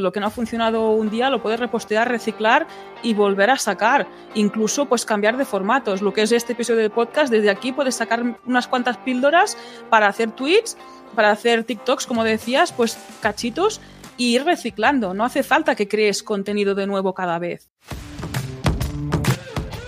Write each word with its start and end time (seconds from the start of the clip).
lo 0.00 0.12
que 0.12 0.20
no 0.20 0.26
ha 0.26 0.30
funcionado 0.30 0.90
un 0.90 1.10
día 1.10 1.30
lo 1.30 1.42
puedes 1.42 1.60
repostear, 1.60 2.08
reciclar 2.08 2.66
y 3.02 3.14
volver 3.14 3.50
a 3.50 3.58
sacar. 3.58 4.06
Incluso 4.34 4.86
pues 4.86 5.04
cambiar 5.04 5.36
de 5.36 5.44
formatos. 5.44 6.02
Lo 6.02 6.12
que 6.12 6.22
es 6.22 6.32
este 6.32 6.52
episodio 6.52 6.82
de 6.82 6.90
podcast, 6.90 7.30
desde 7.30 7.50
aquí 7.50 7.72
puedes 7.72 7.94
sacar 7.94 8.38
unas 8.44 8.68
cuantas 8.68 8.96
píldoras 8.98 9.56
para 9.90 10.06
hacer 10.06 10.30
tweets, 10.32 10.76
para 11.14 11.30
hacer 11.30 11.64
TikToks, 11.64 12.06
como 12.06 12.24
decías, 12.24 12.72
pues 12.72 12.98
cachitos 13.20 13.80
y 14.16 14.34
ir 14.34 14.44
reciclando. 14.44 15.14
No 15.14 15.24
hace 15.24 15.42
falta 15.42 15.74
que 15.74 15.88
crees 15.88 16.22
contenido 16.22 16.74
de 16.74 16.86
nuevo 16.86 17.14
cada 17.14 17.38
vez. 17.38 17.70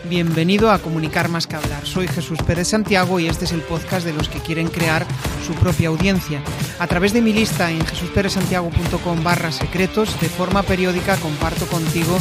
Bienvenido 0.09 0.71
a 0.71 0.79
Comunicar 0.79 1.29
más 1.29 1.47
que 1.47 1.57
hablar. 1.57 1.85
Soy 1.87 2.09
Jesús 2.09 2.39
Pérez 2.47 2.69
Santiago 2.69 3.21
y 3.21 3.27
este 3.27 3.45
es 3.45 3.53
el 3.53 3.61
podcast 3.61 4.07
de 4.07 4.15
los 4.15 4.31
que 4.31 4.39
quieren 4.41 4.69
crear 4.69 5.07
su 5.47 5.53
propia 5.53 5.89
audiencia. 5.89 6.43
A 6.79 6.87
través 6.87 7.13
de 7.13 7.21
mi 7.21 7.35
lista 7.35 7.71
en 7.71 7.85
jesusperezsantiago.com 7.85 9.23
barra 9.23 9.53
secretos, 9.53 10.19
de 10.21 10.31
forma 10.31 10.63
periódica 10.63 11.17
comparto 11.19 11.67
contigo 11.67 12.19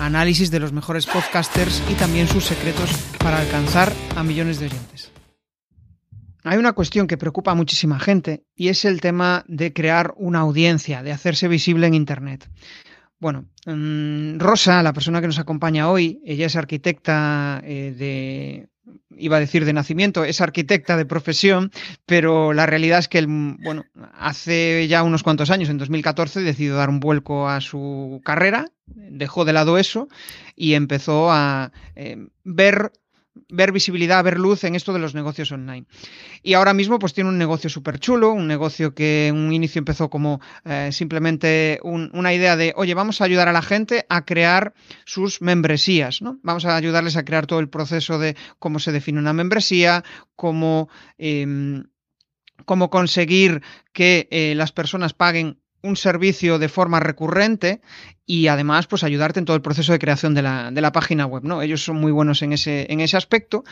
análisis 0.00 0.50
de 0.50 0.60
los 0.60 0.72
mejores 0.72 1.04
podcasters 1.04 1.82
y 1.90 1.94
también 1.94 2.26
sus 2.26 2.44
secretos 2.44 2.90
para 3.18 3.38
alcanzar 3.38 3.92
a 4.16 4.22
millones 4.22 4.58
de 4.58 4.66
oyentes. 4.66 5.12
Hay 6.42 6.56
una 6.56 6.72
cuestión 6.72 7.06
que 7.06 7.18
preocupa 7.18 7.54
muchísima 7.54 8.00
gente 8.00 8.44
y 8.54 8.68
es 8.68 8.86
el 8.86 9.02
tema 9.02 9.44
de 9.46 9.74
crear 9.74 10.14
una 10.16 10.40
audiencia, 10.40 11.02
de 11.02 11.12
hacerse 11.12 11.48
visible 11.48 11.86
en 11.86 11.94
Internet. 11.94 12.48
Bueno, 13.18 13.48
mm, 13.64 14.38
Rosa, 14.38 14.82
la 14.82 14.92
persona 14.92 15.20
que 15.20 15.26
nos 15.26 15.38
acompaña 15.38 15.90
hoy, 15.90 16.20
ella 16.24 16.46
es 16.46 16.56
arquitecta 16.56 17.62
eh, 17.64 17.94
de, 17.96 18.68
iba 19.16 19.38
a 19.38 19.40
decir 19.40 19.64
de 19.64 19.72
nacimiento, 19.72 20.24
es 20.24 20.40
arquitecta 20.40 20.96
de 20.96 21.06
profesión, 21.06 21.70
pero 22.04 22.52
la 22.52 22.66
realidad 22.66 22.98
es 22.98 23.08
que, 23.08 23.24
bueno, 23.26 23.84
hace 24.14 24.86
ya 24.88 25.02
unos 25.02 25.22
cuantos 25.22 25.50
años, 25.50 25.70
en 25.70 25.78
2014, 25.78 26.40
decidió 26.40 26.76
dar 26.76 26.90
un 26.90 27.00
vuelco 27.00 27.48
a 27.48 27.60
su 27.60 28.20
carrera, 28.24 28.66
dejó 28.86 29.44
de 29.44 29.52
lado 29.54 29.78
eso 29.78 30.08
y 30.54 30.74
empezó 30.74 31.30
a 31.30 31.72
eh, 31.94 32.18
ver 32.44 32.92
ver 33.48 33.72
visibilidad, 33.72 34.22
ver 34.24 34.38
luz 34.38 34.64
en 34.64 34.74
esto 34.74 34.92
de 34.92 34.98
los 34.98 35.14
negocios 35.14 35.52
online. 35.52 35.86
Y 36.42 36.54
ahora 36.54 36.74
mismo 36.74 36.98
pues 36.98 37.14
tiene 37.14 37.30
un 37.30 37.38
negocio 37.38 37.70
súper 37.70 37.98
chulo, 37.98 38.32
un 38.32 38.46
negocio 38.46 38.94
que 38.94 39.28
en 39.28 39.36
un 39.36 39.52
inicio 39.52 39.78
empezó 39.78 40.10
como 40.10 40.40
eh, 40.64 40.90
simplemente 40.92 41.80
una 41.82 42.34
idea 42.34 42.56
de, 42.56 42.72
oye, 42.76 42.94
vamos 42.94 43.20
a 43.20 43.24
ayudar 43.24 43.48
a 43.48 43.52
la 43.52 43.62
gente 43.62 44.06
a 44.08 44.24
crear 44.24 44.74
sus 45.04 45.42
membresías, 45.42 46.22
¿no? 46.22 46.38
Vamos 46.42 46.64
a 46.64 46.76
ayudarles 46.76 47.16
a 47.16 47.24
crear 47.24 47.46
todo 47.46 47.60
el 47.60 47.68
proceso 47.68 48.18
de 48.18 48.36
cómo 48.58 48.78
se 48.78 48.92
define 48.92 49.18
una 49.18 49.32
membresía, 49.32 50.04
cómo... 50.34 50.88
Em, 51.18 51.84
cómo 52.64 52.88
conseguir 52.88 53.62
que 53.92 54.28
eh, 54.30 54.54
las 54.56 54.72
personas 54.72 55.12
paguen 55.12 55.60
un 55.82 55.96
servicio 55.96 56.58
de 56.58 56.68
forma 56.68 57.00
recurrente 57.00 57.80
y 58.24 58.48
además 58.48 58.86
pues 58.86 59.04
ayudarte 59.04 59.38
en 59.38 59.44
todo 59.44 59.56
el 59.56 59.62
proceso 59.62 59.92
de 59.92 59.98
creación 59.98 60.34
de 60.34 60.42
la, 60.42 60.70
de 60.70 60.80
la, 60.80 60.92
página 60.92 61.26
web. 61.26 61.44
¿no? 61.44 61.62
Ellos 61.62 61.84
son 61.84 61.96
muy 61.96 62.12
buenos 62.12 62.42
en 62.42 62.52
ese, 62.52 62.86
en 62.90 63.00
ese 63.00 63.16
aspecto 63.16 63.64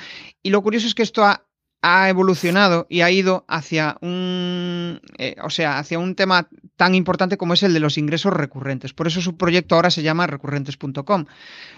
y 0.43 0.51
lo 0.51 0.63
curioso 0.63 0.87
es 0.87 0.95
que 0.95 1.03
esto 1.03 1.25
ha, 1.25 1.45
ha 1.87 2.09
evolucionado 2.09 2.87
y 2.89 3.03
ha 3.03 3.11
ido 3.11 3.45
hacia 3.47 3.99
un, 4.01 5.03
eh, 5.19 5.37
o 5.43 5.51
sea, 5.51 5.79
hacia 5.79 5.99
un 5.99 6.15
tema 6.15 6.49
tan 6.77 6.95
importante 6.95 7.37
como 7.37 7.53
es 7.53 7.63
el 7.63 7.75
de 7.75 7.81
los 7.81 7.99
ingresos 7.99 8.33
recurrentes. 8.33 8.95
Por 8.95 9.07
eso 9.07 9.21
su 9.21 9.37
proyecto 9.37 9.75
ahora 9.75 9.91
se 9.91 10.03
llama 10.03 10.27
recurrentes.com. 10.27 11.27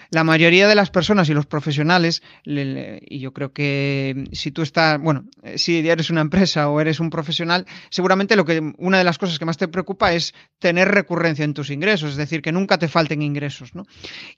La 0.09 0.23
mayoría 0.23 0.69
de 0.69 0.75
las 0.75 0.91
personas 0.91 1.27
y 1.27 1.33
los 1.33 1.45
profesionales, 1.45 2.23
y 2.45 3.19
yo 3.19 3.33
creo 3.33 3.51
que 3.51 4.29
si 4.31 4.51
tú 4.51 4.61
estás, 4.61 4.97
bueno, 5.01 5.25
eh, 5.43 5.57
si 5.57 5.85
eres 5.85 6.09
una 6.09 6.21
empresa 6.21 6.69
o 6.69 6.79
eres 6.79 7.01
un 7.01 7.09
profesional, 7.09 7.65
seguramente 7.89 8.37
lo 8.37 8.45
que 8.45 8.73
una 8.77 8.99
de 8.99 9.03
las 9.03 9.17
cosas 9.17 9.37
que 9.37 9.43
más 9.45 9.57
te 9.57 9.67
preocupa 9.67 10.13
es 10.13 10.33
tener 10.57 10.87
recurrencia 10.87 11.43
en 11.43 11.53
tus 11.53 11.69
ingresos, 11.69 12.11
es 12.11 12.15
decir, 12.15 12.41
que 12.41 12.53
nunca 12.53 12.77
te 12.77 12.87
falten 12.87 13.21
ingresos, 13.21 13.75
¿no? 13.75 13.83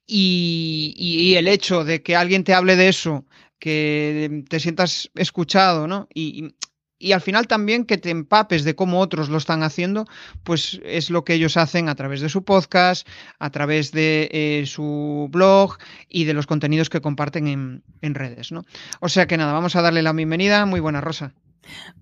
y 0.08 1.36
el 1.38 1.48
hecho 1.48 1.84
de 1.84 2.02
que 2.02 2.16
alguien 2.16 2.44
te 2.44 2.56
hable 2.56 2.76
de 2.76 2.90
eso 2.90 3.26
que 3.60 4.44
te 4.50 4.60
sientas 4.60 5.10
escuchado, 5.16 5.88
¿no? 5.88 6.08
Y, 6.14 6.56
y, 6.98 7.12
al 7.12 7.22
final 7.22 7.48
también 7.48 7.86
que 7.86 7.98
te 7.98 8.10
empapes 8.10 8.64
de 8.64 8.76
cómo 8.76 9.00
otros 9.00 9.30
lo 9.30 9.38
están 9.38 9.64
haciendo, 9.64 10.06
pues 10.44 10.80
es 10.84 11.10
lo 11.10 11.24
que 11.24 11.34
ellos 11.34 11.58
hacen 11.58 11.90
a 11.90 11.96
través 11.96 12.22
de 12.22 12.30
su 12.30 12.44
podcast, 12.44 13.08
a 13.38 13.50
través 13.50 13.92
de 13.92 14.30
eh, 14.32 14.66
su 14.66 15.28
blog 15.32 15.78
y 16.08 16.26
de 16.26 16.34
los 16.34 16.48
contenidos 16.48 16.90
que 16.90 17.02
comparten 17.02 17.48
en, 17.48 17.84
en 18.02 18.16
redes, 18.16 18.52
¿no? 18.52 18.64
O 19.00 19.10
sea 19.10 19.28
que 19.28 19.38
nada, 19.38 19.54
vamos 19.54 19.76
a 19.76 19.82
darle 19.82 20.02
la 20.02 20.14
bienvenida. 20.14 20.66
Muy 20.66 20.80
buena, 20.80 21.02
Rosa. 21.02 21.34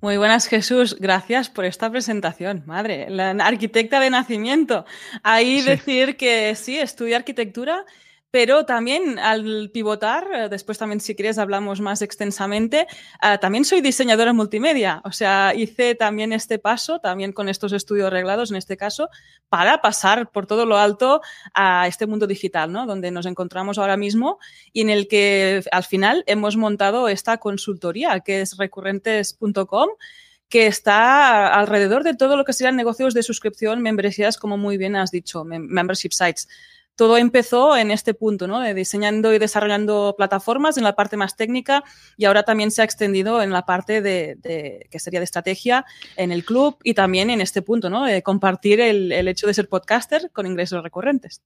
Muy 0.01 0.17
buenas, 0.17 0.47
Jesús. 0.47 0.95
Gracias 0.99 1.49
por 1.49 1.65
esta 1.65 1.91
presentación. 1.91 2.63
Madre, 2.65 3.09
la 3.09 3.31
arquitecta 3.31 3.99
de 3.99 4.09
nacimiento. 4.09 4.85
Ahí 5.23 5.61
decir 5.61 6.17
que 6.17 6.55
sí, 6.55 6.77
estudia 6.77 7.17
arquitectura 7.17 7.85
pero 8.31 8.65
también 8.65 9.19
al 9.19 9.69
pivotar, 9.73 10.27
eh, 10.33 10.49
después 10.49 10.77
también 10.77 10.99
si 10.99 11.15
quieres 11.15 11.37
hablamos 11.37 11.79
más 11.79 12.01
extensamente, 12.01 12.87
uh, 13.23 13.37
también 13.39 13.63
soy 13.63 13.81
diseñadora 13.81 14.33
multimedia, 14.33 15.01
o 15.05 15.11
sea, 15.11 15.53
hice 15.55 15.95
también 15.95 16.33
este 16.33 16.59
paso, 16.59 16.99
también 16.99 17.31
con 17.31 17.47
estos 17.47 17.71
estudios 17.71 18.11
reglados 18.11 18.51
en 18.51 18.57
este 18.57 18.75
caso, 18.75 19.09
para 19.49 19.81
pasar 19.81 20.29
por 20.31 20.45
todo 20.45 20.65
lo 20.65 20.77
alto 20.77 21.21
a 21.53 21.87
este 21.87 22.05
mundo 22.05 22.27
digital, 22.27 22.71
¿no? 22.71 22.85
Donde 22.85 23.11
nos 23.11 23.25
encontramos 23.25 23.77
ahora 23.77 23.95
mismo 23.95 24.39
y 24.73 24.81
en 24.81 24.89
el 24.89 25.07
que 25.07 25.63
al 25.71 25.83
final 25.83 26.23
hemos 26.27 26.57
montado 26.57 27.07
esta 27.07 27.37
consultoría 27.37 28.19
que 28.19 28.41
es 28.41 28.57
recurrentes.com 28.57 29.89
que 30.49 30.67
está 30.67 31.53
alrededor 31.53 32.03
de 32.03 32.15
todo 32.15 32.37
lo 32.37 32.45
que 32.45 32.53
serían 32.53 32.77
negocios 32.77 33.13
de 33.13 33.23
suscripción, 33.23 33.81
membresías, 33.81 34.37
como 34.37 34.57
muy 34.57 34.77
bien 34.77 34.95
has 34.95 35.11
dicho, 35.11 35.43
membership 35.43 36.11
sites 36.11 36.47
todo 36.97 37.17
empezó 37.17 37.77
en 37.77 37.91
este 37.91 38.15
punto, 38.15 38.47
¿no? 38.47 38.59
De 38.59 38.73
diseñando 38.73 39.31
y 39.33 39.39
desarrollando 39.39 40.15
plataformas 40.17 40.77
en 40.77 40.83
la 40.83 40.95
parte 40.95 41.15
más 41.15 41.35
técnica 41.37 41.83
y 42.17 42.25
ahora 42.25 42.41
también 42.41 42.71
se 42.71 42.81
ha 42.81 42.85
extendido 42.85 43.41
en 43.41 43.51
la 43.51 43.65
parte 43.65 44.01
de, 44.01 44.87
que 44.89 44.99
sería 44.99 45.19
de 45.19 45.25
estrategia 45.25 45.85
en 46.15 46.31
el 46.31 46.43
club 46.43 46.77
y 46.83 46.95
también 46.95 47.29
en 47.29 47.39
este 47.39 47.61
punto, 47.61 47.91
¿no? 47.91 48.03
De 48.03 48.23
compartir 48.23 48.81
el, 48.81 49.11
el 49.11 49.27
hecho 49.27 49.45
de 49.45 49.53
ser 49.53 49.69
podcaster 49.69 50.31
con 50.31 50.47
ingresos 50.47 50.81
recurrentes. 50.81 51.43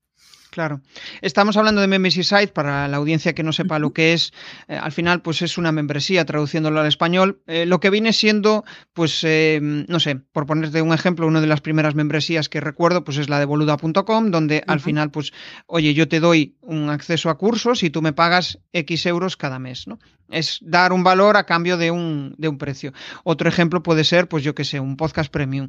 Claro. 0.52 0.82
Estamos 1.22 1.56
hablando 1.56 1.80
de 1.80 1.88
Membership 1.88 2.24
Site 2.24 2.50
para 2.50 2.86
la 2.90 2.98
audiencia 2.98 3.34
que 3.34 3.42
no 3.42 3.54
sepa 3.54 3.80
lo 3.80 3.94
que 3.94 4.12
es. 4.12 4.34
Eh, 4.68 4.76
al 4.76 4.92
final, 4.92 5.22
pues 5.22 5.42
es 5.42 5.58
una 5.58 5.72
membresía, 5.72 6.26
traduciéndolo 6.26 6.82
al 6.82 6.88
español. 6.88 7.42
Eh, 7.48 7.66
lo 7.66 7.80
que 7.80 7.90
viene 7.90 8.12
siendo, 8.12 8.66
pues, 8.92 9.24
eh, 9.24 9.60
no 9.62 10.00
sé, 10.02 10.16
por 10.16 10.46
ponerte 10.46 10.82
un 10.82 10.94
ejemplo, 10.94 11.26
una 11.26 11.40
de 11.40 11.48
las 11.48 11.62
primeras 11.62 11.96
membresías 11.96 12.50
que 12.50 12.60
recuerdo, 12.60 13.06
pues 13.06 13.18
es 13.18 13.30
la 13.30 13.40
de 13.40 13.46
boluda.com, 13.46 14.30
donde 14.30 14.62
al 14.68 14.82
final, 14.82 15.10
pues, 15.10 15.32
oye, 15.68 15.94
yo 15.94 16.10
te 16.10 16.20
doy 16.20 16.58
un 16.60 16.90
acceso 16.90 17.30
a 17.30 17.38
cursos 17.38 17.82
y 17.84 17.90
tú 17.90 18.02
me 18.02 18.12
pagas 18.12 18.60
X 18.74 19.06
euros 19.06 19.38
cada 19.38 19.58
mes, 19.58 19.88
¿no? 19.88 20.00
Es 20.30 20.60
dar 20.62 20.94
un 20.94 21.04
valor 21.04 21.36
a 21.36 21.46
cambio 21.46 21.76
de 21.76 21.92
un, 21.92 22.36
de 22.38 22.48
un 22.48 22.58
precio. 22.58 22.94
Otro 23.26 23.50
ejemplo 23.50 23.84
puede 23.84 24.06
ser, 24.06 24.30
pues 24.30 24.46
yo 24.46 24.56
que 24.56 24.64
sé, 24.64 24.80
un 24.80 24.96
podcast 24.96 25.30
premium. 25.30 25.68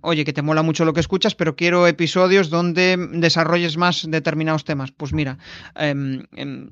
Oye, 0.00 0.24
que 0.24 0.32
te 0.32 0.42
mola 0.42 0.62
mucho 0.62 0.84
lo 0.84 0.92
que 0.92 0.98
escuchas, 0.98 1.36
pero 1.36 1.54
quiero 1.54 1.86
episodios 1.86 2.50
donde 2.50 2.96
desarrolles 3.12 3.76
más 3.76 3.87
determinados 4.08 4.64
temas. 4.64 4.92
Pues 4.92 5.12
mira, 5.12 5.38
em, 5.74 6.24
em, 6.36 6.70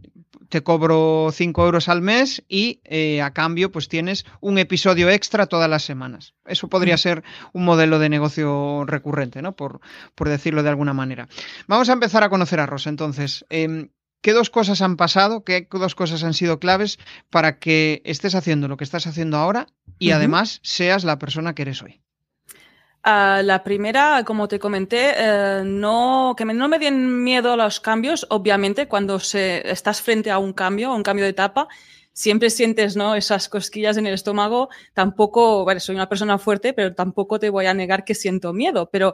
te 0.49 0.62
cobro 0.62 1.31
5 1.32 1.65
euros 1.65 1.88
al 1.88 2.03
mes 2.03 2.44
y 2.49 2.81
eh, 2.84 3.21
a 3.22 3.32
cambio 3.32 3.72
pues 3.72 3.88
tienes 3.88 4.25
un 4.41 4.59
episodio 4.59 5.10
extra 5.10 5.47
todas 5.47 5.69
las 5.69 5.84
semanas. 5.84 6.34
Eso 6.47 6.69
podría 6.69 6.94
mm. 6.94 6.99
ser 6.99 7.25
un 7.53 7.65
modelo 7.65 7.99
de 7.99 8.09
negocio 8.09 8.84
recurrente, 8.87 9.43
¿no? 9.43 9.53
Por, 9.53 9.81
por 10.15 10.28
decirlo 10.28 10.62
de 10.62 10.69
alguna 10.69 10.93
manera. 10.93 11.28
Vamos 11.66 11.88
a 11.88 11.93
empezar 11.93 12.22
a 12.22 12.31
conocer 12.31 12.60
a 12.60 12.66
Rosa. 12.66 12.91
Entonces, 12.91 13.44
em, 13.50 13.88
¿Qué 14.22 14.33
dos 14.33 14.50
cosas 14.50 14.83
han 14.83 14.97
pasado? 14.97 15.44
¿Qué 15.44 15.69
dos 15.71 15.94
cosas 15.94 16.25
han 16.25 16.34
sido 16.34 16.59
claves 16.59 16.98
para 17.31 17.60
que 17.60 18.03
estés 18.04 18.34
haciendo 18.34 18.66
lo 18.66 18.77
que 18.77 18.83
estás 18.83 19.06
haciendo 19.06 19.37
ahora 19.37 19.69
y 20.00 20.10
además 20.10 20.59
seas 20.65 21.04
la 21.04 21.21
persona 21.21 21.54
que 21.54 21.62
eres 21.62 21.81
hoy? 21.81 22.00
Ah, 23.09 23.41
la 23.44 23.62
primera, 23.62 24.25
como 24.25 24.49
te 24.49 24.59
comenté, 24.59 25.12
eh, 25.17 25.62
no, 25.65 26.34
que 26.37 26.44
no 26.44 26.66
me 26.66 26.80
den 26.80 27.22
miedo 27.22 27.57
los 27.57 27.78
cambios. 27.78 28.27
Obviamente, 28.30 28.89
cuando 28.89 29.19
estás 29.19 30.03
frente 30.03 30.28
a 30.33 30.39
un 30.39 30.53
cambio, 30.53 30.91
a 30.91 30.97
un 30.97 31.04
cambio 31.04 31.25
de 31.25 31.30
etapa, 31.30 31.69
siempre 32.13 32.51
sientes 32.51 32.97
¿no? 32.97 33.15
esas 33.15 33.48
cosquillas 33.48 33.97
en 33.97 34.09
el 34.09 34.15
estómago. 34.15 34.71
Tampoco, 34.92 35.65
soy 35.78 35.95
una 35.95 36.09
persona 36.09 36.36
fuerte, 36.39 36.72
pero 36.72 36.97
tampoco 36.97 37.39
te 37.39 37.48
voy 37.48 37.66
a 37.66 37.75
negar 37.75 38.04
que 38.04 38.16
siento 38.16 38.53
miedo. 38.53 38.89
Pero 38.91 39.13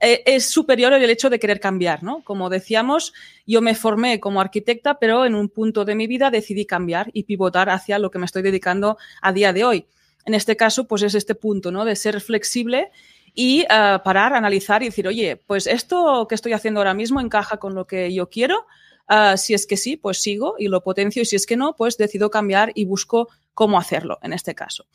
eh, 0.00 0.22
es 0.24 0.46
superior 0.46 0.94
el 0.94 1.10
hecho 1.10 1.28
de 1.28 1.38
querer 1.38 1.60
cambiar, 1.60 2.02
¿no? 2.02 2.24
Como 2.24 2.48
decíamos, 2.48 3.12
yo 3.46 3.60
me 3.60 3.74
formé 3.74 4.20
como 4.20 4.40
arquitecta, 4.40 4.98
pero 4.98 5.26
en 5.26 5.34
un 5.34 5.50
punto 5.50 5.84
de 5.84 5.94
mi 5.94 6.06
vida 6.06 6.30
decidí 6.30 6.64
cambiar 6.64 7.10
y 7.12 7.24
pivotar 7.24 7.68
hacia 7.68 7.98
lo 7.98 8.10
que 8.10 8.18
me 8.18 8.24
estoy 8.24 8.40
dedicando 8.40 8.96
a 9.20 9.34
día 9.34 9.52
de 9.52 9.64
hoy. 9.64 9.86
En 10.24 10.32
este 10.32 10.56
caso, 10.56 10.88
pues 10.88 11.02
es 11.02 11.14
este 11.14 11.34
punto, 11.34 11.70
¿no? 11.70 11.84
De 11.84 11.94
ser 11.94 12.22
flexible 12.22 12.90
y 13.34 13.62
uh, 13.62 14.02
parar, 14.04 14.32
analizar 14.32 14.82
y 14.82 14.86
decir, 14.86 15.08
oye, 15.08 15.36
pues 15.36 15.66
esto 15.66 16.26
que 16.28 16.36
estoy 16.36 16.52
haciendo 16.52 16.80
ahora 16.80 16.94
mismo 16.94 17.20
encaja 17.20 17.56
con 17.56 17.74
lo 17.74 17.86
que 17.86 18.14
yo 18.14 18.30
quiero. 18.30 18.66
Uh, 19.10 19.36
si 19.36 19.52
es 19.52 19.66
que 19.66 19.76
sí, 19.76 19.96
pues 19.96 20.22
sigo 20.22 20.54
y 20.58 20.68
lo 20.68 20.82
potencio 20.82 21.20
y 21.20 21.24
si 21.26 21.36
es 21.36 21.44
que 21.44 21.56
no, 21.56 21.74
pues 21.76 21.98
decido 21.98 22.30
cambiar 22.30 22.70
y 22.74 22.84
busco 22.84 23.28
cómo 23.52 23.78
hacerlo 23.78 24.18
en 24.22 24.32
este 24.32 24.54
caso. 24.54 24.86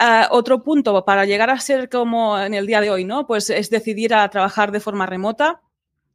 Ah, 0.00 0.28
otro 0.30 0.62
punto 0.62 1.04
para 1.04 1.24
llegar 1.24 1.50
a 1.50 1.58
ser 1.58 1.88
como 1.88 2.38
en 2.38 2.54
el 2.54 2.66
día 2.66 2.80
de 2.80 2.90
hoy, 2.90 3.04
¿no? 3.04 3.26
Pues 3.26 3.50
es 3.50 3.68
decidir 3.68 4.14
a 4.14 4.28
trabajar 4.28 4.70
de 4.70 4.78
forma 4.78 5.06
remota. 5.06 5.60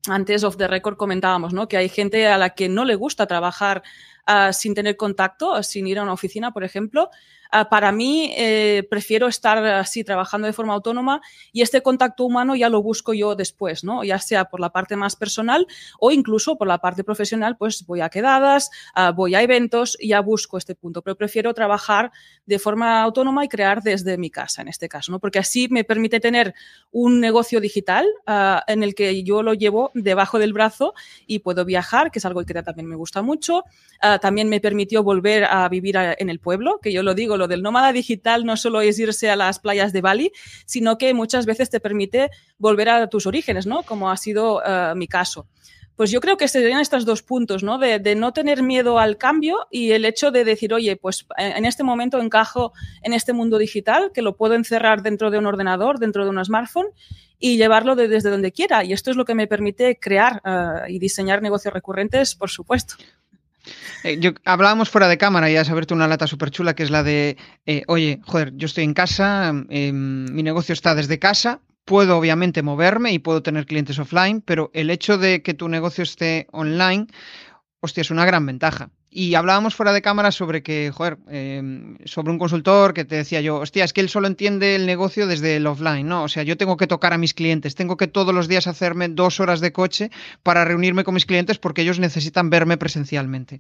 Antes 0.07 0.45
of 0.45 0.56
the 0.57 0.68
record 0.68 0.95
comentábamos, 0.95 1.54
¿no? 1.54 1.68
Que 1.68 1.77
hay 1.77 1.89
gente 1.89 2.27
a 2.27 2.38
la 2.38 2.51
que 2.51 2.69
no 2.69 2.86
le 2.86 2.95
gusta 2.95 3.25
trabajar 3.25 3.83
uh, 4.27 4.53
sin 4.53 4.73
tener 4.73 4.97
contacto, 4.97 5.61
sin 5.63 5.87
ir 5.87 5.99
a 5.99 6.03
una 6.03 6.13
oficina, 6.13 6.51
por 6.51 6.63
ejemplo. 6.63 7.09
Uh, 7.53 7.69
para 7.69 7.91
mí, 7.91 8.33
eh, 8.35 8.87
prefiero 8.89 9.27
estar 9.27 9.63
así 9.63 10.03
trabajando 10.03 10.47
de 10.47 10.53
forma 10.53 10.73
autónoma 10.73 11.21
y 11.51 11.61
este 11.61 11.83
contacto 11.83 12.25
humano 12.25 12.55
ya 12.55 12.67
lo 12.67 12.81
busco 12.81 13.13
yo 13.13 13.35
después, 13.35 13.83
¿no? 13.83 14.03
Ya 14.03 14.17
sea 14.17 14.45
por 14.45 14.59
la 14.59 14.71
parte 14.71 14.95
más 14.95 15.15
personal 15.15 15.67
o 15.99 16.09
incluso 16.11 16.57
por 16.57 16.67
la 16.67 16.79
parte 16.79 17.03
profesional, 17.03 17.55
pues 17.55 17.85
voy 17.85 18.01
a 18.01 18.09
quedadas, 18.09 18.71
uh, 18.97 19.13
voy 19.13 19.35
a 19.35 19.43
eventos 19.43 19.95
y 19.99 20.09
ya 20.09 20.21
busco 20.21 20.57
este 20.57 20.73
punto. 20.73 21.03
Pero 21.03 21.15
prefiero 21.15 21.53
trabajar 21.53 22.11
de 22.47 22.57
forma 22.57 23.03
autónoma 23.03 23.45
y 23.45 23.49
crear 23.49 23.83
desde 23.83 24.17
mi 24.17 24.31
casa, 24.31 24.63
en 24.63 24.67
este 24.67 24.89
caso, 24.89 25.11
¿no? 25.11 25.19
Porque 25.19 25.37
así 25.37 25.67
me 25.69 25.83
permite 25.83 26.19
tener 26.19 26.55
un 26.91 27.19
negocio 27.19 27.59
digital 27.59 28.07
en 28.67 28.83
el 28.83 28.95
que 28.95 29.23
yo 29.23 29.43
lo 29.43 29.53
llevo 29.53 29.91
debajo 29.93 30.39
del 30.39 30.53
brazo 30.53 30.93
y 31.27 31.39
puedo 31.39 31.65
viajar, 31.65 32.09
que 32.09 32.19
es 32.19 32.25
algo 32.25 32.43
que 32.43 32.53
también 32.63 32.87
me 32.87 32.95
gusta 32.95 33.21
mucho. 33.21 33.63
También 34.19 34.50
me 34.50 34.60
permitió 34.60 35.04
volver 35.04 35.45
a 35.45 35.68
vivir 35.69 35.95
en 35.98 36.30
el 36.30 36.39
pueblo, 36.39 36.80
que 36.81 36.92
yo 36.92 37.04
lo 37.04 37.13
digo, 37.13 37.38
lo 37.38 37.48
del 37.48 37.62
nómada 37.62 37.94
digital 37.94 38.45
no 38.45 38.57
solo 38.57 38.81
es 38.81 39.00
irse 39.00 39.30
a 39.30 39.36
las 39.36 39.60
playas 39.60 39.94
de 39.94 40.01
Bali, 40.01 40.31
sino 40.65 40.98
que 40.98 41.13
muchas 41.13 41.45
veces 41.45 41.69
te 41.69 41.80
permite 41.80 42.30
volver 42.57 42.89
a 42.89 43.07
tus 43.07 43.25
orígenes, 43.25 43.65
¿no? 43.65 43.83
Como 43.83 44.10
ha 44.10 44.18
sido 44.18 44.57
uh, 44.57 44.95
mi 44.95 45.07
caso. 45.07 45.48
Pues 45.95 46.10
yo 46.10 46.21
creo 46.21 46.38
que 46.38 46.48
serían 46.48 46.80
estos 46.80 47.06
dos 47.06 47.21
puntos, 47.21 47.62
¿no? 47.62 47.77
De, 47.77 48.15
no 48.15 48.33
tener 48.33 48.63
miedo 48.63 48.98
al 48.98 49.18
cambio 49.18 49.68
y 49.69 49.92
el 49.92 50.06
hecho 50.06 50.31
de 50.31 50.44
decir, 50.44 50.74
oye, 50.74 50.95
pues 50.95 51.25
en 51.38 51.66
este 51.66 51.83
momento 51.83 52.19
encajo 52.19 52.74
en 53.04 53.13
este 53.13 53.31
mundo 53.31 53.59
digital, 53.59 54.12
que 54.12 54.24
lo 54.24 54.36
puedo 54.36 54.56
encerrar 54.56 55.04
dentro 55.04 55.30
de 55.30 55.38
un 55.38 55.45
ordenador, 55.45 56.00
dentro 56.00 56.24
de 56.24 56.31
un 56.31 56.44
smartphone 56.44 56.88
y 57.38 57.57
llevarlo 57.57 57.95
de, 57.95 58.07
desde 58.07 58.31
donde 58.31 58.51
quiera. 58.51 58.83
Y 58.83 58.94
esto 58.94 59.12
es 59.12 59.18
lo 59.18 59.25
que 59.25 59.36
me 59.36 59.45
permite 59.45 60.00
crear 60.00 60.42
uh, 60.45 60.89
y 60.89 60.98
diseñar 60.98 61.44
negocios 61.44 61.74
recurrentes, 61.74 62.33
por 62.33 62.50
supuesto. 62.50 62.95
Eh, 64.04 64.18
yo, 64.19 64.31
hablábamos 64.45 64.89
fuera 64.89 65.07
de 65.07 65.18
cámara 65.18 65.50
y 65.50 65.56
has 65.56 65.69
abierto 65.69 65.94
una 65.94 66.07
lata 66.07 66.27
súper 66.27 66.51
chula 66.51 66.75
que 66.75 66.83
es 66.83 66.92
la 66.92 67.04
de, 67.04 67.38
eh, 67.65 67.83
oye, 67.88 68.19
joder, 68.25 68.54
yo 68.56 68.65
estoy 68.65 68.83
en 68.83 68.94
casa, 68.94 69.54
eh, 69.69 69.92
mi 69.94 70.44
negocio 70.44 70.74
está 70.74 70.95
desde 70.95 71.19
casa, 71.19 71.62
puedo 71.86 72.18
obviamente 72.18 72.62
moverme 72.63 73.12
y 73.13 73.19
puedo 73.19 73.42
tener 73.44 73.65
clientes 73.65 74.00
offline, 74.00 74.42
pero 74.42 74.71
el 74.74 74.89
hecho 74.89 75.18
de 75.18 75.42
que 75.42 75.54
tu 75.54 75.69
negocio 75.69 76.04
esté 76.04 76.48
online, 76.51 77.07
hostia, 77.80 78.01
es 78.01 78.12
una 78.12 78.25
gran 78.25 78.45
ventaja. 78.45 78.89
Y 79.15 79.36
hablábamos 79.36 79.75
fuera 79.75 79.94
de 79.94 80.01
cámara 80.01 80.31
sobre 80.31 80.63
que, 80.63 80.92
joder, 80.92 81.19
eh, 81.30 81.62
sobre 82.06 82.31
un 82.31 82.39
consultor 82.39 82.95
que 82.95 83.06
te 83.06 83.15
decía 83.15 83.42
yo, 83.42 83.57
hostia, 83.60 83.83
es 83.83 83.94
que 83.94 84.01
él 84.01 84.10
solo 84.10 84.25
entiende 84.25 84.75
el 84.75 84.88
negocio 84.88 85.27
desde 85.27 85.57
el 85.57 85.68
offline, 85.68 86.07
¿no? 86.07 86.24
O 86.24 86.27
sea, 86.27 86.42
yo 86.42 86.57
tengo 86.57 86.77
que 86.77 86.88
tocar 86.88 87.13
a 87.13 87.19
mis 87.19 87.36
clientes, 87.36 87.75
tengo 87.75 87.95
que 87.95 88.07
todos 88.07 88.33
los 88.33 88.48
días 88.48 88.65
hacerme 88.65 89.10
dos 89.10 89.39
horas 89.39 89.62
de 89.62 89.71
coche 89.71 90.10
para 90.42 90.65
reunirme 90.65 91.04
con 91.04 91.13
mis 91.13 91.27
clientes 91.27 91.60
porque 91.60 91.83
ellos 91.83 92.00
necesitan 92.00 92.50
verme 92.50 92.77
presencialmente. 92.77 93.60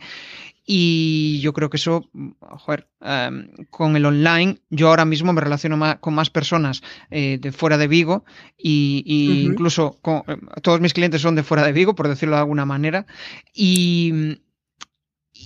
Y 0.65 1.39
yo 1.41 1.51
creo 1.53 1.69
que 1.69 1.77
eso, 1.77 2.09
joder, 2.39 2.87
eh, 3.01 3.29
con 3.69 3.95
el 3.95 4.05
online, 4.05 4.59
yo 4.69 4.87
ahora 4.87 5.03
mismo 5.05 5.33
me 5.33 5.41
relaciono 5.41 5.75
más, 5.75 5.97
con 5.97 6.15
más 6.15 6.29
personas 6.29 6.81
eh, 7.11 7.37
de 7.39 7.51
fuera 7.51 7.77
de 7.77 7.87
Vigo 7.87 8.23
y, 8.57 9.03
y 9.05 9.27
uh 9.27 9.33
-huh. 9.33 9.51
incluso 9.51 9.99
con, 10.01 10.23
eh, 10.27 10.37
todos 10.61 10.79
mis 10.79 10.93
clientes 10.93 11.21
son 11.21 11.35
de 11.35 11.43
fuera 11.43 11.65
de 11.65 11.73
Vigo, 11.73 11.95
por 11.95 12.07
decirlo 12.07 12.35
de 12.35 12.41
alguna 12.41 12.65
manera. 12.65 13.05
Y 13.53 14.39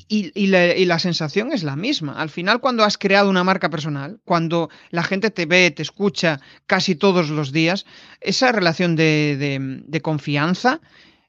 y, 0.07 0.31
y, 0.33 0.47
la, 0.47 0.75
y, 0.75 0.85
la, 0.85 0.99
sensación 0.99 1.51
es 1.51 1.63
la 1.63 1.75
misma. 1.75 2.13
Al 2.13 2.29
final, 2.29 2.59
cuando 2.59 2.83
has 2.83 2.97
creado 2.97 3.29
una 3.29 3.43
marca 3.43 3.69
personal, 3.69 4.19
cuando 4.25 4.69
la 4.89 5.03
gente 5.03 5.31
te 5.31 5.45
ve, 5.45 5.71
te 5.71 5.81
escucha 5.81 6.39
casi 6.65 6.95
todos 6.95 7.29
los 7.29 7.51
días, 7.51 7.85
esa 8.21 8.51
relación 8.51 8.95
de, 8.95 9.35
de, 9.37 9.81
de 9.85 10.01
confianza 10.01 10.81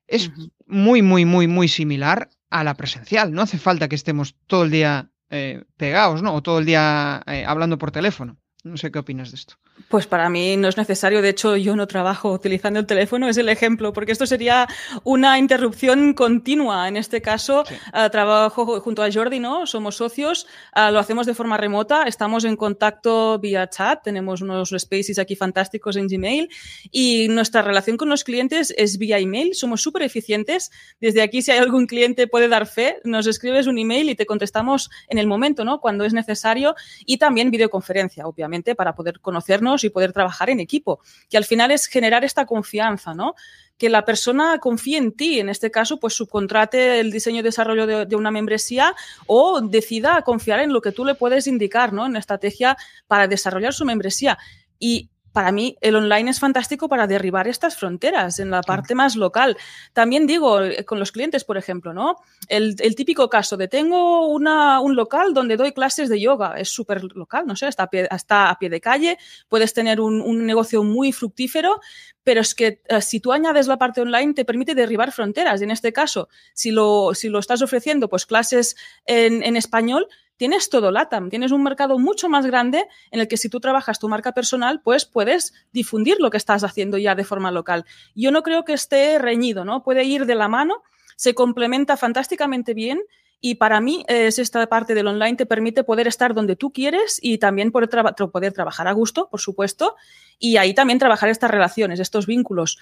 es 0.06 0.28
uh 0.28 0.32
-huh. 0.32 0.50
muy, 0.66 1.02
muy, 1.02 1.24
muy, 1.24 1.46
muy 1.46 1.68
similar 1.68 2.30
a 2.50 2.64
la 2.64 2.74
presencial. 2.74 3.32
No 3.32 3.42
hace 3.42 3.58
falta 3.58 3.88
que 3.88 3.96
estemos 3.96 4.34
todo 4.46 4.64
el 4.64 4.70
día 4.70 5.10
eh, 5.30 5.64
pegados, 5.76 6.22
¿no? 6.22 6.34
O 6.34 6.42
todo 6.42 6.58
el 6.58 6.64
día 6.64 7.22
eh, 7.26 7.44
hablando 7.46 7.76
por 7.78 7.90
teléfono. 7.90 8.38
No 8.64 8.76
sé 8.76 8.90
qué 8.90 8.98
opinas 8.98 9.30
de 9.30 9.36
esto. 9.36 9.54
Pues 9.86 10.06
para 10.06 10.28
mí 10.28 10.56
no 10.56 10.68
es 10.68 10.76
necesario. 10.76 11.22
De 11.22 11.28
hecho, 11.28 11.56
yo 11.56 11.76
no 11.76 11.86
trabajo 11.86 12.32
utilizando 12.32 12.80
el 12.80 12.86
teléfono, 12.86 13.28
es 13.28 13.36
el 13.38 13.48
ejemplo, 13.48 13.92
porque 13.92 14.12
esto 14.12 14.26
sería 14.26 14.66
una 15.04 15.38
interrupción 15.38 16.14
continua. 16.14 16.88
En 16.88 16.96
este 16.96 17.22
caso, 17.22 17.64
sí. 17.66 17.74
uh, 17.94 18.10
trabajo 18.10 18.80
junto 18.80 19.02
a 19.02 19.10
Jordi, 19.10 19.40
¿no? 19.40 19.66
Somos 19.66 19.96
socios, 19.96 20.46
uh, 20.76 20.92
lo 20.92 20.98
hacemos 20.98 21.26
de 21.26 21.34
forma 21.34 21.56
remota, 21.56 22.02
estamos 22.02 22.44
en 22.44 22.56
contacto 22.56 23.38
vía 23.38 23.70
chat, 23.70 24.02
tenemos 24.02 24.42
unos 24.42 24.74
spaces 24.76 25.18
aquí 25.18 25.36
fantásticos 25.36 25.96
en 25.96 26.08
Gmail 26.08 26.50
y 26.90 27.28
nuestra 27.28 27.62
relación 27.62 27.96
con 27.96 28.08
los 28.08 28.24
clientes 28.24 28.74
es 28.76 28.98
vía 28.98 29.18
email. 29.18 29.54
Somos 29.54 29.80
súper 29.80 30.02
eficientes. 30.02 30.70
Desde 31.00 31.22
aquí, 31.22 31.40
si 31.40 31.52
hay 31.52 31.58
algún 31.58 31.86
cliente 31.86 32.26
puede 32.26 32.48
dar 32.48 32.66
fe, 32.66 32.96
nos 33.04 33.26
escribes 33.26 33.66
un 33.66 33.78
email 33.78 34.10
y 34.10 34.14
te 34.14 34.26
contestamos 34.26 34.90
en 35.08 35.18
el 35.18 35.26
momento, 35.26 35.64
¿no? 35.64 35.80
Cuando 35.80 36.04
es 36.04 36.12
necesario 36.12 36.74
y 37.06 37.18
también 37.18 37.50
videoconferencia, 37.50 38.26
obviamente, 38.26 38.74
para 38.74 38.94
poder 38.94 39.20
conocernos 39.20 39.67
y 39.84 39.90
poder 39.90 40.12
trabajar 40.12 40.50
en 40.50 40.60
equipo, 40.60 41.00
que 41.28 41.36
al 41.36 41.44
final 41.44 41.70
es 41.70 41.86
generar 41.86 42.24
esta 42.24 42.46
confianza, 42.46 43.14
¿no? 43.14 43.34
que 43.78 43.88
la 43.88 44.04
persona 44.04 44.58
confíe 44.58 44.98
en 44.98 45.12
ti, 45.12 45.38
en 45.38 45.48
este 45.48 45.70
caso, 45.70 45.98
pues 45.98 46.14
subcontrate 46.14 46.98
el 46.98 47.12
diseño 47.12 47.40
y 47.40 47.42
desarrollo 47.42 47.86
de, 47.86 48.16
una 48.16 48.32
membresía 48.32 48.94
o 49.26 49.60
decida 49.60 50.20
confiar 50.22 50.60
en 50.60 50.72
lo 50.72 50.80
que 50.80 50.90
tú 50.90 51.04
le 51.04 51.14
puedes 51.14 51.46
indicar, 51.46 51.92
¿no? 51.92 52.04
En 52.04 52.12
la 52.12 52.18
estrategia 52.18 52.76
para 53.06 53.28
desarrollar 53.28 53.72
su 53.72 53.84
membresía. 53.84 54.36
Y 54.80 55.10
para 55.38 55.52
mí 55.52 55.76
el 55.80 55.94
online 55.94 56.32
es 56.32 56.40
fantástico 56.40 56.88
para 56.88 57.06
derribar 57.06 57.46
estas 57.46 57.76
fronteras 57.76 58.40
en 58.40 58.50
la 58.50 58.60
parte 58.60 58.96
más 58.96 59.14
local. 59.14 59.56
También 59.92 60.26
digo, 60.26 60.60
eh, 60.60 60.84
con 60.84 60.98
los 60.98 61.12
clientes, 61.12 61.44
por 61.44 61.56
ejemplo, 61.56 61.94
¿no? 61.94 62.16
El, 62.48 62.74
el 62.80 62.96
típico 62.96 63.28
caso 63.30 63.56
de 63.56 63.68
tengo 63.68 64.26
una, 64.26 64.80
un 64.80 64.96
local 64.96 65.34
donde 65.34 65.56
doy 65.56 65.70
clases 65.70 66.08
de 66.08 66.20
yoga, 66.20 66.54
es 66.58 66.70
súper 66.70 67.04
local, 67.14 67.46
no 67.46 67.54
sé, 67.54 67.68
está 67.68 67.84
a, 67.84 67.86
pie, 67.86 68.08
está 68.10 68.50
a 68.50 68.58
pie 68.58 68.68
de 68.68 68.80
calle, 68.80 69.16
puedes 69.48 69.72
tener 69.74 70.00
un, 70.00 70.20
un 70.20 70.44
negocio 70.44 70.82
muy 70.82 71.12
fructífero, 71.12 71.78
pero 72.24 72.40
es 72.40 72.56
que 72.56 72.82
uh, 72.90 73.00
si 73.00 73.20
tú 73.20 73.30
añades 73.30 73.68
la 73.68 73.78
parte 73.78 74.00
online 74.00 74.34
te 74.34 74.44
permite 74.44 74.74
derribar 74.74 75.12
fronteras. 75.12 75.60
Y 75.60 75.64
en 75.64 75.70
este 75.70 75.92
caso, 75.92 76.28
si 76.52 76.72
lo, 76.72 77.14
si 77.14 77.28
lo 77.28 77.38
estás 77.38 77.62
ofreciendo, 77.62 78.08
pues 78.08 78.26
clases 78.26 78.74
en, 79.06 79.44
en 79.44 79.54
español, 79.54 80.08
tienes 80.38 80.70
todo 80.70 80.90
LATAM, 80.90 81.28
tienes 81.28 81.52
un 81.52 81.62
mercado 81.62 81.98
mucho 81.98 82.30
más 82.30 82.46
grande 82.46 82.86
en 83.10 83.20
el 83.20 83.28
que 83.28 83.36
si 83.36 83.50
tú 83.50 83.60
trabajas 83.60 83.98
tu 83.98 84.08
marca 84.08 84.32
personal, 84.32 84.80
pues 84.82 85.04
puedes 85.04 85.52
difundir 85.72 86.16
lo 86.20 86.30
que 86.30 86.38
estás 86.38 86.64
haciendo 86.64 86.96
ya 86.96 87.14
de 87.14 87.24
forma 87.24 87.50
local. 87.50 87.84
Yo 88.14 88.30
no 88.30 88.42
creo 88.42 88.64
que 88.64 88.72
esté 88.72 89.18
reñido, 89.18 89.66
¿no? 89.66 89.82
Puede 89.82 90.04
ir 90.04 90.24
de 90.24 90.34
la 90.34 90.48
mano, 90.48 90.82
se 91.16 91.34
complementa 91.34 91.98
fantásticamente 91.98 92.72
bien 92.72 93.00
y 93.40 93.56
para 93.56 93.80
mí 93.80 94.04
es 94.08 94.38
esta 94.38 94.66
parte 94.66 94.94
del 94.94 95.06
online 95.06 95.36
te 95.36 95.46
permite 95.46 95.84
poder 95.84 96.08
estar 96.08 96.34
donde 96.34 96.56
tú 96.56 96.72
quieres 96.72 97.18
y 97.22 97.38
también 97.38 97.70
poder, 97.70 97.88
tra 97.88 98.04
poder 98.12 98.52
trabajar 98.52 98.88
a 98.88 98.92
gusto, 98.92 99.28
por 99.30 99.40
supuesto, 99.40 99.96
y 100.38 100.56
ahí 100.56 100.74
también 100.74 100.98
trabajar 100.98 101.28
estas 101.28 101.50
relaciones, 101.50 102.00
estos 102.00 102.26
vínculos. 102.26 102.78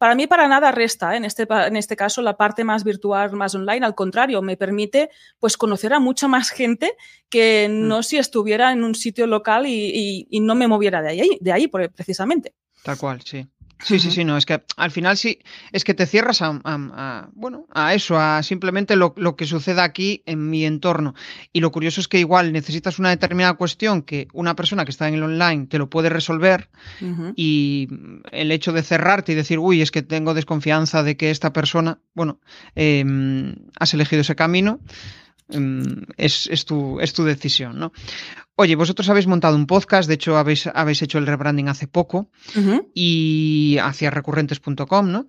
Para 0.00 0.14
mí, 0.14 0.26
para 0.26 0.48
nada 0.48 0.72
resta, 0.72 1.12
¿eh? 1.12 1.18
en, 1.18 1.26
este, 1.26 1.46
en 1.46 1.76
este 1.76 1.94
caso, 1.94 2.22
la 2.22 2.38
parte 2.38 2.64
más 2.64 2.84
virtual, 2.84 3.32
más 3.32 3.54
online. 3.54 3.84
Al 3.84 3.94
contrario, 3.94 4.40
me 4.40 4.56
permite 4.56 5.10
pues, 5.38 5.58
conocer 5.58 5.92
a 5.92 6.00
mucha 6.00 6.26
más 6.26 6.48
gente 6.48 6.96
que 7.28 7.68
mm. 7.68 7.86
no 7.86 8.02
si 8.02 8.16
estuviera 8.16 8.72
en 8.72 8.82
un 8.82 8.94
sitio 8.94 9.26
local 9.26 9.66
y, 9.66 9.92
y, 9.94 10.26
y 10.30 10.40
no 10.40 10.54
me 10.54 10.68
moviera 10.68 11.02
de 11.02 11.10
ahí, 11.10 11.38
de 11.42 11.52
ahí 11.52 11.68
precisamente. 11.68 12.54
Tal 12.82 12.96
cual, 12.96 13.20
sí. 13.20 13.46
Sí, 13.82 13.98
sí, 13.98 14.10
sí, 14.10 14.24
no, 14.24 14.36
es 14.36 14.46
que 14.46 14.62
al 14.76 14.90
final 14.90 15.16
sí, 15.16 15.38
es 15.72 15.84
que 15.84 15.94
te 15.94 16.06
cierras 16.06 16.42
a, 16.42 16.48
a, 16.48 16.60
a 16.64 17.28
bueno, 17.32 17.66
a 17.72 17.94
eso, 17.94 18.18
a 18.18 18.42
simplemente 18.42 18.96
lo, 18.96 19.14
lo, 19.16 19.36
que 19.36 19.46
suceda 19.46 19.84
aquí 19.84 20.22
en 20.26 20.50
mi 20.50 20.64
entorno. 20.64 21.14
Y 21.52 21.60
lo 21.60 21.72
curioso 21.72 22.00
es 22.00 22.08
que 22.08 22.18
igual 22.18 22.52
necesitas 22.52 22.98
una 22.98 23.10
determinada 23.10 23.54
cuestión 23.54 24.02
que 24.02 24.28
una 24.32 24.54
persona 24.54 24.84
que 24.84 24.90
está 24.90 25.08
en 25.08 25.14
el 25.14 25.22
online 25.22 25.66
te 25.66 25.78
lo 25.78 25.88
puede 25.88 26.10
resolver 26.10 26.68
uh 27.00 27.04
-huh. 27.04 27.32
y 27.36 27.88
el 28.32 28.52
hecho 28.52 28.72
de 28.72 28.82
cerrarte 28.82 29.32
y 29.32 29.34
decir, 29.34 29.58
uy, 29.58 29.82
es 29.82 29.90
que 29.90 30.02
tengo 30.02 30.34
desconfianza 30.34 31.02
de 31.02 31.16
que 31.16 31.30
esta 31.30 31.52
persona, 31.52 31.98
bueno, 32.14 32.40
eh, 32.76 33.04
has 33.78 33.94
elegido 33.94 34.20
ese 34.22 34.36
camino, 34.36 34.80
es, 36.16 36.46
es, 36.46 36.64
tu, 36.64 37.00
es 37.00 37.12
tu 37.12 37.24
decisión, 37.24 37.78
¿no? 37.78 37.92
Oye, 38.56 38.76
vosotros 38.76 39.08
habéis 39.08 39.26
montado 39.26 39.56
un 39.56 39.66
podcast, 39.66 40.08
de 40.08 40.14
hecho 40.14 40.36
habéis, 40.36 40.66
habéis 40.66 41.02
hecho 41.02 41.18
el 41.18 41.26
rebranding 41.26 41.68
hace 41.68 41.86
poco 41.86 42.28
uh 42.54 42.60
-huh. 42.60 42.86
y 42.94 43.78
hacia 43.82 44.10
recurrentes.com, 44.10 45.10
¿no? 45.10 45.26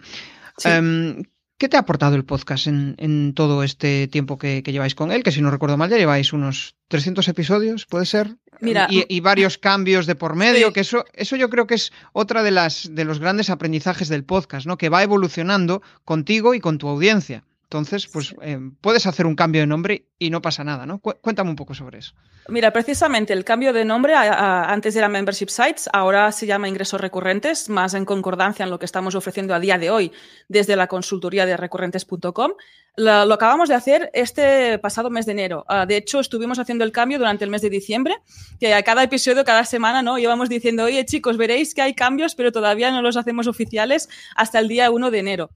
Sí. 0.57 0.69
Um, 0.69 1.23
¿Qué 1.61 1.69
te 1.69 1.77
ha 1.77 1.81
aportado 1.81 2.15
el 2.15 2.25
podcast 2.25 2.65
en, 2.65 2.95
en 2.97 3.35
todo 3.35 3.61
este 3.61 4.07
tiempo 4.07 4.39
que, 4.39 4.63
que, 4.63 4.71
lleváis 4.71 4.95
con 4.95 5.11
él? 5.11 5.21
Que 5.21 5.31
si 5.31 5.43
no 5.43 5.51
recuerdo 5.51 5.77
mal, 5.77 5.91
ya 5.91 5.97
lleváis 5.97 6.33
unos 6.33 6.75
300 6.87 7.27
episodios, 7.27 7.85
¿puede 7.85 8.07
ser? 8.07 8.35
Mira, 8.61 8.87
y, 8.89 9.05
y 9.07 9.19
varios 9.19 9.59
cambios 9.59 10.07
de 10.07 10.15
por 10.15 10.35
medio, 10.35 10.69
sí. 10.69 10.73
que 10.73 10.79
eso, 10.79 11.05
eso 11.13 11.35
yo 11.35 11.51
creo 11.51 11.67
que 11.67 11.75
es 11.75 11.93
otra 12.13 12.41
de, 12.41 12.49
las, 12.49 12.89
de 12.95 13.05
los 13.05 13.19
grandes 13.19 13.51
aprendizajes 13.51 14.09
del 14.09 14.23
podcast, 14.23 14.65
¿no? 14.65 14.79
Que 14.79 14.89
va 14.89 15.03
evolucionando 15.03 15.83
contigo 16.03 16.55
y 16.55 16.59
con 16.59 16.79
tu 16.79 16.87
audiencia. 16.87 17.43
Entonces, 17.71 18.05
pues 18.07 18.35
eh, 18.41 18.59
puedes 18.81 19.07
hacer 19.07 19.25
un 19.25 19.33
cambio 19.33 19.61
de 19.61 19.67
nombre 19.67 20.09
y 20.19 20.29
no 20.29 20.41
pasa 20.41 20.61
nada, 20.65 20.85
¿no? 20.85 20.99
Cuéntame 20.99 21.51
un 21.51 21.55
poco 21.55 21.73
sobre 21.73 21.99
eso. 21.99 22.13
Mira, 22.49 22.73
precisamente 22.73 23.31
el 23.31 23.45
cambio 23.45 23.71
de 23.71 23.85
nombre 23.85 24.13
antes 24.13 24.93
era 24.93 25.07
Membership 25.07 25.47
Sites, 25.47 25.89
ahora 25.93 26.33
se 26.33 26.45
llama 26.45 26.67
Ingresos 26.67 26.99
Recurrentes, 26.99 27.69
más 27.69 27.93
en 27.93 28.03
concordancia 28.03 28.65
en 28.65 28.71
lo 28.71 28.77
que 28.77 28.83
estamos 28.83 29.15
ofreciendo 29.15 29.55
a 29.55 29.61
día 29.61 29.77
de 29.77 29.89
hoy 29.89 30.11
desde 30.49 30.75
la 30.75 30.87
consultoría 30.87 31.45
de 31.45 31.55
recurrentes.com. 31.55 32.51
Lo, 32.97 33.25
lo, 33.25 33.33
acabamos 33.35 33.69
de 33.69 33.75
hacer 33.75 34.11
este 34.13 34.77
pasado 34.79 35.09
mes 35.09 35.25
de 35.25 35.31
enero. 35.31 35.63
Ah, 35.69 35.85
de 35.85 35.95
hecho, 35.95 36.19
estuvimos 36.19 36.59
haciendo 36.59 36.83
el 36.83 36.91
cambio 36.91 37.19
durante 37.19 37.45
el 37.45 37.51
mes 37.51 37.61
de 37.61 37.69
diciembre, 37.69 38.17
que 38.59 38.73
a 38.73 38.83
cada 38.83 39.01
episodio, 39.01 39.45
cada 39.45 39.63
semana, 39.63 40.01
¿no? 40.01 40.17
Íbamos 40.17 40.49
diciendo, 40.49 40.83
oye 40.83 41.05
chicos, 41.05 41.37
veréis 41.37 41.73
que 41.73 41.81
hay 41.81 41.93
cambios, 41.93 42.35
pero 42.35 42.51
todavía 42.51 42.91
no 42.91 43.01
los 43.01 43.15
hacemos 43.15 43.47
oficiales 43.47 44.09
hasta 44.35 44.59
el 44.59 44.67
día 44.67 44.91
1 44.91 45.09
de 45.09 45.19
enero. 45.19 45.51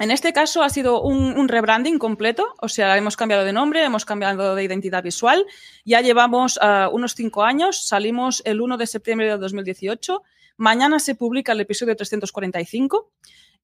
En 0.00 0.12
este 0.12 0.32
caso 0.32 0.62
ha 0.62 0.70
sido 0.70 1.02
un, 1.02 1.48
rebranding 1.48 1.98
completo, 1.98 2.54
o 2.60 2.68
sea, 2.68 2.96
hemos 2.96 3.16
cambiado 3.16 3.44
de 3.44 3.52
nombre, 3.52 3.82
hemos 3.84 4.04
cambiado 4.04 4.54
de 4.54 4.62
identidad 4.62 5.02
visual. 5.02 5.44
Ya 5.84 6.00
llevamos 6.00 6.56
uh, 6.58 6.88
unos 6.92 7.14
cinco 7.16 7.42
años, 7.42 7.84
salimos 7.84 8.40
el 8.44 8.60
1 8.60 8.76
de 8.76 8.86
septiembre 8.86 9.26
de 9.26 9.38
2018. 9.38 10.22
Mañana 10.56 11.00
se 11.00 11.16
publica 11.16 11.50
el 11.50 11.60
episodio 11.60 11.96
345 11.96 13.10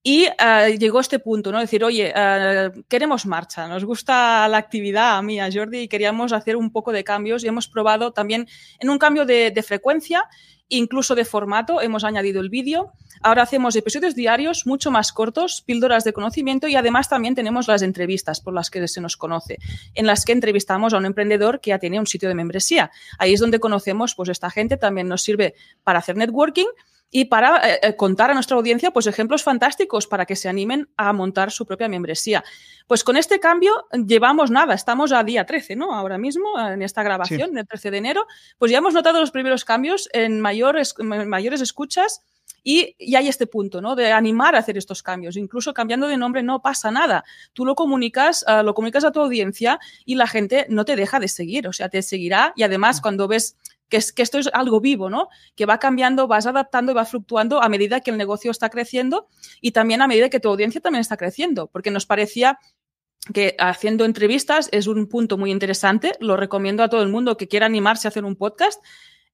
y 0.06 0.26
uh, 0.26 0.68
llegó 0.78 1.00
este 1.00 1.18
punto, 1.18 1.50
¿no? 1.50 1.58
Decir, 1.58 1.82
oye, 1.82 2.12
uh, 2.14 2.82
queremos 2.88 3.24
marcha, 3.24 3.66
nos 3.66 3.86
gusta 3.86 4.46
la 4.48 4.58
actividad 4.58 5.16
a 5.16 5.22
mí, 5.22 5.40
a 5.40 5.50
Jordi, 5.50 5.78
y 5.78 5.88
queríamos 5.88 6.34
hacer 6.34 6.56
un 6.56 6.70
poco 6.70 6.92
de 6.92 7.02
cambios 7.02 7.42
y 7.42 7.48
hemos 7.48 7.66
probado 7.66 8.12
también 8.12 8.46
en 8.78 8.90
un 8.90 8.98
cambio 8.98 9.24
de, 9.24 9.50
de 9.50 9.62
frecuencia 9.62 10.28
incluso 10.68 11.14
de 11.14 11.24
formato, 11.24 11.80
hemos 11.80 12.04
añadido 12.04 12.40
el 12.40 12.48
vídeo. 12.48 12.92
Ahora 13.22 13.42
hacemos 13.42 13.76
episodios 13.76 14.14
diarios 14.14 14.66
mucho 14.66 14.90
más 14.90 15.12
cortos, 15.12 15.62
píldoras 15.62 16.04
de 16.04 16.12
conocimiento 16.12 16.68
y 16.68 16.76
además 16.76 17.08
también 17.08 17.34
tenemos 17.34 17.68
las 17.68 17.82
entrevistas 17.82 18.40
por 18.40 18.54
las 18.54 18.70
que 18.70 18.86
se 18.88 19.00
nos 19.00 19.16
conoce, 19.16 19.58
en 19.94 20.06
las 20.06 20.24
que 20.24 20.32
entrevistamos 20.32 20.92
a 20.92 20.98
un 20.98 21.06
emprendedor 21.06 21.60
que 21.60 21.70
ya 21.70 21.78
tiene 21.78 21.98
un 21.98 22.06
sitio 22.06 22.28
de 22.28 22.34
membresía. 22.34 22.90
Ahí 23.18 23.32
es 23.32 23.40
donde 23.40 23.60
conocemos, 23.60 24.14
pues 24.14 24.28
esta 24.28 24.50
gente 24.50 24.76
también 24.76 25.08
nos 25.08 25.22
sirve 25.22 25.54
para 25.84 25.98
hacer 25.98 26.16
networking 26.16 26.66
y 27.10 27.26
para 27.26 27.68
eh, 27.68 27.80
eh, 27.82 27.96
contar 27.96 28.30
a 28.30 28.34
nuestra 28.34 28.56
audiencia 28.56 28.90
pues, 28.90 29.06
ejemplos 29.06 29.42
fantásticos 29.42 30.06
para 30.06 30.26
que 30.26 30.36
se 30.36 30.48
animen 30.48 30.88
a 30.96 31.12
montar 31.12 31.52
su 31.52 31.64
propia 31.64 31.88
membresía. 31.88 32.42
Pues 32.86 33.04
con 33.04 33.16
este 33.16 33.40
cambio 33.40 33.86
llevamos 33.92 34.50
nada, 34.50 34.74
estamos 34.74 35.12
a 35.12 35.22
día 35.22 35.46
13, 35.46 35.76
¿no? 35.76 35.94
Ahora 35.94 36.18
mismo, 36.18 36.58
en 36.58 36.82
esta 36.82 37.02
grabación 37.02 37.54
del 37.54 37.66
13 37.66 37.90
de 37.92 37.98
enero, 37.98 38.26
pues 38.58 38.72
ya 38.72 38.78
hemos 38.78 38.94
notado 38.94 39.20
los 39.20 39.30
primeros 39.30 39.64
cambios 39.64 40.08
en 40.12 40.40
mayores, 40.40 40.94
mayores 40.98 41.60
escuchas. 41.60 42.22
Y, 42.66 42.96
y, 42.98 43.14
hay 43.14 43.28
este 43.28 43.46
punto, 43.46 43.82
¿no? 43.82 43.94
De 43.94 44.10
animar 44.10 44.54
a 44.54 44.58
hacer 44.58 44.78
estos 44.78 45.02
cambios. 45.02 45.36
Incluso 45.36 45.74
cambiando 45.74 46.08
de 46.08 46.16
nombre 46.16 46.42
no 46.42 46.62
pasa 46.62 46.90
nada. 46.90 47.22
Tú 47.52 47.66
lo 47.66 47.74
comunicas, 47.74 48.42
uh, 48.48 48.62
lo 48.62 48.72
comunicas 48.72 49.04
a 49.04 49.12
tu 49.12 49.20
audiencia 49.20 49.78
y 50.06 50.14
la 50.14 50.26
gente 50.26 50.64
no 50.70 50.86
te 50.86 50.96
deja 50.96 51.20
de 51.20 51.28
seguir. 51.28 51.68
O 51.68 51.74
sea, 51.74 51.90
te 51.90 52.00
seguirá 52.00 52.54
y 52.56 52.62
además 52.62 52.98
mm. 52.98 53.02
cuando 53.02 53.28
ves 53.28 53.58
que, 53.94 53.98
es, 53.98 54.12
que 54.12 54.22
esto 54.22 54.40
es 54.40 54.50
algo 54.52 54.80
vivo, 54.80 55.08
¿no? 55.08 55.28
Que 55.54 55.66
va 55.66 55.78
cambiando, 55.78 56.26
vas 56.26 56.46
adaptando 56.46 56.90
y 56.90 56.96
va 56.96 57.04
fluctuando 57.04 57.62
a 57.62 57.68
medida 57.68 58.00
que 58.00 58.10
el 58.10 58.16
negocio 58.16 58.50
está 58.50 58.68
creciendo 58.68 59.28
y 59.60 59.70
también 59.70 60.02
a 60.02 60.08
medida 60.08 60.28
que 60.30 60.40
tu 60.40 60.48
audiencia 60.48 60.80
también 60.80 61.00
está 61.00 61.16
creciendo, 61.16 61.68
porque 61.68 61.92
nos 61.92 62.04
parecía 62.04 62.58
que 63.32 63.54
haciendo 63.60 64.04
entrevistas 64.04 64.68
es 64.72 64.88
un 64.88 65.06
punto 65.06 65.38
muy 65.38 65.52
interesante, 65.52 66.16
lo 66.18 66.36
recomiendo 66.36 66.82
a 66.82 66.88
todo 66.88 67.04
el 67.04 67.08
mundo 67.08 67.36
que 67.36 67.46
quiera 67.46 67.66
animarse 67.66 68.08
a 68.08 68.10
hacer 68.10 68.24
un 68.24 68.34
podcast. 68.34 68.84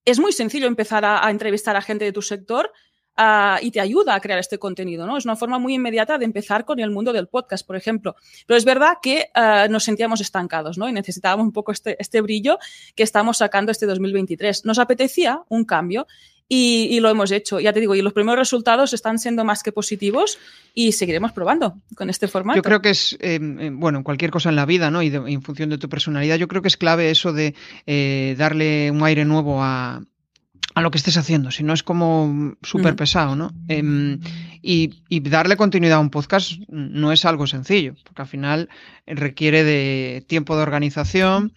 Es 0.05 0.19
muy 0.19 0.33
sencillo 0.33 0.67
empezar 0.67 1.07
a, 1.07 1.26
a 1.26 1.31
entrevistar 1.31 1.75
a 1.76 1.81
gente 1.81 2.05
de 2.05 2.12
tu 2.12 2.21
sector 2.21 2.71
uh, 3.19 3.62
y 3.62 3.71
te 3.71 3.81
ayuda 3.81 4.14
a 4.14 4.21
crear 4.21 4.38
este 4.38 4.59
contenido, 4.59 5.07
¿no? 5.07 5.17
Es 5.17 5.25
una 5.25 5.37
forma 5.37 5.59
muy 5.59 5.75
inmediata 5.75 6.19
de 6.19 6.25
empezar 6.25 6.64
con 6.64 6.81
el 6.81 6.90
mundo 6.90 7.12
del 7.12 7.29
podcast, 7.29 7.67
por 7.67 7.76
ejemplo. 7.76 8.17
Pero 8.47 8.59
es 8.59 8.64
verdad 8.64 8.99
que 9.02 9.29
uh, 9.37 9.71
nos 9.71 9.85
sentíamos 9.85 10.21
estancados, 10.21 10.79
¿no? 10.79 10.88
Y 10.88 10.93
necesitábamos 10.93 11.45
un 11.45 11.52
poco 11.52 11.73
este, 11.73 11.97
este 12.00 12.21
brillo 12.21 12.59
que 12.95 13.02
estamos 13.02 13.38
sacando 13.38 13.73
este 13.73 13.87
2023. 13.87 14.64
Nos 14.64 14.79
apetecía 14.79 15.43
un 15.49 15.64
cambio 15.64 16.07
y, 16.52 16.99
lo 16.99 17.09
hemos 17.09 17.31
hecho. 17.31 17.61
Ya 17.61 17.73
te 17.73 17.79
digo, 17.79 17.95
y 17.95 18.02
los 18.02 18.12
primeros 18.12 18.37
resultados 18.37 18.93
están 18.93 19.21
siendo 19.21 19.45
más 19.45 19.62
que 19.62 19.71
positivos 19.71 20.37
y 20.75 20.90
seguiremos 20.90 21.31
probando 21.31 21.76
con 21.95 22.11
este 22.11 22.26
formato. 22.26 22.57
Yo 22.57 22.62
creo 22.62 22.83
que 22.83 22.90
es, 22.90 23.17
eh, 23.21 23.38
bueno, 23.73 24.02
cualquier 24.02 24.33
cosa 24.33 24.49
en 24.49 24.57
la 24.57 24.67
vida, 24.67 24.90
¿no? 24.90 25.00
Y, 25.00 25.14
en 25.14 25.43
función 25.43 25.71
de 25.71 25.79
tu 25.79 25.88
personalidad, 25.88 26.37
yo 26.38 26.49
creo 26.49 26.61
que 26.61 26.67
es 26.67 26.76
clave 26.76 27.12
eso 27.12 27.33
de 27.33 27.55
eh, 27.87 28.35
darle 28.37 28.90
un 28.90 29.05
aire 29.05 29.25
nuevo 29.25 29.62
a, 29.62 30.02
a 30.75 30.81
lo 30.83 30.91
que 30.91 30.99
estés 30.99 31.17
haciendo, 31.17 31.50
si 31.50 31.62
no 31.65 31.73
es 31.73 31.83
como 31.83 32.55
súper 32.62 32.95
pesado, 32.97 33.35
¿no? 33.35 33.53
Eh, 33.69 34.19
y, 34.62 35.03
y, 35.09 35.21
darle 35.21 35.57
continuidad 35.57 35.99
a 35.99 36.00
un 36.00 36.11
podcast 36.11 36.53
no 36.69 37.12
es 37.12 37.25
algo 37.25 37.47
sencillo, 37.47 37.95
porque 38.05 38.23
al 38.23 38.29
final 38.29 38.69
requiere 39.07 39.65
de 39.65 40.25
tiempo 40.29 40.57
de 40.57 40.62
organización 40.62 41.53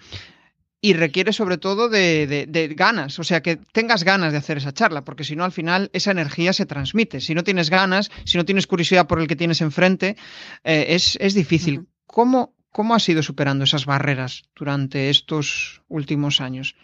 y 0.82 0.94
requiere 0.94 1.32
sobre 1.32 1.58
todo 1.58 1.88
de, 1.88 2.28
de, 2.28 2.46
de, 2.46 2.68
ganas, 2.76 3.18
o 3.18 3.24
sea, 3.24 3.42
que 3.42 3.56
tengas 3.56 4.04
ganas 4.04 4.34
de 4.34 4.38
hacer 4.38 4.58
esa 4.58 4.74
charla, 4.74 5.06
porque 5.06 5.24
si 5.24 5.36
no 5.36 5.46
al 5.46 5.54
final 5.54 5.90
esa 5.94 6.12
energía 6.12 6.52
se 6.52 6.66
transmite. 6.66 7.22
Si 7.22 7.34
no 7.34 7.46
tienes 7.46 7.70
ganas, 7.70 8.12
si 8.26 8.38
no 8.38 8.44
tienes 8.44 8.68
curiosidad 8.68 9.08
por 9.08 9.22
el 9.22 9.28
que 9.28 9.38
tienes 9.38 9.62
enfrente, 9.62 10.18
eh, 10.66 10.88
es, 10.90 11.18
es, 11.22 11.36
difícil. 11.36 11.80
Uh 11.80 11.82
-huh. 11.84 11.88
¿Cómo, 12.06 12.54
¿Cómo 12.70 12.96
has 12.96 13.08
ido 13.08 13.24
superando 13.24 13.64
esas 13.64 13.86
barreras 13.86 14.44
durante 14.56 15.10
estos 15.10 15.84
últimos 15.88 16.42
años? 16.42 16.76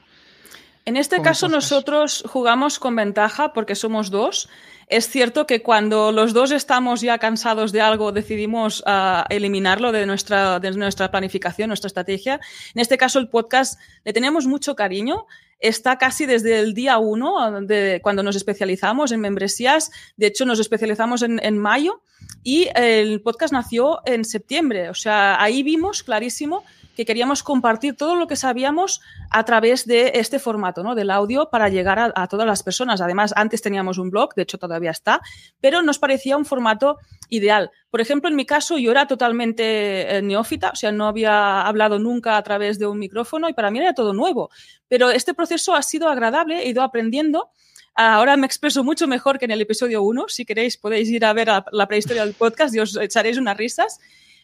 En 0.86 0.98
este 0.98 1.22
caso 1.22 1.48
nosotros 1.48 2.24
jugamos 2.28 2.80
con 2.80 2.96
ventaja 2.96 3.54
porque 3.54 3.76
somos 3.76 4.10
dos. 4.10 4.50
Es 4.88 5.08
cierto 5.08 5.46
que 5.46 5.62
cuando 5.62 6.12
los 6.12 6.34
dos 6.34 6.52
estamos 6.52 7.02
ya 7.02 7.20
cansados 7.20 7.72
de 7.72 7.82
algo 7.82 8.12
decidimos 8.12 8.84
uh, 8.88 9.24
eliminarlo 9.30 9.92
de 9.92 10.08
nuestra, 10.08 10.60
de 10.60 10.72
nuestra 10.72 11.12
planificación, 11.12 11.68
nuestra 11.68 11.88
estrategia. 11.88 12.40
En 12.74 12.82
este 12.82 12.98
caso 12.98 13.20
el 13.20 13.30
podcast 13.30 13.80
le 14.04 14.14
tenemos 14.14 14.48
mucho 14.48 14.76
cariño 14.76 15.28
está 15.60 15.98
casi 15.98 16.26
desde 16.26 16.60
el 16.60 16.74
día 16.74 16.98
uno 16.98 17.62
de 17.62 18.00
cuando 18.02 18.24
nos 18.24 18.36
especializamos 18.36 19.12
en 19.12 19.20
membresías. 19.20 19.92
De 20.16 20.28
hecho, 20.28 20.46
nos 20.46 20.60
especializamos 20.60 21.22
en, 21.22 21.40
en, 21.44 21.58
mayo 21.58 22.02
y 22.44 22.70
el 22.76 23.22
podcast 23.22 23.54
nació 23.54 24.00
en 24.06 24.24
septiembre. 24.24 24.90
O 24.90 24.94
sea, 24.94 25.42
ahí 25.42 25.62
vimos 25.64 26.04
clarísimo 26.04 26.64
que 27.00 27.06
queríamos 27.06 27.44
compartir 27.44 27.96
todo 27.96 28.18
lo 28.18 28.28
que 28.28 28.36
sabíamos 28.36 29.00
a 29.30 29.46
través 29.46 29.86
de 29.86 30.12
este 30.16 30.38
formato, 30.38 30.84
¿no? 30.84 30.96
Del 30.96 31.12
audio 31.12 31.50
para 31.50 31.70
llegar 31.70 32.12
a, 32.14 32.28
todas 32.28 32.46
las 32.46 32.62
personas. 32.62 33.00
Además, 33.00 33.32
antes 33.38 33.62
teníamos 33.62 33.98
un 33.98 34.10
blog, 34.10 34.34
de 34.36 34.42
hecho 34.42 34.58
todavía 34.58 34.92
está, 34.92 35.22
pero 35.62 35.82
nos 35.82 35.98
parecía 35.98 36.36
un 36.36 36.44
formato 36.44 36.98
ideal. 37.30 37.72
Por 37.90 38.02
ejemplo, 38.02 38.30
en 38.30 38.36
mi 38.36 38.46
caso, 38.46 38.78
yo 38.78 38.92
era 38.92 39.08
totalmente 39.08 40.18
eh, 40.18 40.22
neófita, 40.22 40.72
o 40.72 40.76
sea, 40.76 40.92
no 40.92 41.08
había 41.08 41.62
hablado 41.62 42.00
nunca 42.00 42.36
a 42.36 42.44
través 42.44 42.80
de 42.80 42.86
un 42.86 43.00
micrófono 43.00 43.48
y 43.48 43.54
para 43.54 43.72
mí 43.72 43.80
era 43.80 43.94
todo 43.94 44.14
nuevo. 44.14 44.50
Pero 44.90 45.10
este 45.10 45.34
proceso 45.34 45.76
ha 45.76 45.84
sido 45.84 46.10
agradable, 46.10 46.64
he 46.64 46.68
ido 46.68 46.84
aprendiendo. 46.84 47.50
Ahora 47.96 48.36
me 48.36 48.46
expreso 48.46 48.84
mucho 48.84 49.08
mejor 49.08 49.40
que 49.40 49.46
en 49.46 49.52
el 49.52 49.62
episodio 49.62 50.04
1. 50.04 50.26
Si 50.28 50.44
queréis, 50.44 50.76
podéis 50.76 51.08
ir 51.08 51.24
a 51.24 51.32
ver 51.32 51.48
la 51.72 51.88
prehistoria 51.88 52.26
del 52.26 52.34
podcast 52.34 52.76
y 52.76 52.80
os 52.80 52.98
echaréis 52.98 53.38
unas 53.38 53.56
risas 53.56 54.00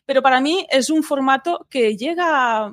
pero 0.05 0.21
para 0.21 0.41
mí 0.41 0.65
es 0.69 0.89
un 0.89 1.03
formato 1.03 1.65
que 1.69 1.95
llega 1.97 2.71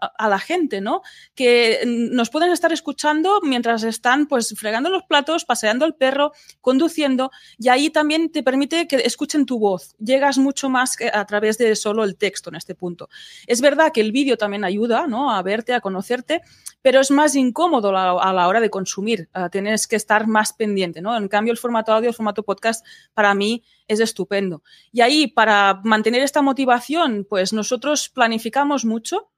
a 0.00 0.28
la 0.28 0.38
gente, 0.38 0.80
¿no? 0.80 1.02
Que 1.34 1.80
nos 1.86 2.30
pueden 2.30 2.50
estar 2.50 2.72
escuchando 2.72 3.40
mientras 3.42 3.82
están 3.82 4.26
pues 4.26 4.54
fregando 4.56 4.90
los 4.90 5.04
platos, 5.04 5.44
paseando 5.44 5.84
el 5.84 5.94
perro, 5.94 6.32
conduciendo 6.60 7.30
y 7.58 7.68
ahí 7.68 7.90
también 7.90 8.30
te 8.30 8.42
permite 8.42 8.86
que 8.86 8.96
escuchen 8.96 9.46
tu 9.46 9.58
voz. 9.58 9.94
Llegas 9.98 10.38
mucho 10.38 10.68
más 10.68 10.96
a 11.12 11.24
través 11.26 11.58
de 11.58 11.74
solo 11.76 12.04
el 12.04 12.16
texto 12.16 12.50
en 12.50 12.56
este 12.56 12.74
punto. 12.74 13.08
Es 13.46 13.60
verdad 13.60 13.92
que 13.92 14.00
el 14.00 14.12
vídeo 14.12 14.36
también 14.36 14.64
ayuda, 14.64 15.06
¿no? 15.06 15.34
A 15.34 15.42
verte, 15.42 15.74
a 15.74 15.80
conocerte, 15.80 16.42
pero 16.82 17.00
es 17.00 17.10
más 17.10 17.34
incómodo 17.34 17.96
a 17.96 18.32
la 18.32 18.48
hora 18.48 18.60
de 18.60 18.70
consumir. 18.70 19.28
Uh, 19.34 19.48
tienes 19.48 19.86
que 19.86 19.96
estar 19.96 20.26
más 20.26 20.52
pendiente, 20.52 21.00
¿no? 21.00 21.16
En 21.16 21.28
cambio, 21.28 21.52
el 21.52 21.58
formato 21.58 21.92
audio, 21.92 22.08
el 22.08 22.14
formato 22.14 22.42
podcast, 22.42 22.84
para 23.14 23.34
mí 23.34 23.62
es 23.86 24.00
estupendo. 24.00 24.62
Y 24.92 25.00
ahí, 25.00 25.26
para 25.26 25.80
mantener 25.84 26.22
esta 26.22 26.42
motivación, 26.42 27.26
pues 27.28 27.52
nosotros 27.52 28.08
planificamos 28.08 28.84
mucho 28.84 29.30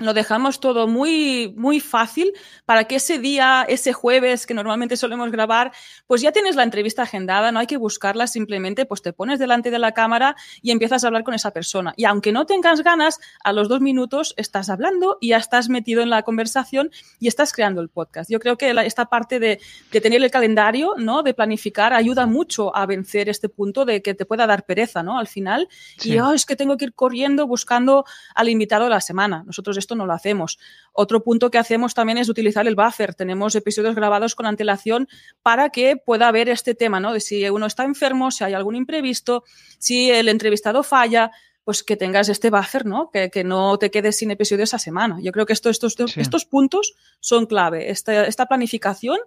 lo 0.00 0.14
dejamos 0.14 0.60
todo 0.60 0.88
muy, 0.88 1.52
muy 1.56 1.78
fácil 1.78 2.32
para 2.64 2.84
que 2.84 2.96
ese 2.96 3.18
día, 3.18 3.64
ese 3.68 3.92
jueves 3.92 4.46
que 4.46 4.54
normalmente 4.54 4.96
solemos 4.96 5.30
grabar, 5.30 5.72
pues 6.06 6.22
ya 6.22 6.32
tienes 6.32 6.56
la 6.56 6.62
entrevista 6.62 7.02
agendada, 7.02 7.52
no 7.52 7.58
hay 7.58 7.66
que 7.66 7.76
buscarla, 7.76 8.26
simplemente 8.26 8.86
pues 8.86 9.02
te 9.02 9.12
pones 9.12 9.38
delante 9.38 9.70
de 9.70 9.78
la 9.78 9.92
cámara 9.92 10.36
y 10.62 10.70
empiezas 10.70 11.04
a 11.04 11.08
hablar 11.08 11.22
con 11.22 11.34
esa 11.34 11.52
persona. 11.52 11.92
Y 11.96 12.04
aunque 12.04 12.32
no 12.32 12.46
tengas 12.46 12.82
ganas, 12.82 13.20
a 13.44 13.52
los 13.52 13.68
dos 13.68 13.80
minutos 13.80 14.34
estás 14.36 14.70
hablando 14.70 15.18
y 15.20 15.28
ya 15.28 15.36
estás 15.36 15.68
metido 15.68 16.02
en 16.02 16.10
la 16.10 16.22
conversación 16.22 16.90
y 17.18 17.28
estás 17.28 17.52
creando 17.52 17.80
el 17.80 17.88
podcast. 17.88 18.30
Yo 18.30 18.40
creo 18.40 18.56
que 18.56 18.72
la, 18.72 18.84
esta 18.84 19.06
parte 19.06 19.38
de, 19.38 19.60
de, 19.92 20.00
tener 20.00 20.22
el 20.22 20.30
calendario, 20.30 20.94
¿no? 20.96 21.22
De 21.22 21.34
planificar, 21.34 21.92
ayuda 21.92 22.26
mucho 22.26 22.74
a 22.74 22.86
vencer 22.86 23.28
este 23.28 23.48
punto 23.48 23.84
de 23.84 24.02
que 24.02 24.14
te 24.14 24.24
pueda 24.24 24.46
dar 24.46 24.64
pereza, 24.64 25.02
¿no? 25.02 25.18
Al 25.18 25.28
final. 25.28 25.68
Sí. 25.98 26.14
Y, 26.14 26.18
oh, 26.20 26.32
es 26.32 26.46
que 26.46 26.56
tengo 26.56 26.76
que 26.76 26.86
ir 26.86 26.94
corriendo 26.94 27.46
buscando 27.46 28.04
al 28.34 28.48
invitado 28.48 28.84
de 28.84 28.90
la 28.90 29.00
semana. 29.00 29.42
Nosotros 29.44 29.76
esto 29.90 29.96
no 29.96 30.06
lo 30.06 30.12
hacemos. 30.12 30.58
Otro 30.92 31.24
punto 31.24 31.50
que 31.50 31.58
hacemos 31.58 31.94
también 31.94 32.18
es 32.18 32.28
utilizar 32.28 32.66
el 32.68 32.76
buffer. 32.76 33.14
Tenemos 33.14 33.56
episodios 33.56 33.96
grabados 33.96 34.36
con 34.36 34.46
antelación 34.46 35.08
para 35.42 35.70
que 35.70 35.96
pueda 35.96 36.28
haber 36.28 36.48
este 36.48 36.76
tema, 36.76 37.00
¿no? 37.00 37.12
De 37.12 37.18
si 37.18 37.48
uno 37.48 37.66
está 37.66 37.82
enfermo, 37.84 38.30
si 38.30 38.44
hay 38.44 38.54
algún 38.54 38.76
imprevisto, 38.76 39.42
si 39.78 40.10
el 40.12 40.28
entrevistado 40.28 40.84
falla, 40.84 41.32
pues 41.64 41.82
que 41.82 41.96
tengas 41.96 42.28
este 42.28 42.50
buffer, 42.50 42.86
¿no? 42.86 43.10
Que, 43.10 43.30
que 43.30 43.42
no 43.42 43.78
te 43.78 43.90
quedes 43.90 44.16
sin 44.16 44.30
episodios 44.30 44.74
a 44.74 44.78
semana. 44.78 45.18
Yo 45.20 45.32
creo 45.32 45.44
que 45.44 45.54
esto, 45.54 45.70
estos, 45.70 45.96
estos 46.16 46.44
puntos 46.44 46.94
son 47.18 47.46
clave. 47.46 47.90
Esta, 47.90 48.26
esta 48.26 48.46
planificación 48.46 49.18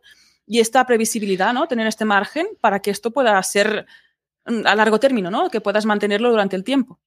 y 0.48 0.62
esta 0.62 0.86
previsibilidad, 0.86 1.54
¿no? 1.54 1.68
Tener 1.68 1.88
este 1.88 2.06
margen 2.06 2.48
para 2.62 2.80
que 2.80 2.92
esto 2.92 3.12
pueda 3.12 3.42
ser 3.44 3.86
mm, 4.46 4.66
a 4.66 4.76
largo 4.76 4.98
término, 4.98 5.30
¿no? 5.30 5.50
Que 5.50 5.60
puedas 5.60 5.86
mantenerlo 5.86 6.30
durante 6.32 6.56
el 6.56 6.64
tiempo. 6.64 7.00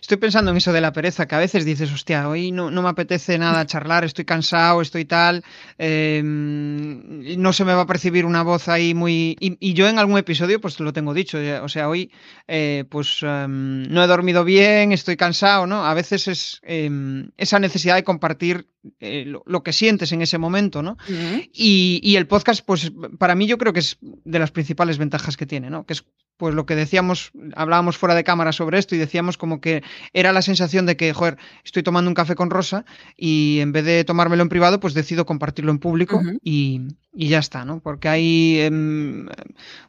Estoy 0.00 0.16
pensando 0.16 0.50
en 0.50 0.56
eso 0.56 0.72
de 0.72 0.80
la 0.80 0.92
pereza, 0.92 1.26
que 1.26 1.34
a 1.36 1.38
veces 1.38 1.64
dices, 1.64 1.92
hostia, 1.92 2.28
hoy 2.28 2.50
no, 2.50 2.70
no 2.70 2.82
me 2.82 2.88
apetece 2.88 3.38
nada 3.38 3.66
charlar, 3.70 4.04
estoy 4.04 4.24
cansado, 4.24 4.80
estoy 4.80 5.04
tal, 5.04 5.44
eh, 5.78 6.22
no 6.24 7.52
se 7.52 7.64
me 7.64 7.74
va 7.74 7.82
a 7.82 7.86
percibir 7.86 8.24
una 8.24 8.42
voz 8.42 8.68
ahí 8.68 8.94
muy... 8.94 9.36
Y, 9.38 9.72
yo 9.74 9.88
en 9.88 9.98
algún 9.98 10.18
episodio 10.18 10.60
pues 10.60 10.80
lo 10.80 10.92
tengo 10.92 11.14
dicho, 11.14 11.38
o 11.62 11.68
sea, 11.68 11.88
hoy 11.88 12.10
eh, 12.48 12.84
pues 12.88 13.22
um, 13.22 13.82
no 13.84 14.02
he 14.02 14.06
dormido 14.06 14.44
bien, 14.44 14.92
estoy 14.92 15.16
cansado, 15.16 15.66
¿no? 15.66 15.86
A 15.86 15.94
veces 15.94 16.26
es 16.26 16.60
eh, 16.64 16.90
esa 17.36 17.60
necesidad 17.60 17.94
de 17.94 18.04
compartir 18.04 18.66
eh, 19.00 19.24
lo, 19.26 19.42
lo, 19.46 19.62
que 19.62 19.72
sientes 19.72 20.12
en 20.12 20.22
ese 20.22 20.38
momento, 20.38 20.82
¿no? 20.82 20.96
Uh 21.08 21.12
-huh. 21.12 21.50
y, 21.52 22.00
y, 22.02 22.16
el 22.16 22.26
podcast, 22.26 22.64
pues 22.64 22.92
para 23.18 23.34
mí 23.34 23.46
yo 23.46 23.58
creo 23.58 23.72
que 23.72 23.80
es 23.80 23.98
de 24.00 24.38
las 24.38 24.50
principales 24.50 24.98
ventajas 24.98 25.36
que 25.36 25.46
tiene, 25.46 25.70
¿no? 25.70 25.84
Que 25.84 25.92
es 25.92 26.04
pues 26.40 26.54
lo 26.54 26.64
que 26.64 26.74
decíamos, 26.74 27.32
hablábamos 27.54 27.98
fuera 27.98 28.14
de 28.14 28.24
cámara 28.24 28.52
sobre 28.52 28.78
esto 28.78 28.94
y 28.94 28.98
decíamos 28.98 29.36
como 29.36 29.60
que 29.60 29.82
era 30.14 30.32
la 30.32 30.40
sensación 30.40 30.86
de 30.86 30.96
que, 30.96 31.12
joder, 31.12 31.36
estoy 31.64 31.82
tomando 31.82 32.08
un 32.08 32.14
café 32.14 32.34
con 32.34 32.48
Rosa 32.48 32.86
y 33.14 33.58
en 33.60 33.72
vez 33.72 33.84
de 33.84 34.04
tomármelo 34.04 34.42
en 34.42 34.48
privado, 34.48 34.80
pues 34.80 34.94
decido 34.94 35.26
compartirlo 35.26 35.70
en 35.70 35.78
público 35.80 36.16
uh 36.16 36.22
-huh. 36.22 36.38
y, 36.42 36.80
y, 37.12 37.28
ya 37.28 37.38
está, 37.38 37.64
¿no? 37.64 37.80
Porque 37.80 38.08
hay, 38.08 38.56
eh, 38.58 38.70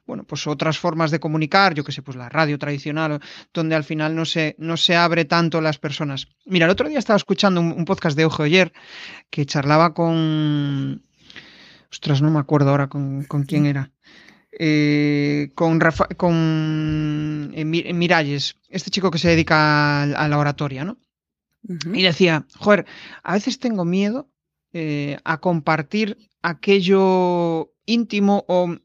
bueno, 0.05 0.23
pues 0.23 0.47
otras 0.47 0.77
formas 0.77 1.11
de 1.11 1.19
comunicar, 1.19 1.73
yo 1.73 1.83
que 1.83 1.91
sé, 1.91 2.01
pues 2.01 2.17
la 2.17 2.29
radio 2.29 2.57
tradicional, 2.57 3.19
donde 3.53 3.75
al 3.75 3.83
final 3.83 4.15
no 4.15 4.25
se, 4.25 4.55
no 4.57 4.77
se 4.77 4.95
abre 4.95 5.25
tanto 5.25 5.61
las 5.61 5.77
personas. 5.77 6.27
Mira, 6.45 6.65
el 6.65 6.71
otro 6.71 6.89
día 6.89 6.99
estaba 6.99 7.17
escuchando 7.17 7.61
un, 7.61 7.71
un 7.71 7.85
podcast 7.85 8.17
de 8.17 8.25
Ojo 8.25 8.43
ayer 8.43 8.73
que 9.29 9.45
charlaba 9.45 9.93
con... 9.93 11.03
Ostras, 11.91 12.21
no 12.21 12.31
me 12.31 12.39
acuerdo 12.39 12.69
ahora 12.69 12.87
con, 12.87 13.25
con 13.25 13.43
quién 13.43 13.65
era 13.65 13.91
eh, 14.51 15.51
con, 15.55 15.79
Rafa, 15.79 16.07
con 16.07 17.51
eh, 17.55 17.65
Miralles, 17.65 18.57
este 18.69 18.91
chico 18.91 19.11
que 19.11 19.17
se 19.17 19.29
dedica 19.29 19.55
a, 19.57 20.03
a 20.03 20.27
la 20.27 20.37
oratoria, 20.37 20.83
¿no? 20.83 20.97
Uh 21.67 21.73
-huh. 21.73 21.97
Y 21.97 22.01
decía, 22.03 22.45
joder, 22.57 22.85
a 23.23 23.33
veces 23.33 23.59
tengo 23.59 23.85
miedo 23.85 24.29
eh, 24.73 25.17
a 25.23 25.39
compartir 25.39 26.17
aquello 26.41 27.73
íntimo 27.85 28.45
o 28.47 28.75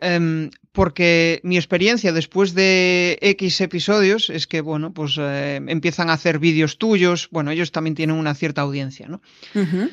eh, 0.00 0.50
porque 0.72 1.40
mi 1.44 1.56
experiencia 1.56 2.12
después 2.12 2.54
de 2.54 3.18
X 3.20 3.60
episodios 3.60 4.30
es 4.30 4.46
que, 4.46 4.62
bueno, 4.62 4.92
pues 4.92 5.16
eh, 5.18 5.60
empiezan 5.66 6.08
a 6.08 6.14
hacer 6.14 6.38
vídeos 6.38 6.78
tuyos, 6.78 7.28
bueno, 7.30 7.50
ellos 7.50 7.72
también 7.72 7.94
tienen 7.94 8.16
una 8.16 8.34
cierta 8.34 8.62
audiencia, 8.62 9.06
¿no? 9.06 9.20
Uh 9.54 9.60
-huh. 9.60 9.90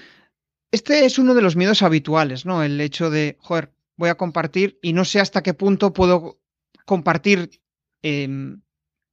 Este 0.71 1.05
es 1.05 1.19
uno 1.19 1.33
de 1.33 1.41
los 1.41 1.55
miedos 1.55 1.81
habituales, 1.81 2.45
¿no? 2.45 2.63
El 2.63 2.79
hecho 2.79 3.09
de, 3.09 3.37
joder, 3.39 3.73
voy 3.97 4.09
a 4.09 4.15
compartir 4.15 4.79
y 4.81 4.93
no 4.93 5.03
sé 5.03 5.19
hasta 5.19 5.43
qué 5.43 5.53
punto 5.53 5.93
puedo 5.93 6.39
compartir 6.85 7.59
eh, 8.01 8.55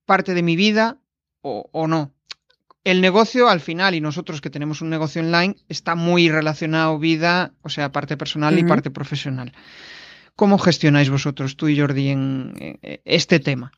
parte 0.04 0.34
de 0.34 0.42
mi 0.42 0.54
vida 0.54 1.00
o, 1.40 1.68
o, 1.72 1.88
no. 1.88 2.14
El 2.86 3.00
negocio 3.00 3.48
al 3.48 3.58
final, 3.58 3.96
y 3.96 4.00
nosotros 4.00 4.40
que 4.40 4.48
tenemos 4.48 4.80
un 4.80 4.90
negocio 4.90 5.20
online, 5.20 5.56
está 5.68 5.96
muy 5.96 6.28
relacionado 6.28 7.00
vida, 7.00 7.52
o 7.62 7.68
sea, 7.68 7.90
parte 7.90 8.16
personal 8.16 8.54
uh 8.54 8.58
-huh. 8.58 8.60
y 8.60 8.68
parte 8.68 8.92
profesional. 8.92 9.52
¿Cómo 10.36 10.56
gestionáis 10.56 11.10
vosotros, 11.10 11.56
tú 11.56 11.66
y 11.66 11.76
Jordi, 11.76 12.10
en, 12.10 12.52
en 12.56 13.00
este 13.04 13.40
tema? 13.40 13.72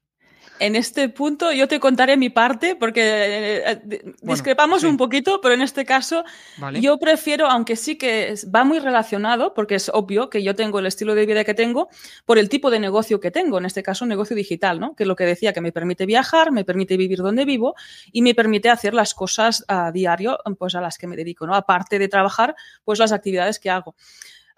En 0.58 0.76
este 0.76 1.08
punto 1.08 1.52
yo 1.52 1.68
te 1.68 1.80
contaré 1.80 2.16
mi 2.16 2.30
parte 2.30 2.76
porque 2.76 3.62
eh, 3.64 3.80
discrepamos 4.22 4.80
bueno, 4.80 4.80
sí. 4.80 4.86
un 4.86 4.96
poquito, 4.96 5.40
pero 5.40 5.54
en 5.54 5.62
este 5.62 5.84
caso 5.84 6.24
vale. 6.56 6.80
yo 6.80 6.98
prefiero, 6.98 7.46
aunque 7.46 7.76
sí 7.76 7.96
que 7.96 8.34
va 8.54 8.64
muy 8.64 8.78
relacionado, 8.78 9.54
porque 9.54 9.76
es 9.76 9.90
obvio 9.92 10.30
que 10.30 10.42
yo 10.42 10.54
tengo 10.54 10.78
el 10.78 10.86
estilo 10.86 11.14
de 11.14 11.26
vida 11.26 11.44
que 11.44 11.54
tengo 11.54 11.88
por 12.24 12.38
el 12.38 12.48
tipo 12.48 12.70
de 12.70 12.80
negocio 12.80 13.20
que 13.20 13.30
tengo, 13.30 13.58
en 13.58 13.66
este 13.66 13.82
caso 13.82 14.04
un 14.04 14.08
negocio 14.08 14.34
digital, 14.34 14.80
¿no? 14.80 14.94
que 14.94 15.04
es 15.04 15.06
lo 15.06 15.16
que 15.16 15.24
decía, 15.24 15.52
que 15.52 15.60
me 15.60 15.72
permite 15.72 16.06
viajar, 16.06 16.52
me 16.52 16.64
permite 16.64 16.96
vivir 16.96 17.18
donde 17.18 17.44
vivo 17.44 17.74
y 18.12 18.22
me 18.22 18.34
permite 18.34 18.70
hacer 18.70 18.94
las 18.94 19.14
cosas 19.14 19.64
a 19.68 19.92
diario 19.92 20.38
pues, 20.58 20.74
a 20.74 20.80
las 20.80 20.98
que 20.98 21.06
me 21.06 21.16
dedico, 21.16 21.46
¿no? 21.46 21.54
aparte 21.54 21.98
de 21.98 22.08
trabajar, 22.08 22.54
pues 22.84 22.98
las 22.98 23.12
actividades 23.12 23.58
que 23.58 23.70
hago. 23.70 23.94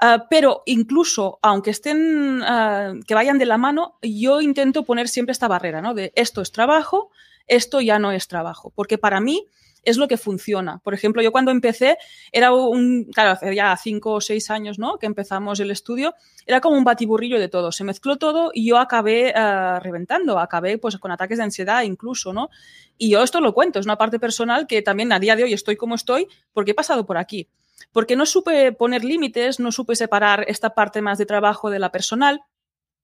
Uh, 0.02 0.24
pero 0.30 0.62
incluso, 0.64 1.38
aunque 1.42 1.70
estén, 1.70 2.40
uh, 2.40 3.00
que 3.06 3.14
vayan 3.14 3.38
de 3.38 3.44
la 3.44 3.58
mano, 3.58 3.98
yo 4.00 4.40
intento 4.40 4.84
poner 4.84 5.08
siempre 5.08 5.32
esta 5.32 5.46
barrera, 5.46 5.82
¿no? 5.82 5.92
De 5.92 6.10
esto 6.16 6.40
es 6.40 6.52
trabajo, 6.52 7.10
esto 7.46 7.82
ya 7.82 7.98
no 7.98 8.10
es 8.10 8.26
trabajo, 8.26 8.72
porque 8.74 8.96
para 8.96 9.20
mí 9.20 9.46
es 9.82 9.96
lo 9.96 10.08
que 10.08 10.16
funciona. 10.16 10.78
Por 10.78 10.94
ejemplo, 10.94 11.22
yo 11.22 11.32
cuando 11.32 11.50
empecé, 11.50 11.98
era 12.32 12.52
un, 12.52 13.04
claro, 13.12 13.30
hace 13.32 13.54
ya 13.54 13.76
cinco 13.76 14.12
o 14.12 14.20
seis 14.20 14.50
años, 14.50 14.78
¿no? 14.78 14.98
Que 14.98 15.06
empezamos 15.06 15.60
el 15.60 15.70
estudio, 15.70 16.14
era 16.46 16.60
como 16.60 16.76
un 16.76 16.84
batiburrillo 16.84 17.38
de 17.38 17.48
todo, 17.48 17.72
se 17.72 17.84
mezcló 17.84 18.16
todo 18.16 18.50
y 18.54 18.66
yo 18.68 18.78
acabé 18.78 19.34
uh, 19.36 19.80
reventando, 19.80 20.38
acabé 20.38 20.78
pues 20.78 20.96
con 20.98 21.10
ataques 21.10 21.38
de 21.38 21.44
ansiedad 21.44 21.82
incluso, 21.82 22.32
¿no? 22.32 22.48
Y 22.96 23.10
yo 23.10 23.22
esto 23.22 23.40
lo 23.40 23.54
cuento, 23.54 23.78
es 23.78 23.86
una 23.86 23.96
parte 23.96 24.18
personal 24.18 24.66
que 24.66 24.82
también 24.82 25.12
a 25.12 25.18
día 25.18 25.36
de 25.36 25.44
hoy 25.44 25.52
estoy 25.52 25.76
como 25.76 25.94
estoy 25.94 26.26
porque 26.52 26.72
he 26.72 26.74
pasado 26.74 27.06
por 27.06 27.18
aquí 27.18 27.48
porque 27.92 28.16
no 28.16 28.26
supe 28.26 28.72
poner 28.72 29.04
límites, 29.04 29.60
no 29.60 29.72
supe 29.72 29.96
separar 29.96 30.44
esta 30.48 30.70
parte 30.70 31.02
más 31.02 31.18
de 31.18 31.26
trabajo 31.26 31.70
de 31.70 31.78
la 31.78 31.92
personal. 31.92 32.42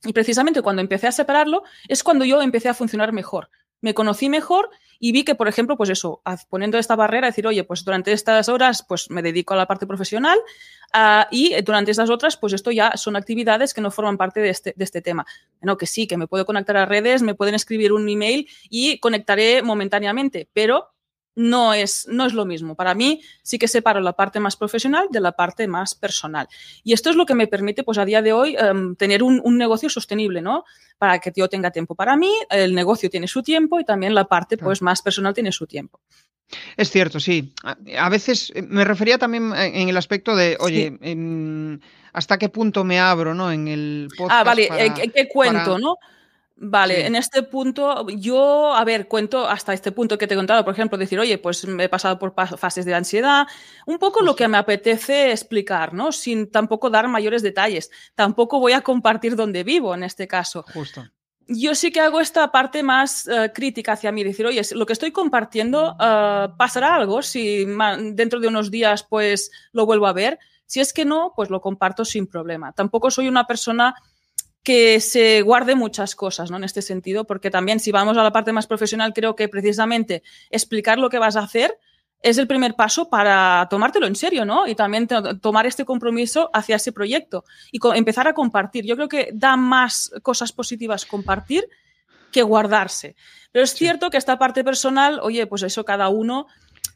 Y 0.05 0.13
precisamente 0.13 0.63
cuando 0.63 0.83
empecé 0.83 1.07
a 1.07 1.13
separarlo 1.13 1.63
es 1.89 2.03
cuando 2.03 2.25
yo 2.25 2.43
empecé 2.43 2.69
a 2.69 2.75
funcionar 2.75 3.13
mejor. 3.13 3.51
Me 3.81 3.95
conocí 3.95 4.29
mejor 4.29 4.71
y 4.99 5.13
vi 5.13 5.25
que, 5.25 5.35
por 5.35 5.49
ejemplo, 5.49 5.77
pues 5.77 5.91
eso, 5.91 6.23
poniendo 6.49 6.79
esta 6.79 6.97
barrera, 6.97 7.27
decir, 7.27 7.47
oye, 7.47 7.65
pues 7.65 7.85
durante 7.85 8.13
estas 8.13 8.49
horas 8.49 8.85
pues 8.87 9.11
me 9.11 9.23
dedico 9.23 9.55
a 9.55 9.57
la 9.57 9.67
parte 9.67 9.87
profesional 9.87 10.39
uh, 10.95 11.25
y 11.31 11.61
durante 11.63 11.91
estas 11.91 12.09
otras, 12.09 12.37
pues 12.37 12.53
esto 12.53 12.71
ya 12.71 12.97
son 12.97 13.17
actividades 13.17 13.75
que 13.75 13.81
no 13.81 13.91
forman 13.91 14.17
parte 14.17 14.41
de 14.41 14.51
este, 14.51 14.75
de 14.77 14.85
este 14.85 15.03
tema. 15.03 15.27
No, 15.61 15.77
que 15.77 15.87
sí, 15.87 16.07
que 16.07 16.17
me 16.17 16.27
puedo 16.27 16.47
conectar 16.47 16.77
a 16.77 16.87
redes, 16.87 17.23
me 17.23 17.35
pueden 17.35 17.55
escribir 17.55 17.93
un 17.93 18.09
email 18.09 18.49
y 18.71 18.99
conectaré 18.99 19.63
momentáneamente, 19.63 20.49
pero 20.53 20.96
no 21.37 21.75
es, 21.75 22.09
no 22.09 22.27
es 22.27 22.33
lo 22.33 22.45
mismo. 22.45 22.75
Para 22.75 22.95
mí 22.95 23.21
sí 23.43 23.59
que 23.59 23.69
separo 23.69 24.01
la 24.01 24.15
parte 24.15 24.41
más 24.41 24.57
profesional 24.57 25.07
de 25.11 25.21
la 25.21 25.33
parte 25.33 25.69
más 25.69 25.95
personal. 25.95 26.49
Y 26.83 26.95
esto 26.95 27.11
es 27.11 27.17
lo 27.17 27.27
que 27.27 27.35
me 27.35 27.47
permite, 27.47 27.85
pues 27.85 27.99
a 27.99 28.05
día 28.05 28.23
de 28.23 28.33
hoy, 28.33 28.57
um, 28.57 28.97
tener 28.97 29.23
un, 29.23 29.41
un, 29.45 29.59
negocio 29.59 29.89
sostenible, 29.89 30.41
¿no? 30.41 30.65
Para 30.99 31.19
que 31.19 31.31
yo 31.37 31.49
tenga 31.49 31.71
tiempo 31.71 31.95
para 31.95 32.17
mí, 32.17 32.33
el 32.51 32.75
negocio 32.75 33.11
tiene 33.11 33.29
su 33.29 33.43
tiempo 33.43 33.79
y 33.79 33.85
también 33.85 34.15
la 34.15 34.25
parte, 34.25 34.57
pues, 34.57 34.81
más 34.81 35.03
personal 35.03 35.35
tiene 35.35 35.53
su 35.53 35.67
tiempo. 35.67 36.01
Es 36.77 36.91
cierto, 36.91 37.21
sí. 37.21 37.53
A 37.99 38.09
veces 38.09 38.53
eh, 38.55 38.63
me 38.63 38.85
refería 38.85 39.19
también 39.19 39.53
en 39.55 39.89
el 39.89 39.97
aspecto 39.97 40.35
de, 40.35 40.57
oye, 40.61 40.91
sí. 40.91 40.99
en, 41.03 41.83
hasta 42.13 42.39
qué 42.39 42.49
punto 42.49 42.83
me 42.83 42.99
abro, 42.99 43.35
¿no? 43.35 43.53
En 43.53 43.69
el 43.69 44.09
podcast. 44.17 44.41
Ah, 44.41 44.45
vale, 44.45 44.69
para, 44.69 44.95
¿qué 44.95 45.29
cuento, 45.29 45.73
para... 45.73 45.79
no? 45.79 45.97
Vale, 46.59 46.97
sí. 46.97 47.01
en 47.03 47.17
este 47.17 47.43
punto, 47.43 48.07
yo, 48.09 48.75
a 48.75 48.83
ver, 48.83 49.09
cuento 49.09 49.47
hasta 49.47 49.75
este 49.75 49.93
punto 49.93 50.17
que 50.17 50.27
te 50.27 50.33
he 50.33 50.37
contado, 50.39 50.65
por 50.65 50.73
ejemplo, 50.73 50.97
decir, 50.97 51.21
oye, 51.21 51.37
pues 51.37 51.67
me 51.67 51.85
he 51.85 51.89
pasado 51.91 52.19
por 52.19 52.35
fases 52.57 52.87
de 52.87 52.95
ansiedad, 52.95 53.47
un 53.85 53.99
poco 53.99 54.23
lo 54.23 54.35
que 54.35 54.49
me 54.49 54.57
apetece 54.57 55.33
explicar, 55.33 55.93
¿no? 55.93 56.13
Sin 56.13 56.51
tampoco 56.51 56.89
dar 56.89 57.09
mayores 57.09 57.43
detalles. 57.43 57.91
Tampoco 58.15 58.59
voy 58.59 58.73
a 58.73 58.81
compartir 58.81 59.37
dónde 59.37 59.65
vivo 59.65 59.95
en 59.95 60.03
este 60.03 60.27
caso. 60.27 60.65
Justo. 60.73 61.05
Yo 61.47 61.75
sí 61.75 61.93
que 61.93 62.01
hago 62.01 62.21
esta 62.21 62.51
parte 62.51 62.83
más 62.83 63.29
uh, 63.29 63.53
crítica 63.53 63.93
hacia 63.93 64.11
mí, 64.11 64.25
decir, 64.25 64.47
oye, 64.47 64.63
lo 64.73 64.87
que 64.87 64.95
estoy 64.95 65.13
compartiendo, 65.13 65.93
uh, 65.93 66.57
¿pasará 66.57 66.95
algo? 66.95 67.21
Si 67.21 67.67
dentro 68.15 68.41
de 68.41 68.49
unos 68.49 68.71
días, 68.71 69.03
pues, 69.03 69.51
lo 69.73 69.85
vuelvo 69.85 70.07
a 70.07 70.15
ver. 70.15 70.39
Si 70.65 70.81
es 70.81 70.95
que 70.95 71.05
no, 71.05 71.35
pues 71.37 71.51
lo 71.51 71.61
comparto 71.61 72.05
sin 72.05 72.27
problema. 72.27 72.73
Tampoco 72.73 73.11
soy 73.11 73.29
una 73.29 73.47
persona 73.47 73.95
que 74.67 74.99
se 74.99 75.43
guarde 75.43 75.77
muchas 75.77 76.17
cosas, 76.17 76.51
¿no? 76.51 76.57
En 76.57 76.65
este 76.65 76.83
sentido, 76.83 77.25
porque 77.25 77.53
también 77.53 77.79
si 77.79 77.93
vamos 77.93 78.19
a 78.19 78.25
la 78.25 78.33
parte 78.33 78.53
más 78.53 78.67
profesional, 78.67 79.13
creo 79.15 79.37
que 79.37 79.49
precisamente 79.49 80.25
explicar 80.51 80.99
lo 80.99 81.09
que 81.09 81.21
vas 81.21 81.37
a 81.37 81.45
hacer 81.45 81.79
es 82.21 82.37
el 82.37 82.49
primer 82.49 82.75
paso 82.75 83.09
para 83.09 83.69
tomártelo 83.71 84.09
en 84.09 84.17
serio, 84.17 84.45
¿no? 84.45 84.67
Y 84.67 84.75
también 84.75 85.07
tomar 85.41 85.67
este 85.67 85.85
compromiso 85.85 86.51
hacia 86.53 86.75
ese 86.75 86.91
proyecto 86.91 87.45
y 87.71 87.79
empezar 87.95 88.27
a 88.27 88.35
compartir. 88.35 88.85
Yo 88.85 88.97
creo 88.97 89.09
que 89.09 89.31
da 89.33 89.57
más 89.57 90.11
cosas 90.25 90.51
positivas 90.51 91.07
compartir 91.07 91.69
que 92.33 92.43
guardarse. 92.43 93.15
Pero 93.53 93.63
es 93.63 93.71
sí. 93.71 93.79
cierto 93.79 94.11
que 94.11 94.17
esta 94.17 94.37
parte 94.37 94.65
personal, 94.65 95.21
oye, 95.23 95.47
pues 95.47 95.63
eso 95.63 95.85
cada 95.85 96.09
uno 96.09 96.49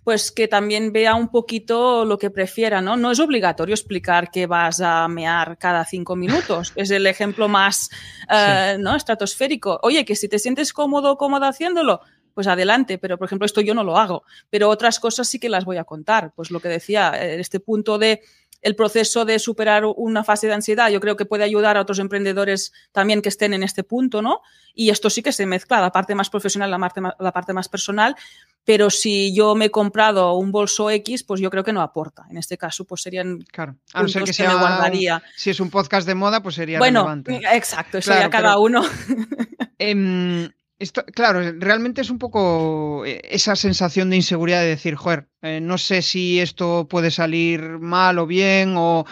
pues 0.05 0.33
que 0.33 0.49
también 0.49 0.93
vea 0.93 1.15
un 1.15 1.29
poquito 1.29 2.05
lo 2.05 2.19
que 2.19 2.31
prefiera, 2.31 2.81
¿no? 2.81 2.97
No 2.97 3.11
es 3.11 3.21
obligatorio 3.21 3.75
explicar 3.75 4.31
que 4.31 4.47
vas 4.47 4.81
a 4.81 5.07
mear 5.09 5.59
cada 5.59 5.85
cinco 5.85 6.17
minutos. 6.17 6.73
Es 6.81 6.91
el 6.91 7.07
ejemplo 7.07 7.49
más 7.49 7.91
uh, 8.29 8.77
sí. 8.77 8.83
¿no? 8.83 8.97
estratosférico. 8.97 9.79
Oye, 9.83 10.05
que 10.05 10.17
si 10.17 10.29
te 10.29 10.39
sientes 10.39 10.73
cómodo 10.73 11.13
o 11.13 11.19
cómoda 11.19 11.49
haciéndolo, 11.49 12.01
pues 12.35 12.47
adelante, 12.47 12.99
pero 12.99 13.19
por 13.19 13.27
ejemplo 13.27 13.45
esto 13.45 13.61
yo 13.61 13.75
no 13.75 13.85
lo 13.85 13.99
hago, 13.99 14.25
pero 14.49 14.69
otras 14.69 15.01
cosas 15.01 15.29
sí 15.29 15.39
que 15.39 15.49
las 15.49 15.65
voy 15.65 15.77
a 15.77 15.85
contar, 15.85 16.33
pues 16.35 16.51
lo 16.51 16.61
que 16.61 16.69
decía, 16.69 17.11
este 17.11 17.61
punto 17.61 17.99
de 17.99 18.23
el 18.63 18.77
proceso 18.77 19.25
de 19.25 19.39
superar 19.39 19.85
una 19.85 20.25
fase 20.25 20.47
de 20.47 20.55
ansiedad, 20.55 20.91
yo 20.91 21.01
creo 21.01 21.17
que 21.17 21.25
puede 21.25 21.45
ayudar 21.45 21.77
a 21.77 21.81
otros 21.81 21.99
emprendedores 21.99 22.73
también 22.93 23.23
que 23.23 23.29
estén 23.29 23.55
en 23.55 23.63
este 23.63 23.85
punto, 23.85 24.23
¿no? 24.23 24.41
Y 24.75 24.91
esto 24.91 25.11
sí 25.11 25.23
que 25.23 25.33
se 25.33 25.47
mezcla, 25.47 25.81
la 25.81 25.93
parte 25.93 26.15
más 26.15 26.31
profesional, 26.31 26.71
la 26.71 26.79
parte 26.79 27.01
más, 27.01 27.15
la 27.19 27.33
parte 27.33 27.53
más 27.53 27.69
personal, 27.69 28.17
pero 28.65 28.91
si 28.91 29.35
yo 29.35 29.55
me 29.55 29.67
he 29.67 29.71
comprado 29.71 30.35
un 30.35 30.53
bolso 30.53 30.91
X, 30.91 31.25
pues 31.25 31.41
yo 31.41 31.51
creo 31.51 31.65
que 31.65 31.73
no 31.73 31.81
aporta. 31.81 32.27
En 32.31 32.37
este 32.37 32.59
caso, 32.59 32.85
pues 32.85 33.03
serían 33.03 33.41
claro. 33.41 33.77
A 33.95 34.03
no 34.03 34.09
ser 34.09 34.25
que, 34.25 34.33
sea 34.33 34.51
me 34.51 34.61
guardaría. 34.61 35.23
si 35.37 35.51
es 35.51 35.61
un 35.61 35.71
podcast 35.71 36.07
de 36.07 36.15
moda, 36.15 36.43
pues 36.43 36.55
sería 36.55 36.79
bueno, 36.79 37.01
relevante. 37.01 37.41
exacto, 37.53 37.99
eso 37.99 38.13
ya 38.13 38.31
cada 38.31 38.59
uno. 38.59 38.83
Em, 39.79 40.51
esto, 40.81 41.05
claro, 41.05 41.41
realmente 41.59 42.01
es 42.01 42.09
un 42.09 42.19
poco 42.19 43.05
eh, 43.05 43.21
esa 43.25 43.55
sensación 43.55 44.09
de 44.09 44.17
inseguridad 44.17 44.63
de 44.63 44.69
decir, 44.69 44.95
joder, 44.95 45.29
eh, 45.43 45.61
no 45.61 45.77
sé 45.77 46.01
si 46.01 46.41
esto 46.41 46.89
puede 46.89 47.11
salir 47.11 47.61
mal 47.79 48.19
o 48.19 48.27
bien, 48.27 48.75
o, 48.77 49.05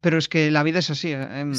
pero 0.00 0.18
es 0.18 0.28
que 0.28 0.50
la 0.50 0.62
vida 0.62 0.80
es 0.80 0.90
así. 0.90 1.12
Eh, 1.12 1.26
em, 1.40 1.52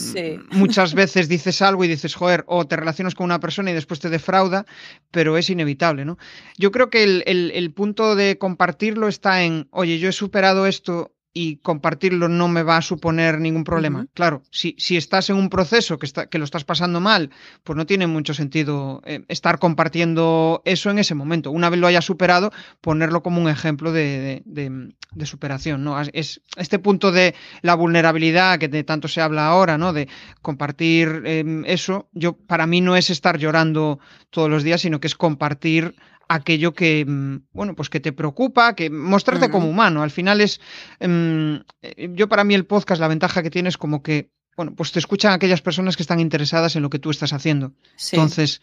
muchas 0.51 0.93
veces 1.01 1.27
dices 1.27 1.63
algo 1.63 1.83
y 1.83 1.87
dices, 1.87 2.13
joder, 2.13 2.43
o 2.47 2.67
te 2.67 2.75
relacionas 2.75 3.15
con 3.15 3.25
una 3.25 3.39
persona 3.39 3.71
y 3.71 3.73
después 3.73 3.99
te 3.99 4.09
defrauda, 4.09 4.67
pero 5.09 5.35
es 5.35 5.49
inevitable, 5.49 6.05
¿no? 6.05 6.19
Yo 6.57 6.71
creo 6.71 6.91
que 6.91 7.03
el, 7.03 7.23
el 7.25 7.73
punto 7.73 8.15
de 8.15 8.37
compartirlo 8.37 9.07
está 9.07 9.43
en, 9.43 9.67
oye, 9.71 9.97
yo 9.97 10.09
he 10.09 10.13
superado 10.13 10.67
esto 10.67 11.15
y 11.33 11.57
compartirlo 11.57 12.27
no 12.27 12.47
me 12.47 12.63
va 12.63 12.77
a 12.77 12.81
suponer 12.81 13.39
ningún 13.39 13.63
problema. 13.63 14.07
Claro, 14.13 14.41
si, 14.51 14.75
si, 14.79 14.97
estás 14.97 15.29
en 15.29 15.35
un 15.35 15.49
proceso 15.49 15.99
que, 15.99 16.05
está, 16.05 16.27
que 16.27 16.39
lo 16.39 16.43
estás 16.43 16.63
pasando 16.63 16.99
mal, 16.99 17.29
pues 17.63 17.77
no 17.77 17.85
tiene 17.85 18.07
mucho 18.07 18.33
sentido 18.33 19.01
eh, 19.05 19.23
estar 19.27 19.59
compartiendo 19.59 20.61
eso 20.65 20.89
en 20.89 20.97
ese 20.97 21.13
momento. 21.13 21.51
Una 21.51 21.69
vez 21.69 21.79
lo 21.79 21.87
hayas 21.87 22.05
superado, 22.05 22.51
ponerlo 22.81 23.21
como 23.21 23.41
un 23.41 23.49
ejemplo 23.49 23.91
de, 23.91 24.41
de, 24.45 25.25
superación. 25.25 25.83
¿no? 25.83 25.99
Es 26.01 26.41
este 26.57 26.79
punto 26.79 27.11
de 27.11 27.35
la 27.61 27.75
vulnerabilidad 27.75 28.57
que 28.57 28.67
de 28.67 28.83
tanto 28.83 29.07
se 29.07 29.21
habla 29.21 29.47
ahora, 29.47 29.77
¿no? 29.77 29.93
de 29.93 30.07
compartir 30.41 31.21
em, 31.25 31.63
eso, 31.65 32.09
yo 32.11 32.33
para 32.33 32.65
mí 32.65 32.81
no 32.81 32.95
es 32.95 33.09
estar 33.11 33.37
llorando 33.37 33.99
todos 34.31 34.49
los 34.49 34.63
días, 34.63 34.81
sino 34.81 34.99
que 34.99 35.07
es 35.07 35.15
compartir 35.15 35.95
aquello 36.29 36.73
que, 36.73 37.03
mm, 37.05 37.47
bueno, 37.51 37.75
pues 37.75 37.89
que 37.89 37.99
te 37.99 38.13
preocupa, 38.13 38.75
que 38.75 38.89
mostrarte 38.89 39.49
como 39.49 39.67
humano. 39.67 40.03
Al 40.03 40.11
final 40.11 40.39
es, 40.39 40.61
em, 40.99 41.63
eh, 41.81 42.09
yo 42.13 42.29
para 42.29 42.43
mí 42.43 42.53
el 42.53 42.65
podcast, 42.65 43.01
la 43.01 43.07
ventaja 43.07 43.43
que 43.43 43.49
tiene 43.49 43.67
es 43.67 43.77
como 43.77 44.01
que, 44.01 44.31
bueno, 44.55 44.73
pues 44.75 44.91
te 44.91 44.99
escuchan 44.99 45.33
aquellas 45.33 45.61
personas 45.61 45.97
que 45.97 46.03
están 46.03 46.19
interesadas 46.19 46.75
en 46.75 46.83
lo 46.83 46.89
que 46.89 46.99
tú 46.99 47.09
estás 47.09 47.33
haciendo. 47.33 47.73
Entonces, 48.11 48.61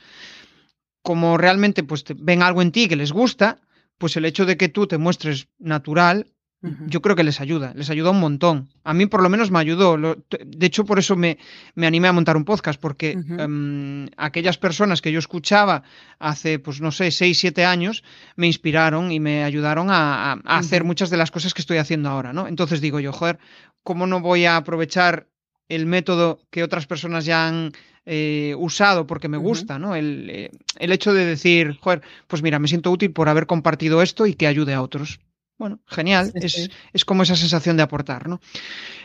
como 1.03 1.37
realmente 1.37 1.83
pues 1.83 2.05
ven 2.17 2.43
algo 2.43 2.63
en 2.63 2.73
ti 2.73 2.89
que 2.89 2.97
les 2.97 3.13
gusta, 3.13 3.61
pues 3.99 4.17
el 4.17 4.25
hecho 4.25 4.47
de 4.47 4.57
que 4.57 4.69
tú 4.69 4.87
te 4.87 4.99
muestres 4.99 5.49
natural 5.59 6.27
yo 6.62 7.03
creo 7.03 7.14
que 7.14 7.23
les 7.23 7.40
ayuda, 7.40 7.73
les 7.75 7.90
ayuda 7.90 8.11
un 8.11 8.21
montón. 8.21 8.69
A 8.83 8.95
mí 8.95 9.07
por 9.07 9.23
lo 9.23 9.29
menos 9.29 9.51
me 9.51 9.59
ayudó. 9.59 9.97
De 9.97 10.66
hecho, 10.66 10.85
por 10.85 10.99
eso 10.99 11.14
me, 11.14 11.38
me 11.75 11.87
animé 11.87 12.09
a 12.09 12.12
montar 12.12 12.37
un 12.37 12.45
podcast, 12.45 12.81
porque 12.81 13.12
em, 13.12 14.09
aquellas 14.16 14.59
personas 14.59 15.01
que 15.03 15.12
yo 15.12 15.19
escuchaba 15.19 15.83
hace, 16.19 16.59
pues 16.59 16.81
no 16.81 16.90
sé, 16.90 17.11
seis, 17.11 17.38
siete 17.38 17.64
años, 17.64 18.03
me 18.37 18.47
inspiraron 18.47 19.12
y 19.12 19.21
me 19.21 19.45
ayudaron 19.45 19.88
a, 19.90 20.33
hacer 20.45 20.83
muchas 20.83 21.11
de 21.11 21.19
las 21.19 21.31
cosas 21.31 21.55
que 21.55 21.61
estoy 21.61 21.79
haciendo 21.79 22.09
ahora, 22.09 22.33
¿no? 22.33 22.49
Entonces 22.49 22.81
digo 22.81 23.01
yo, 23.01 23.12
joder, 23.12 23.38
¿cómo 23.83 24.07
no 24.07 24.21
voy 24.21 24.47
a 24.47 24.57
aprovechar 24.57 25.29
el 25.69 25.87
método 25.87 26.40
que 26.51 26.62
otras 26.62 26.87
personas 26.87 27.25
ya 27.25 27.47
han 27.47 27.73
eh, 28.07 28.55
usado 28.59 29.07
porque 29.07 29.29
me 29.29 29.37
gusta, 29.37 29.79
¿no? 29.79 29.95
El, 29.95 30.31
eh, 30.31 30.51
el 30.79 30.92
hecho 30.92 31.12
de 31.12 31.27
decir, 31.27 31.77
joder, 31.81 32.03
pues 32.27 32.42
mira, 32.42 32.59
me 32.59 32.69
siento 32.69 32.90
útil 32.90 33.12
por 33.12 33.29
haber 33.29 33.47
compartido 33.47 34.01
esto 34.01 34.27
y 34.27 34.35
que 34.35 34.47
ayude 34.47 34.75
a 34.75 34.83
otros. 34.83 35.21
Bueno, 35.59 35.81
genial. 35.87 36.33
es, 36.35 36.71
es, 36.92 37.05
como 37.05 37.23
esa 37.23 37.37
sensación 37.37 37.77
de 37.77 37.83
aportar, 37.83 38.29
¿no? 38.29 38.40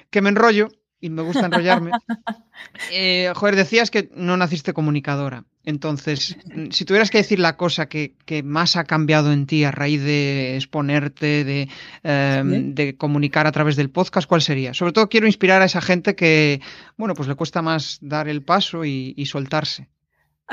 Que 0.09 0.21
me 0.21 0.29
enrollo 0.29 0.69
y 1.01 1.09
me 1.09 1.23
gusta 1.23 1.47
enrollarme. 1.47 1.91
Eh, 2.91 3.33
joder, 3.35 3.55
decías 3.55 3.89
que 3.89 4.11
no 4.13 4.37
naciste 4.37 4.71
comunicadora. 4.71 5.45
Entonces, 5.65 6.37
si 6.69 6.85
tuvieras 6.85 7.09
que 7.09 7.17
decir 7.17 7.39
la 7.39 7.57
cosa 7.57 7.87
que, 7.87 8.15
que 8.25 8.43
más 8.43 8.75
ha 8.75 8.83
cambiado 8.83 9.33
en 9.33 9.47
ti 9.47 9.63
a 9.63 9.71
raíz 9.71 10.03
de 10.03 10.55
exponerte, 10.57 11.43
de, 11.43 11.69
em, 12.03 12.75
de, 12.75 12.95
comunicar 12.97 13.47
a 13.47 13.51
través 13.51 13.75
del 13.77 13.89
podcast, 13.89 14.27
¿cuál 14.27 14.43
sería? 14.43 14.75
Sobre 14.75 14.91
todo 14.91 15.09
quiero 15.09 15.25
inspirar 15.25 15.63
a 15.63 15.65
esa 15.65 15.81
gente 15.81 16.15
que, 16.15 16.61
bueno, 16.97 17.15
pues 17.15 17.27
le 17.27 17.33
cuesta 17.33 17.63
más 17.63 17.97
dar 18.01 18.27
el 18.27 18.43
paso 18.43 18.85
y, 18.85 19.15
y 19.17 19.25
soltarse. 19.25 19.89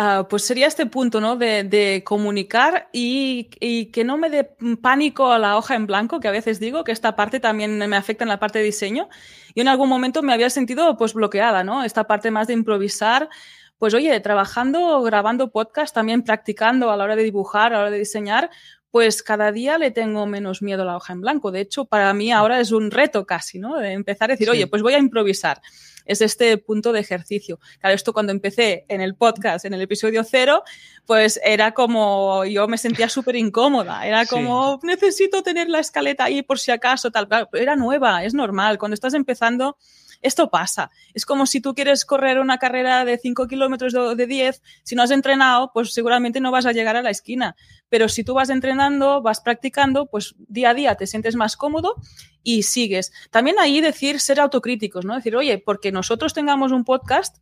Ah, 0.00 0.28
pues 0.30 0.44
sería 0.44 0.68
este 0.68 0.86
punto, 0.86 1.20
¿no? 1.20 1.34
De, 1.34 2.04
comunicar 2.06 2.88
y, 2.92 3.46
que 3.92 4.04
no 4.04 4.16
me 4.16 4.30
dé 4.30 4.44
pánico 4.80 5.32
a 5.32 5.40
la 5.40 5.56
hoja 5.56 5.74
en 5.74 5.88
blanco, 5.88 6.20
que 6.20 6.28
a 6.28 6.30
veces 6.30 6.60
digo 6.60 6.84
que 6.84 6.92
esta 6.92 7.16
parte 7.16 7.40
también 7.40 7.76
me 7.78 7.96
afecta 7.96 8.22
en 8.22 8.28
la 8.28 8.38
parte 8.38 8.60
de 8.60 8.66
diseño. 8.66 9.08
Yo 9.56 9.62
en 9.62 9.66
algún 9.66 9.88
momento 9.88 10.22
me 10.22 10.32
había 10.32 10.50
sentido 10.50 10.96
pues 10.96 11.14
bloqueada, 11.14 11.64
¿no? 11.64 11.82
Esta 11.82 12.04
parte 12.04 12.30
más 12.30 12.46
de 12.46 12.52
improvisar, 12.52 13.28
pues 13.76 13.92
oye, 13.92 14.20
trabajando, 14.20 15.02
grabando 15.02 15.50
podcast, 15.50 15.92
también 15.92 16.22
practicando 16.22 16.92
a 16.92 16.96
la 16.96 17.02
hora 17.02 17.16
de 17.16 17.24
dibujar, 17.24 17.72
a 17.72 17.78
la 17.78 17.80
hora 17.80 17.90
de 17.90 17.98
diseñar, 17.98 18.50
pues 18.92 19.24
cada 19.24 19.50
día 19.50 19.78
le 19.78 19.90
tengo 19.90 20.26
menos 20.26 20.62
miedo 20.62 20.82
a 20.82 20.86
la 20.86 20.96
hoja 20.96 21.12
en 21.12 21.22
blanco. 21.22 21.50
De 21.50 21.62
hecho, 21.62 21.86
para 21.86 22.14
mí 22.14 22.30
ahora 22.30 22.60
es 22.60 22.70
un 22.70 22.92
reto 22.92 23.26
casi, 23.26 23.58
¿no? 23.58 23.76
De 23.76 23.94
empezar 23.94 24.30
a 24.30 24.34
decir, 24.34 24.48
oye, 24.48 24.68
pues 24.68 24.80
voy 24.80 24.94
a 24.94 24.98
improvisar 24.98 25.60
es 26.08 26.20
este 26.20 26.58
punto 26.58 26.92
de 26.92 27.00
ejercicio. 27.00 27.60
Claro, 27.80 27.94
esto 27.94 28.12
cuando 28.12 28.32
empecé 28.32 28.84
en 28.88 29.00
el 29.00 29.14
podcast, 29.14 29.64
en 29.64 29.74
el 29.74 29.82
episodio 29.82 30.24
cero, 30.24 30.64
pues 31.06 31.38
era 31.44 31.72
como, 31.72 32.44
yo 32.44 32.66
me 32.66 32.78
sentía 32.78 33.08
súper 33.08 33.36
incómoda, 33.36 34.04
era 34.06 34.26
como, 34.26 34.80
necesito 34.82 35.42
tener 35.42 35.68
la 35.68 35.78
escaleta 35.78 36.24
ahí 36.24 36.42
por 36.42 36.58
si 36.58 36.72
acaso, 36.72 37.12
tal, 37.12 37.28
claro, 37.28 37.48
era 37.52 37.76
nueva, 37.76 38.24
es 38.24 38.34
normal, 38.34 38.78
cuando 38.78 38.94
estás 38.94 39.14
empezando 39.14 39.76
esto 40.20 40.50
pasa. 40.50 40.90
Es 41.14 41.24
como 41.24 41.46
si 41.46 41.60
tú 41.60 41.74
quieres 41.74 42.04
correr 42.04 42.38
una 42.40 42.58
carrera 42.58 43.04
de 43.04 43.18
5 43.18 43.46
kilómetros 43.46 43.92
de 43.92 44.26
10, 44.26 44.62
si 44.82 44.94
no 44.94 45.02
has 45.02 45.10
entrenado, 45.10 45.70
pues 45.72 45.92
seguramente 45.92 46.40
no 46.40 46.50
vas 46.50 46.66
a 46.66 46.72
llegar 46.72 46.96
a 46.96 47.02
la 47.02 47.10
esquina. 47.10 47.56
Pero 47.88 48.08
si 48.08 48.24
tú 48.24 48.34
vas 48.34 48.50
entrenando, 48.50 49.22
vas 49.22 49.40
practicando, 49.40 50.06
pues 50.06 50.34
día 50.38 50.70
a 50.70 50.74
día 50.74 50.94
te 50.96 51.06
sientes 51.06 51.36
más 51.36 51.56
cómodo 51.56 51.94
y 52.42 52.62
sigues. 52.62 53.12
También 53.30 53.58
ahí 53.58 53.80
decir, 53.80 54.20
ser 54.20 54.40
autocríticos, 54.40 55.04
¿no? 55.04 55.14
Decir, 55.14 55.36
oye, 55.36 55.58
porque 55.58 55.92
nosotros 55.92 56.34
tengamos 56.34 56.72
un 56.72 56.84
podcast, 56.84 57.38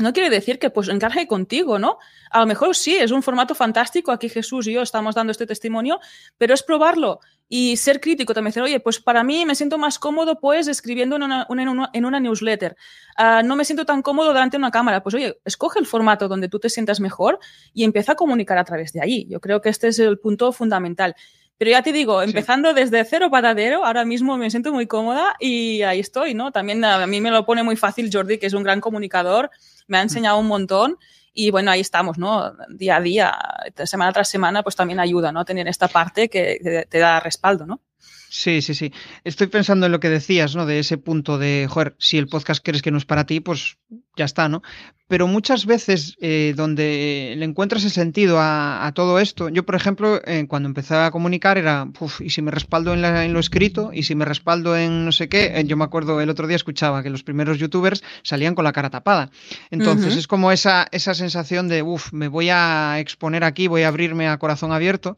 no 0.00 0.12
quiere 0.12 0.30
decir 0.30 0.58
que 0.58 0.70
pues 0.70 0.88
encaje 0.88 1.26
contigo, 1.26 1.78
¿no? 1.78 1.98
A 2.30 2.40
lo 2.40 2.46
mejor 2.46 2.74
sí, 2.76 2.94
es 2.96 3.10
un 3.10 3.22
formato 3.22 3.54
fantástico, 3.54 4.12
aquí 4.12 4.28
Jesús 4.28 4.66
y 4.66 4.72
yo 4.72 4.82
estamos 4.82 5.14
dando 5.14 5.30
este 5.30 5.46
testimonio, 5.46 6.00
pero 6.36 6.54
es 6.54 6.62
probarlo 6.62 7.20
y 7.48 7.76
ser 7.78 8.00
crítico 8.00 8.34
también, 8.34 8.50
decir, 8.50 8.62
oye, 8.62 8.80
pues 8.80 9.00
para 9.00 9.24
mí 9.24 9.46
me 9.46 9.54
siento 9.54 9.78
más 9.78 9.98
cómodo 9.98 10.38
pues 10.38 10.68
escribiendo 10.68 11.16
en 11.16 11.22
una, 11.22 11.46
en 11.92 12.04
una, 12.04 12.20
newsletter, 12.20 12.76
ah, 13.16 13.42
no 13.42 13.56
me 13.56 13.64
siento 13.64 13.86
tan 13.86 14.02
cómodo 14.02 14.34
delante 14.34 14.56
de 14.56 14.58
una 14.58 14.70
cámara, 14.70 15.02
pues 15.02 15.14
oye, 15.14 15.38
escoge 15.44 15.78
el 15.78 15.86
formato 15.86 16.28
donde 16.28 16.48
tú 16.48 16.58
te 16.58 16.68
sientas 16.68 17.00
mejor 17.00 17.38
y 17.72 17.84
empieza 17.84 18.12
a 18.12 18.16
comunicar 18.16 18.58
a 18.58 18.64
través 18.64 18.92
de 18.92 19.00
ahí. 19.00 19.26
Yo 19.30 19.40
creo 19.40 19.60
que 19.60 19.70
este 19.70 19.88
es 19.88 19.98
el 19.98 20.18
punto 20.18 20.52
fundamental. 20.52 21.14
Pero 21.58 21.72
ya 21.72 21.82
te 21.82 21.92
digo, 21.92 22.22
empezando 22.22 22.72
desde 22.72 23.04
cero 23.04 23.30
patadero, 23.32 23.84
ahora 23.84 24.04
mismo 24.04 24.36
me 24.36 24.48
siento 24.48 24.72
muy 24.72 24.86
cómoda 24.86 25.34
y 25.40 25.82
ahí 25.82 25.98
estoy, 25.98 26.32
¿no? 26.32 26.52
También 26.52 26.84
a 26.84 27.04
mí 27.08 27.20
me 27.20 27.32
lo 27.32 27.44
pone 27.44 27.64
muy 27.64 27.74
fácil 27.74 28.10
Jordi, 28.12 28.38
que 28.38 28.46
es 28.46 28.52
un 28.52 28.62
gran 28.62 28.80
comunicador, 28.80 29.50
me 29.88 29.98
ha 29.98 30.00
mm. 30.00 30.04
enseñado 30.04 30.38
un 30.38 30.46
montón 30.46 30.98
y 31.34 31.50
bueno, 31.50 31.70
ahí 31.70 31.80
estamos, 31.80 32.18
¿no? 32.18 32.52
Día 32.68 32.96
a 32.96 33.00
día, 33.00 33.38
semana 33.84 34.12
tras 34.12 34.28
semana, 34.28 34.62
pues 34.62 34.76
también 34.76 35.00
ayuda, 35.00 35.32
¿no? 35.32 35.44
Tener 35.44 35.68
esta 35.68 35.88
parte 35.88 36.28
que 36.28 36.86
te 36.88 36.98
da 36.98 37.20
respaldo, 37.20 37.66
¿no? 37.66 37.80
Sí, 38.30 38.60
sí, 38.60 38.74
sí. 38.74 38.92
Estoy 39.24 39.46
pensando 39.46 39.86
en 39.86 39.92
lo 39.92 40.00
que 40.00 40.10
decías, 40.10 40.54
¿no? 40.54 40.66
De 40.66 40.78
ese 40.80 40.98
punto 40.98 41.38
de, 41.38 41.66
joder, 41.68 41.96
si 41.98 42.18
el 42.18 42.28
podcast 42.28 42.62
crees 42.62 42.82
que 42.82 42.90
no 42.90 42.98
es 42.98 43.06
para 43.06 43.24
ti, 43.24 43.40
pues 43.40 43.78
ya 44.16 44.26
está, 44.26 44.48
¿no? 44.50 44.62
Pero 45.06 45.26
muchas 45.26 45.64
veces 45.64 46.14
eh, 46.20 46.52
donde 46.54 47.34
le 47.38 47.44
encuentras 47.46 47.84
el 47.84 47.90
sentido 47.90 48.36
a, 48.38 48.92
todo 48.94 49.18
esto, 49.18 49.48
yo 49.48 49.64
por 49.64 49.74
ejemplo, 49.74 50.20
eh, 50.26 50.46
cuando 50.46 50.68
empecé 50.68 50.94
a 50.94 51.10
comunicar 51.10 51.56
era, 51.56 51.88
uff, 51.98 52.20
y 52.20 52.28
si 52.28 52.42
me 52.42 52.50
respaldo 52.50 52.92
en, 52.92 53.32
lo 53.32 53.40
escrito, 53.40 53.90
y 53.94 54.02
si 54.02 54.14
me 54.14 54.26
respaldo 54.26 54.76
en 54.76 55.06
no 55.06 55.12
sé 55.12 55.30
qué, 55.30 55.52
eh, 55.54 55.64
yo 55.64 55.78
me 55.78 55.84
acuerdo 55.84 56.20
el 56.20 56.28
otro 56.28 56.46
día 56.46 56.56
escuchaba 56.56 57.02
que 57.02 57.08
los 57.08 57.22
primeros 57.22 57.58
youtubers 57.58 58.02
salían 58.22 58.54
con 58.54 58.64
la 58.64 58.72
cara 58.72 58.90
tapada. 58.90 59.30
Entonces 59.70 60.16
es 60.16 60.26
como 60.26 60.52
esa, 60.52 60.86
esa 60.92 61.14
sensación 61.14 61.68
de, 61.68 61.82
uff, 61.82 62.12
me 62.12 62.28
voy 62.28 62.50
a 62.50 62.98
exponer 62.98 63.44
aquí, 63.44 63.68
voy 63.68 63.84
a 63.84 63.88
abrirme 63.88 64.28
a 64.28 64.38
corazón 64.38 64.72
abierto. 64.72 65.16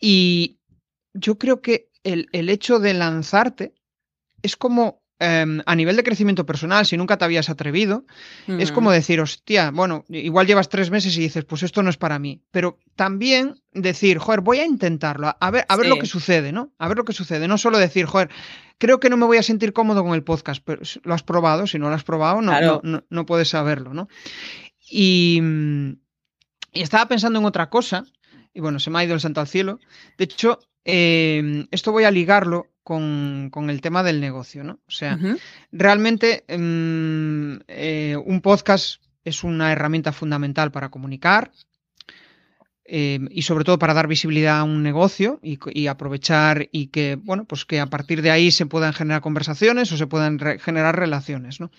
Y 0.00 0.58
yo 1.12 1.38
creo 1.38 1.60
que 1.60 1.88
el, 2.12 2.48
hecho 2.48 2.78
de 2.78 2.94
lanzarte 2.94 3.74
es 4.42 4.56
como 4.56 5.02
em, 5.18 5.60
a 5.66 5.74
nivel 5.74 5.96
de 5.96 6.04
crecimiento 6.04 6.46
personal, 6.46 6.86
si 6.86 6.96
nunca 6.96 7.18
te 7.18 7.24
habías 7.24 7.50
atrevido, 7.50 8.04
es 8.46 8.70
como 8.72 8.92
decir, 8.92 9.20
hostia, 9.20 9.70
bueno, 9.72 10.04
igual 10.08 10.46
llevas 10.46 10.68
tres 10.68 10.90
meses 10.90 11.16
y 11.16 11.20
dices, 11.20 11.44
pues 11.44 11.62
esto 11.62 11.82
no 11.82 11.90
es 11.90 11.96
para 11.96 12.18
mí. 12.18 12.40
Pero 12.50 12.78
también 12.94 13.60
decir, 13.72 14.18
joder, 14.18 14.40
voy 14.40 14.60
a 14.60 14.66
intentarlo, 14.66 15.36
a 15.38 15.50
ver, 15.50 15.66
a 15.68 15.76
ver 15.76 15.86
lo 15.86 15.98
que 15.98 16.06
sucede, 16.06 16.52
¿no? 16.52 16.72
A 16.78 16.88
ver 16.88 16.96
lo 16.96 17.04
que 17.04 17.12
sucede. 17.12 17.48
No 17.48 17.58
solo 17.58 17.78
decir, 17.78 18.06
joder, 18.06 18.30
creo 18.78 19.00
que 19.00 19.10
no 19.10 19.16
me 19.16 19.26
voy 19.26 19.38
a 19.38 19.42
sentir 19.42 19.72
cómodo 19.72 20.04
con 20.04 20.14
el 20.14 20.22
podcast, 20.22 20.62
pero 20.64 20.82
lo 21.02 21.14
has 21.14 21.22
probado, 21.22 21.66
si 21.66 21.78
no 21.78 21.88
lo 21.88 21.94
has 21.94 22.04
probado, 22.04 22.40
no, 22.40 22.82
no, 23.10 23.26
puedes 23.26 23.48
saberlo, 23.48 23.92
¿no? 23.92 24.08
Y, 24.90 25.42
y 26.72 26.82
estaba 26.82 27.06
pensando 27.06 27.40
en 27.40 27.44
otra 27.44 27.68
cosa, 27.68 28.04
y 28.54 28.60
bueno, 28.60 28.80
se 28.80 28.90
me 28.90 28.98
ha 28.98 29.04
ido 29.04 29.14
el 29.14 29.20
santo 29.20 29.40
al 29.40 29.48
cielo. 29.48 29.78
De 30.16 30.24
hecho, 30.24 30.60
Em, 30.90 31.68
esto 31.70 31.92
voy 31.92 32.04
a 32.04 32.10
ligarlo 32.10 32.68
con, 32.82 33.50
el 33.68 33.80
tema 33.82 34.02
del 34.02 34.22
negocio, 34.22 34.64
¿no? 34.64 34.80
O 34.88 34.90
sea, 34.90 35.18
realmente 35.70 36.44
em, 36.48 37.60
eh, 37.68 38.16
un 38.16 38.40
podcast 38.40 39.02
es 39.22 39.44
una 39.44 39.70
herramienta 39.70 40.12
fundamental 40.12 40.72
para 40.72 40.88
comunicar, 40.88 41.52
em, 42.86 43.28
y 43.30 43.42
sobre 43.42 43.64
todo 43.64 43.78
para 43.78 43.92
dar 43.92 44.08
visibilidad 44.08 44.60
a 44.60 44.64
un 44.64 44.82
negocio 44.82 45.40
y, 45.42 45.88
aprovechar 45.88 46.70
y 46.72 46.86
que, 46.86 47.16
bueno, 47.16 47.44
pues 47.44 47.66
que 47.66 47.80
a 47.80 47.86
partir 47.86 48.22
de 48.22 48.30
ahí 48.30 48.50
se 48.50 48.64
puedan 48.64 48.94
generar 48.94 49.20
conversaciones 49.20 49.92
o 49.92 49.98
se 49.98 50.06
puedan 50.06 50.38
generar 50.58 50.98
relaciones, 50.98 51.60
¿no? 51.60 51.70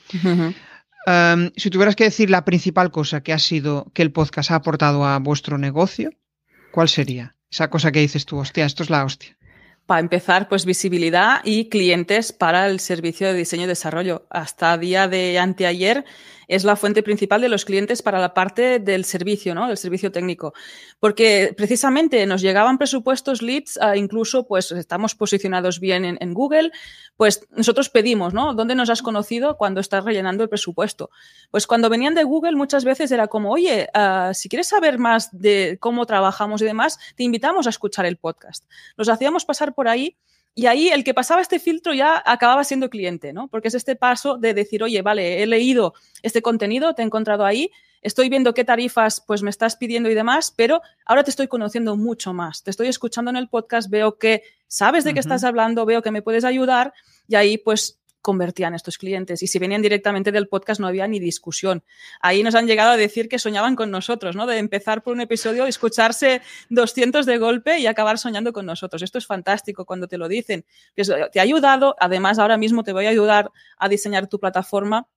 Si 1.56 1.70
tuvieras 1.72 1.96
que 1.96 2.04
decir 2.04 2.30
la 2.30 2.46
principal 2.46 2.92
cosa 2.92 3.24
que 3.24 3.34
ha 3.34 3.40
sido 3.40 3.92
que 3.96 4.04
el 4.04 4.12
podcast 4.12 4.52
ha 4.52 4.56
aportado 4.56 5.04
a 5.04 5.18
vuestro 5.18 5.58
negocio, 5.58 6.12
¿cuál 6.72 6.90
sería? 6.90 7.39
Esa 7.52 7.70
cosa 7.70 7.92
que 7.92 8.00
dices 8.00 8.26
tú, 8.26 8.38
hostia, 8.38 8.66
esto 8.66 8.84
es 8.84 8.90
la 8.90 9.04
hostia 9.04 9.40
para 9.90 10.02
empezar, 10.02 10.48
pues 10.50 10.66
visibilidad 10.66 11.42
y 11.44 11.68
clientes 11.68 12.32
para 12.32 12.68
el 12.68 12.80
servicio 12.80 13.26
de 13.26 13.34
diseño 13.34 13.64
y 13.64 13.66
desarrollo. 13.66 14.28
Hasta 14.30 14.78
día 14.78 15.08
de 15.08 15.40
anteayer 15.40 16.06
es 16.50 16.64
la 16.64 16.76
fuente 16.76 17.04
principal 17.04 17.42
de 17.42 17.48
los 17.48 17.64
clientes 17.64 18.02
para 18.02 18.20
la 18.20 18.34
parte 18.34 18.80
del 18.80 19.06
servicio, 19.06 19.54
¿no? 19.54 19.68
Del 19.68 19.78
servicio 19.78 20.12
técnico. 20.12 20.54
Porque 21.00 21.54
precisamente 21.56 22.26
nos 22.26 22.42
llegaban 22.42 22.80
presupuestos 22.80 23.44
leads, 23.44 23.80
incluso 23.96 24.48
pues 24.48 24.72
estamos 24.72 25.14
posicionados 25.14 25.80
bien 25.80 26.04
en, 26.06 26.34
Google, 26.34 26.72
pues 27.16 27.48
nosotros 27.52 27.90
pedimos, 27.90 28.34
¿no? 28.34 28.56
¿Dónde 28.56 28.74
nos 28.74 28.90
has 28.90 29.04
conocido 29.04 29.58
cuando 29.58 29.80
estás 29.80 30.04
rellenando 30.04 30.44
el 30.44 30.50
presupuesto? 30.50 31.12
Pues 31.52 31.68
cuando 31.68 31.88
venían 31.88 32.16
de 32.16 32.24
Google 32.24 32.56
muchas 32.56 32.84
veces 32.84 33.12
era 33.12 33.28
como, 33.28 33.52
oye, 33.52 33.88
ah, 33.94 34.32
si 34.34 34.50
quieres 34.50 34.68
saber 34.68 34.98
más 34.98 35.30
de 35.32 35.78
cómo 35.80 36.08
trabajamos 36.08 36.64
y 36.64 36.66
demás, 36.66 36.98
te 37.16 37.24
invitamos 37.24 37.68
a 37.68 37.70
escuchar 37.70 38.08
el 38.08 38.18
podcast. 38.18 38.66
Nos 38.98 39.08
hacíamos 39.08 39.46
pasar 39.46 39.76
por 39.76 39.88
ahí 39.88 40.18
y 40.60 40.66
ahí 40.66 40.90
el 40.90 41.06
que 41.06 41.14
pasaba 41.14 41.42
este 41.42 41.58
filtro 41.58 41.94
ya 41.94 42.22
acababa 42.26 42.66
siendo 42.66 42.90
cliente, 42.90 43.32
¿no? 43.32 43.48
Porque 43.48 43.70
es 43.70 43.76
este 43.76 43.96
paso 43.96 44.38
de 44.38 44.54
decir, 44.54 44.84
oye, 44.84 45.02
vale, 45.02 45.42
he 45.42 45.48
leído 45.48 45.94
este 46.22 46.42
contenido, 46.42 46.94
te 46.94 47.02
he 47.02 47.06
encontrado 47.06 47.46
ahí, 47.46 47.72
estoy 48.02 48.28
viendo 48.28 48.54
qué 48.54 48.66
tarifas 48.66 49.22
pues 49.26 49.42
me 49.42 49.52
estás 49.52 49.78
pidiendo 49.78 50.10
y 50.10 50.16
demás, 50.16 50.54
pero 50.54 50.82
ahora 51.06 51.24
te 51.24 51.30
estoy 51.30 51.48
conociendo 51.48 51.96
mucho 51.96 52.34
más. 52.34 52.62
Te 52.62 52.72
estoy 52.72 52.90
escuchando 52.90 53.32
en 53.32 53.38
el 53.38 53.48
podcast, 53.48 53.90
veo 53.90 54.18
que 54.18 54.44
sabes 54.68 55.06
de 55.06 55.14
qué 55.14 55.22
estás 55.22 55.46
hablando, 55.46 55.86
veo 55.86 56.02
que 56.02 56.12
me 56.12 56.22
puedes 56.22 56.44
ayudar 56.44 56.94
y 57.26 57.36
ahí 57.36 57.58
pues 57.58 57.99
convertían 58.30 58.76
estos 58.76 59.00
clientes. 59.00 59.42
Y 59.42 59.48
si 59.48 59.58
venían 59.58 59.82
directamente 59.82 60.32
del 60.32 60.48
podcast 60.48 60.80
no 60.80 60.86
había 60.86 61.08
ni 61.08 61.20
discusión. 61.20 61.84
Ahí 62.22 62.44
nos 62.44 62.54
han 62.54 62.68
llegado 62.68 62.92
a 62.92 62.96
decir 62.96 63.28
que 63.28 63.40
soñaban 63.40 63.76
con 63.76 63.90
nosotros, 63.90 64.36
¿no? 64.36 64.46
De 64.46 64.60
empezar 64.60 65.02
por 65.02 65.14
un 65.14 65.22
episodio, 65.22 65.66
escucharse 65.66 66.44
200 66.70 67.26
de 67.26 67.40
golpe 67.40 67.80
y 67.80 67.88
acabar 67.88 68.20
soñando 68.20 68.54
con 68.54 68.68
nosotros. 68.68 69.02
Esto 69.02 69.18
es 69.18 69.26
fantástico 69.26 69.84
cuando 69.84 70.08
te 70.08 70.20
lo 70.20 70.28
dicen. 70.28 70.64
Te 70.94 71.40
ha 71.40 71.42
ayudado, 71.42 71.96
además 72.00 72.38
ahora 72.38 72.58
mismo 72.58 72.84
te 72.84 72.94
voy 72.94 73.08
a 73.08 73.10
ayudar 73.10 73.50
a 73.80 73.90
diseñar 73.90 74.28
tu 74.28 74.40
plataforma 74.40 75.08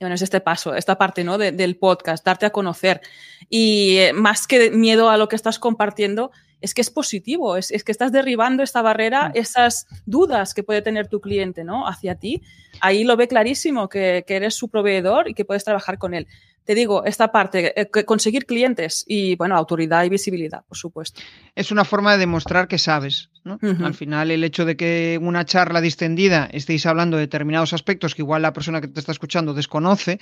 bueno, 0.00 0.14
es 0.14 0.22
este 0.22 0.40
paso, 0.40 0.74
esta 0.74 0.96
parte 0.96 1.24
¿no? 1.24 1.38
del 1.38 1.76
podcast, 1.76 2.24
darte 2.24 2.46
a 2.46 2.50
conocer. 2.50 3.00
Y 3.48 3.96
eh, 3.98 4.12
más 4.12 4.46
que 4.46 4.70
miedo 4.70 5.10
a 5.10 5.16
lo 5.16 5.28
que 5.28 5.36
estás 5.36 5.58
compartiendo, 5.58 6.30
es 6.60 6.72
que 6.72 6.80
es 6.80 6.90
positivo, 6.90 7.56
es, 7.56 7.68
que 7.68 7.92
estás 7.92 8.10
derribando 8.10 8.62
esta 8.62 8.80
barrera, 8.80 9.28
mm. 9.28 9.32
esas 9.34 9.86
dudas 10.06 10.54
que 10.54 10.62
puede 10.62 10.80
tener 10.80 11.08
tu 11.08 11.20
cliente 11.20 11.62
¿no? 11.62 11.86
hacia 11.86 12.14
ti. 12.14 12.42
Ahí 12.80 13.04
lo 13.04 13.16
ve 13.16 13.28
clarísimo 13.28 13.88
que, 13.88 14.24
que 14.26 14.36
eres 14.36 14.54
su 14.54 14.68
proveedor 14.68 15.28
y 15.28 15.34
que 15.34 15.44
puedes 15.44 15.64
trabajar 15.64 15.98
con 15.98 16.14
él 16.14 16.26
te 16.64 16.74
digo, 16.74 17.04
esta 17.04 17.30
parte, 17.30 17.78
eh, 17.80 18.04
conseguir 18.04 18.46
clientes 18.46 19.04
y, 19.06 19.36
bueno, 19.36 19.56
autoridad 19.56 20.04
y 20.04 20.08
visibilidad, 20.08 20.64
por 20.66 20.78
supuesto. 20.78 21.20
Es 21.54 21.70
una 21.70 21.84
forma 21.84 22.12
de 22.12 22.18
demostrar 22.18 22.68
que 22.68 22.78
sabes. 22.78 23.30
¿no? 23.44 23.58
Al 23.84 23.92
final, 23.92 24.30
el 24.30 24.42
hecho 24.42 24.64
de 24.64 24.74
que 24.74 25.14
en 25.14 25.26
una 25.26 25.44
charla 25.44 25.82
distendida 25.82 26.48
estéis 26.50 26.86
hablando 26.86 27.18
de 27.18 27.24
determinados 27.24 27.74
aspectos 27.74 28.14
que 28.14 28.22
igual 28.22 28.40
la 28.40 28.54
persona 28.54 28.80
que 28.80 28.88
te 28.88 28.98
está 28.98 29.12
escuchando 29.12 29.52
desconoce, 29.52 30.18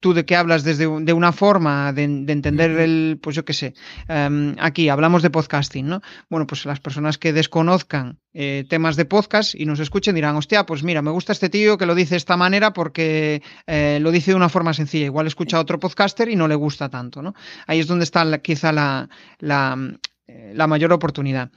tú 0.00 0.12
de 0.12 0.26
qué 0.26 0.36
hablas 0.36 0.64
desde 0.64 0.86
de 0.86 1.12
una 1.14 1.32
forma 1.32 1.94
de, 1.94 2.04
entender 2.04 2.72
el, 2.72 3.18
pues 3.22 3.34
yo 3.34 3.46
qué 3.46 3.54
sé, 3.54 3.74
em, 4.08 4.54
aquí 4.60 4.90
hablamos 4.90 5.22
de 5.22 5.30
podcasting, 5.30 5.86
¿no? 5.86 6.02
Bueno, 6.28 6.46
pues 6.46 6.66
las 6.66 6.78
personas 6.78 7.16
que 7.16 7.32
desconozcan 7.32 8.18
eh, 8.34 8.64
temas 8.68 8.96
de 8.96 9.06
podcast 9.06 9.54
y 9.54 9.64
nos 9.64 9.80
escuchen 9.80 10.14
dirán, 10.14 10.36
hostia, 10.36 10.66
pues 10.66 10.82
mira, 10.82 11.00
me 11.02 11.10
gusta 11.10 11.32
este 11.32 11.48
tío 11.48 11.78
que 11.78 11.86
lo 11.86 11.94
dice 11.94 12.10
de 12.10 12.18
esta 12.18 12.36
manera 12.36 12.72
porque 12.72 13.42
eh, 13.66 13.98
lo 14.00 14.10
dice 14.10 14.32
de 14.32 14.36
una 14.36 14.48
forma 14.48 14.74
sencilla. 14.74 15.06
Igual 15.06 15.26
escucha 15.26 15.58
otro 15.58 15.77
podcaster 15.78 16.28
y 16.28 16.36
no 16.36 16.48
le 16.48 16.54
gusta 16.54 16.88
tanto, 16.88 17.22
¿no? 17.22 17.34
Ahí 17.66 17.80
es 17.80 17.86
donde 17.86 18.04
está 18.04 18.38
quizá 18.38 18.72
la, 18.72 19.08
eh, 20.26 20.52
la, 20.54 20.66
mayor 20.66 20.92
oportunidad. 20.92 21.50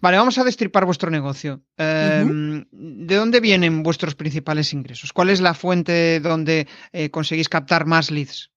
Vale, 0.00 0.18
vamos 0.18 0.38
a 0.38 0.44
destripar 0.44 0.84
vuestro 0.84 1.10
negocio. 1.10 1.62
Em, 1.76 2.64
¿De 2.70 3.14
dónde 3.16 3.40
vienen 3.40 3.82
vuestros 3.82 4.14
principales 4.14 4.72
ingresos? 4.72 5.12
¿Cuál 5.12 5.30
es 5.30 5.40
la 5.40 5.54
fuente 5.54 6.20
donde 6.20 6.66
eh, 6.92 7.10
conseguís 7.10 7.48
captar 7.48 7.86
más 7.86 8.10
leads? 8.10 8.50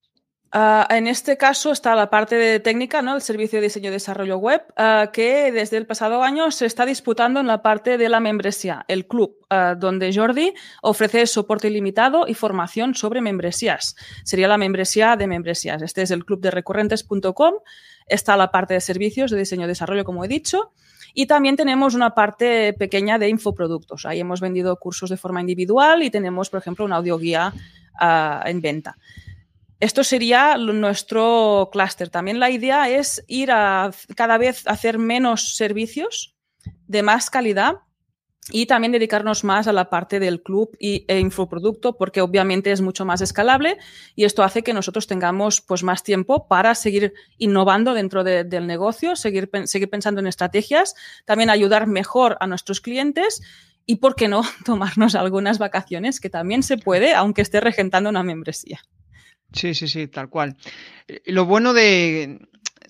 Ah, 0.54 0.86
en 0.90 1.08
este 1.08 1.38
caso 1.38 1.72
está 1.72 1.96
la 1.96 2.10
parte 2.10 2.36
de 2.36 2.60
técnica, 2.60 3.02
¿no? 3.02 3.16
el 3.16 3.22
servicio 3.22 3.60
de 3.60 3.68
diseño 3.68 3.88
y 3.90 3.94
desarrollo 3.94 4.38
web, 4.38 4.62
ah, 4.76 5.10
que 5.14 5.50
desde 5.54 5.78
el 5.78 5.86
pasado 5.86 6.24
año 6.24 6.52
se 6.52 6.66
está 6.66 6.86
disputando 6.86 7.40
en 7.40 7.48
la 7.48 7.62
parte 7.62 7.98
de 7.98 8.10
la 8.10 8.20
membresía, 8.20 8.84
el 8.90 9.08
club, 9.08 9.38
ah, 9.50 9.76
donde 9.78 10.14
Jordi 10.14 10.54
ofrece 10.82 11.26
soporte 11.26 11.70
ilimitado 11.70 12.28
y 12.28 12.34
formación 12.34 12.96
sobre 12.96 13.22
membresías. 13.22 13.96
Sería 14.26 14.50
la 14.50 14.58
membresía 14.58 15.16
de 15.16 15.26
membresías. 15.26 15.82
Este 15.82 16.02
es 16.02 16.12
el 16.12 16.26
club 16.26 16.42
de 16.42 16.52
recurrentes.com. 16.52 17.54
Está 18.08 18.36
la 18.36 18.52
parte 18.52 18.74
de 18.74 18.82
servicios 18.82 19.32
de 19.32 19.38
diseño 19.38 19.64
y 19.64 19.70
desarrollo, 19.70 20.04
como 20.04 20.26
he 20.26 20.28
dicho. 20.28 20.74
Y 21.14 21.28
también 21.28 21.56
tenemos 21.56 21.96
una 21.96 22.14
parte 22.14 22.74
pequeña 22.74 23.18
de 23.18 23.30
infoproductos. 23.30 24.06
Ahí 24.06 24.20
hemos 24.20 24.42
vendido 24.42 24.76
cursos 24.78 25.10
de 25.10 25.16
forma 25.16 25.40
individual 25.40 26.04
y 26.04 26.10
tenemos, 26.10 26.50
por 26.50 26.60
ejemplo, 26.60 26.84
una 26.84 26.98
audioguía 26.98 27.54
en 28.46 28.62
venta. 28.62 28.98
Esto 29.82 30.04
sería 30.04 30.58
nuestro 30.58 31.70
clúster. 31.74 32.10
También 32.10 32.40
la 32.40 32.52
idea 32.52 32.88
es 32.88 33.26
ir 33.28 33.52
a 33.52 33.90
cada 34.16 34.38
vez 34.38 34.62
hacer 34.68 35.00
menos 35.00 35.56
servicios 35.56 36.36
de 36.86 37.02
más 37.02 37.32
calidad 37.32 37.78
y 38.52 38.68
también 38.68 38.92
dedicarnos 38.92 39.44
más 39.44 39.68
a 39.68 39.74
la 39.74 39.90
parte 39.90 40.20
del 40.20 40.44
club 40.44 40.78
y, 40.80 41.04
e 41.08 41.18
infoproducto 41.18 41.98
porque 41.98 42.22
obviamente 42.22 42.72
es 42.72 42.82
mucho 42.82 43.06
más 43.06 43.22
escalable 43.22 43.80
y 44.16 44.26
esto 44.26 44.44
hace 44.44 44.62
que 44.62 44.74
nosotros 44.74 45.08
tengamos 45.08 45.62
pues 45.62 45.82
más 45.82 46.04
tiempo 46.04 46.48
para 46.48 46.76
seguir 46.76 47.16
innovando 47.40 47.96
dentro 47.96 48.24
del 48.24 48.68
negocio, 48.68 49.16
seguir, 49.16 49.50
seguir 49.64 49.90
pensando 49.90 50.22
en 50.22 50.28
estrategias, 50.28 50.94
también 51.26 51.50
ayudar 51.50 51.88
mejor 51.88 52.38
a 52.40 52.46
nuestros 52.46 52.82
clientes 52.82 53.42
y, 53.88 53.96
¿por 53.96 54.16
qué 54.16 54.28
no?, 54.28 54.44
tomarnos 54.64 55.16
algunas 55.16 55.58
vacaciones 55.58 56.20
que 56.20 56.30
también 56.30 56.62
se 56.62 56.78
puede 56.78 57.16
aunque 57.16 57.42
esté 57.42 57.62
regentando 57.62 58.12
una 58.12 58.22
membresía. 58.22 58.80
Sí, 59.54 59.74
sí, 59.74 59.88
sí, 59.88 60.08
tal 60.08 60.30
cual. 60.30 60.56
Eh, 61.08 61.22
lo 61.26 61.46
bueno 61.46 61.74
de, 61.74 62.40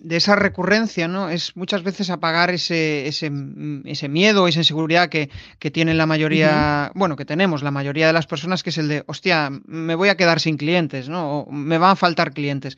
esa 0.09 0.35
recurrencia, 0.35 1.07
¿no? 1.07 1.29
Es 1.29 1.55
muchas 1.55 1.83
veces 1.83 2.09
apagar 2.09 2.51
ese, 2.51 3.07
ese, 3.07 3.29
mm, 3.29 3.87
ese 3.87 4.09
miedo, 4.09 4.47
esa 4.47 4.59
inseguridad 4.59 5.09
que, 5.09 5.29
que 5.59 5.71
tienen 5.71 5.97
la 5.97 6.05
mayoría, 6.05 6.91
bueno, 6.95 7.15
que 7.15 7.25
tenemos 7.25 7.63
la 7.63 7.71
mayoría 7.71 8.07
de 8.07 8.13
las 8.13 8.27
personas, 8.27 8.63
que 8.63 8.71
es 8.71 8.77
el 8.77 8.87
de, 8.87 9.03
hostia, 9.07 9.49
me 9.65 9.95
voy 9.95 10.09
a 10.09 10.17
quedar 10.17 10.39
sin 10.39 10.57
clientes, 10.57 11.09
¿no? 11.09 11.41
O 11.41 11.51
me 11.51 11.77
van 11.77 11.91
a 11.91 11.95
faltar 11.95 12.33
clientes. 12.33 12.77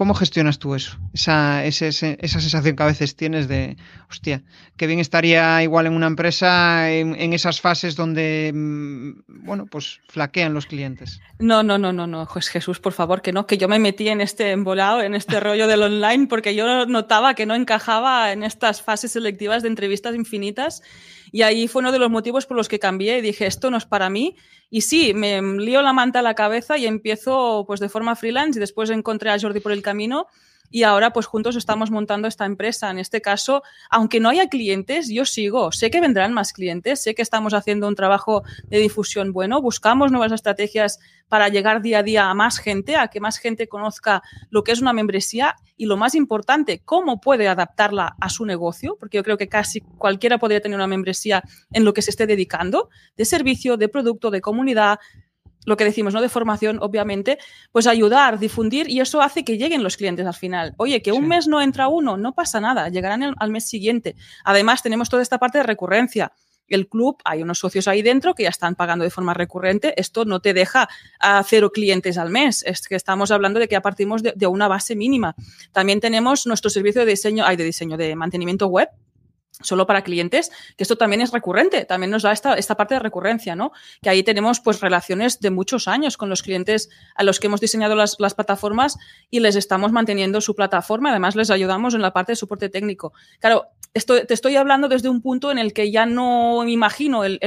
¿Cómo 0.00 0.14
gestionas 0.14 0.58
tú 0.58 0.74
eso? 0.74 0.96
Esa, 1.12 1.62
esa, 1.66 1.92
sensación 1.92 2.74
que 2.74 2.82
a 2.82 2.86
veces 2.86 3.16
tienes 3.16 3.48
de, 3.48 3.76
hostia, 4.08 4.42
qué 4.78 4.86
bien 4.86 4.98
estaría 4.98 5.62
igual 5.62 5.84
en 5.84 5.92
una 5.92 6.06
empresa 6.06 6.90
en, 6.90 7.34
esas 7.34 7.60
fases 7.60 7.96
donde, 7.96 8.50
mm, 8.54 9.44
bueno, 9.44 9.66
pues 9.66 10.00
flaquean 10.08 10.54
los 10.54 10.64
clientes. 10.64 11.20
No, 11.38 11.62
no, 11.62 11.76
no, 11.76 11.92
no, 11.92 12.06
no, 12.06 12.26
pues 12.32 12.48
Jesús, 12.48 12.80
por 12.80 12.94
favor, 12.94 13.20
que 13.20 13.34
no, 13.34 13.46
que 13.46 13.58
yo 13.58 13.68
me 13.68 13.78
metí 13.78 14.08
en 14.08 14.22
este 14.22 14.52
embolado, 14.52 15.02
en 15.02 15.14
este 15.14 15.38
rollo 15.40 15.68
del 15.68 15.82
online, 15.82 16.28
porque 16.28 16.54
yo 16.54 16.86
notaba 16.86 17.34
que 17.34 17.44
no 17.44 17.54
encajaba 17.54 18.32
en 18.32 18.42
estas 18.42 18.80
fases 18.80 19.12
selectivas 19.12 19.62
de 19.62 19.68
entrevistas 19.68 20.14
infinitas 20.14 20.82
y 21.32 21.42
ahí 21.42 21.68
fue 21.68 21.80
uno 21.80 21.92
de 21.92 21.98
los 21.98 22.10
motivos 22.10 22.46
por 22.46 22.56
los 22.56 22.68
que 22.68 22.78
cambié 22.78 23.18
y 23.18 23.20
dije, 23.22 23.46
esto 23.46 23.70
no 23.70 23.76
es 23.76 23.86
para 23.86 24.10
mí. 24.10 24.36
Y 24.70 24.82
sí, 24.82 25.14
me 25.14 25.40
lío 25.42 25.82
la 25.82 25.92
manta 25.92 26.20
a 26.20 26.22
la 26.22 26.34
cabeza 26.34 26.78
y 26.78 26.86
empiezo 26.86 27.64
pues 27.66 27.80
de 27.80 27.88
forma 27.88 28.16
freelance 28.16 28.58
y 28.58 28.60
después 28.60 28.90
encontré 28.90 29.30
a 29.30 29.38
Jordi 29.38 29.60
por 29.60 29.72
el 29.72 29.82
camino 29.82 30.26
y 30.70 30.84
ahora 30.84 31.12
pues 31.12 31.26
juntos 31.26 31.56
estamos 31.56 31.90
montando 31.90 32.28
esta 32.28 32.46
empresa. 32.46 32.90
En 32.90 32.98
este 32.98 33.20
caso, 33.20 33.62
aunque 33.90 34.20
no 34.20 34.28
haya 34.28 34.48
clientes, 34.48 35.08
yo 35.08 35.24
sigo. 35.24 35.72
Sé 35.72 35.90
que 35.90 36.00
vendrán 36.00 36.32
más 36.32 36.52
clientes, 36.52 37.02
sé 37.02 37.14
que 37.14 37.22
estamos 37.22 37.52
haciendo 37.52 37.88
un 37.88 37.96
trabajo 37.96 38.44
de 38.68 38.78
difusión 38.78 39.32
bueno, 39.32 39.60
buscamos 39.60 40.12
nuevas 40.12 40.32
estrategias 40.32 41.00
para 41.28 41.48
llegar 41.48 41.82
día 41.82 41.98
a 41.98 42.02
día 42.02 42.30
a 42.30 42.34
más 42.34 42.58
gente, 42.58 42.96
a 42.96 43.08
que 43.08 43.20
más 43.20 43.38
gente 43.38 43.68
conozca 43.68 44.22
lo 44.50 44.64
que 44.64 44.72
es 44.72 44.80
una 44.80 44.92
membresía 44.92 45.56
y 45.76 45.86
lo 45.86 45.96
más 45.96 46.14
importante, 46.14 46.82
cómo 46.84 47.20
puede 47.20 47.48
adaptarla 47.48 48.16
a 48.20 48.28
su 48.28 48.44
negocio, 48.44 48.96
porque 48.98 49.18
yo 49.18 49.24
creo 49.24 49.38
que 49.38 49.48
casi 49.48 49.80
cualquiera 49.80 50.38
podría 50.38 50.60
tener 50.60 50.76
una 50.76 50.86
membresía 50.86 51.42
en 51.72 51.84
lo 51.84 51.94
que 51.94 52.02
se 52.02 52.10
esté 52.10 52.26
dedicando, 52.26 52.90
de 53.16 53.24
servicio, 53.24 53.76
de 53.76 53.88
producto, 53.88 54.30
de 54.30 54.40
comunidad, 54.40 54.98
lo 55.66 55.76
que 55.76 55.84
decimos, 55.84 56.14
¿no? 56.14 56.20
De 56.20 56.28
formación, 56.28 56.78
obviamente, 56.80 57.38
pues 57.72 57.86
ayudar, 57.86 58.38
difundir 58.38 58.88
y 58.88 59.00
eso 59.00 59.20
hace 59.20 59.44
que 59.44 59.58
lleguen 59.58 59.82
los 59.82 59.96
clientes 59.96 60.26
al 60.26 60.34
final. 60.34 60.74
Oye, 60.78 61.02
que 61.02 61.12
un 61.12 61.28
mes 61.28 61.48
no 61.48 61.60
entra 61.60 61.88
uno, 61.88 62.16
no 62.16 62.34
pasa 62.34 62.60
nada, 62.60 62.88
llegarán 62.88 63.34
al 63.36 63.50
mes 63.50 63.68
siguiente. 63.68 64.16
Además, 64.44 64.82
tenemos 64.82 65.08
toda 65.08 65.22
esta 65.22 65.38
parte 65.38 65.58
de 65.58 65.64
recurrencia. 65.64 66.32
el 66.68 66.88
club, 66.88 67.18
hay 67.24 67.42
unos 67.42 67.58
socios 67.58 67.88
ahí 67.88 68.00
dentro 68.00 68.34
que 68.34 68.44
ya 68.44 68.48
están 68.48 68.76
pagando 68.76 69.04
de 69.04 69.10
forma 69.10 69.34
recurrente. 69.34 69.92
Esto 70.00 70.24
no 70.24 70.40
te 70.40 70.54
deja 70.54 70.88
a 71.18 71.42
cero 71.42 71.72
clientes 71.72 72.16
al 72.16 72.30
mes. 72.30 72.62
Es 72.64 72.86
que 72.86 72.94
estamos 72.94 73.32
hablando 73.32 73.58
de 73.58 73.66
que 73.66 73.72
ya 73.72 73.82
partimos 73.82 74.22
de, 74.22 74.32
de 74.36 74.46
una 74.46 74.68
base 74.68 74.94
mínima. 74.94 75.34
También 75.72 76.00
tenemos 76.00 76.46
nuestro 76.46 76.70
servicio 76.70 77.04
de 77.04 77.10
diseño, 77.10 77.44
hay 77.44 77.56
de 77.56 77.64
diseño 77.64 77.96
de 77.96 78.14
mantenimiento 78.14 78.68
web, 78.68 78.88
solo 79.62 79.86
para 79.86 80.02
clientes, 80.02 80.50
que 80.76 80.84
esto 80.84 80.96
también 80.96 81.20
es 81.20 81.32
recurrente, 81.32 81.84
también 81.84 82.10
nos 82.10 82.22
da 82.22 82.32
esta, 82.32 82.54
esta 82.54 82.76
parte 82.76 82.94
de 82.94 83.00
recurrencia, 83.00 83.56
¿no? 83.56 83.72
Que 84.02 84.10
ahí 84.10 84.22
tenemos 84.22 84.60
pues 84.60 84.80
relaciones 84.80 85.40
de 85.40 85.50
muchos 85.50 85.88
años 85.88 86.16
con 86.16 86.28
los 86.28 86.42
clientes 86.42 86.90
a 87.14 87.22
los 87.22 87.40
que 87.40 87.46
hemos 87.46 87.60
diseñado 87.60 87.94
las, 87.94 88.16
las 88.18 88.34
plataformas 88.34 88.96
y 89.30 89.40
les 89.40 89.56
estamos 89.56 89.92
manteniendo 89.92 90.40
su 90.40 90.54
plataforma, 90.54 91.10
además 91.10 91.36
les 91.36 91.50
ayudamos 91.50 91.94
en 91.94 92.02
la 92.02 92.12
parte 92.12 92.32
de 92.32 92.36
soporte 92.36 92.68
técnico. 92.68 93.12
Claro, 93.38 93.68
esto, 93.94 94.24
te 94.24 94.34
estoy 94.34 94.56
hablando 94.56 94.88
desde 94.88 95.08
un 95.08 95.20
punto 95.20 95.50
en 95.50 95.58
el 95.58 95.72
que 95.72 95.90
ya 95.90 96.06
no 96.06 96.62
me 96.64 96.70
imagino 96.70 97.24
el, 97.24 97.38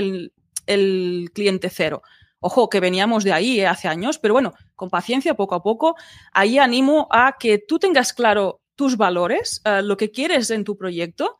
el, 0.65 1.32
cliente 1.34 1.69
cero. 1.69 2.02
Ojo, 2.39 2.69
que 2.69 2.82
veníamos 2.82 3.23
de 3.23 3.32
ahí 3.32 3.62
eh, 3.62 3.67
hace 3.67 3.88
años, 3.88 4.19
pero 4.19 4.34
bueno, 4.34 4.54
con 4.76 4.89
paciencia, 4.89 5.36
poco 5.36 5.56
a 5.56 5.63
poco, 5.63 5.95
ahí 6.34 6.58
animo 6.58 7.08
a 7.10 7.38
que 7.39 7.58
tú 7.58 7.80
tengas 7.80 8.12
claro 8.12 8.62
tus 8.76 8.97
valores, 8.97 9.62
uh, 9.65 9.82
lo 9.82 9.95
que 9.95 10.12
quieres 10.12 10.49
en 10.49 10.65
tu 10.65 10.76
proyecto, 10.76 11.38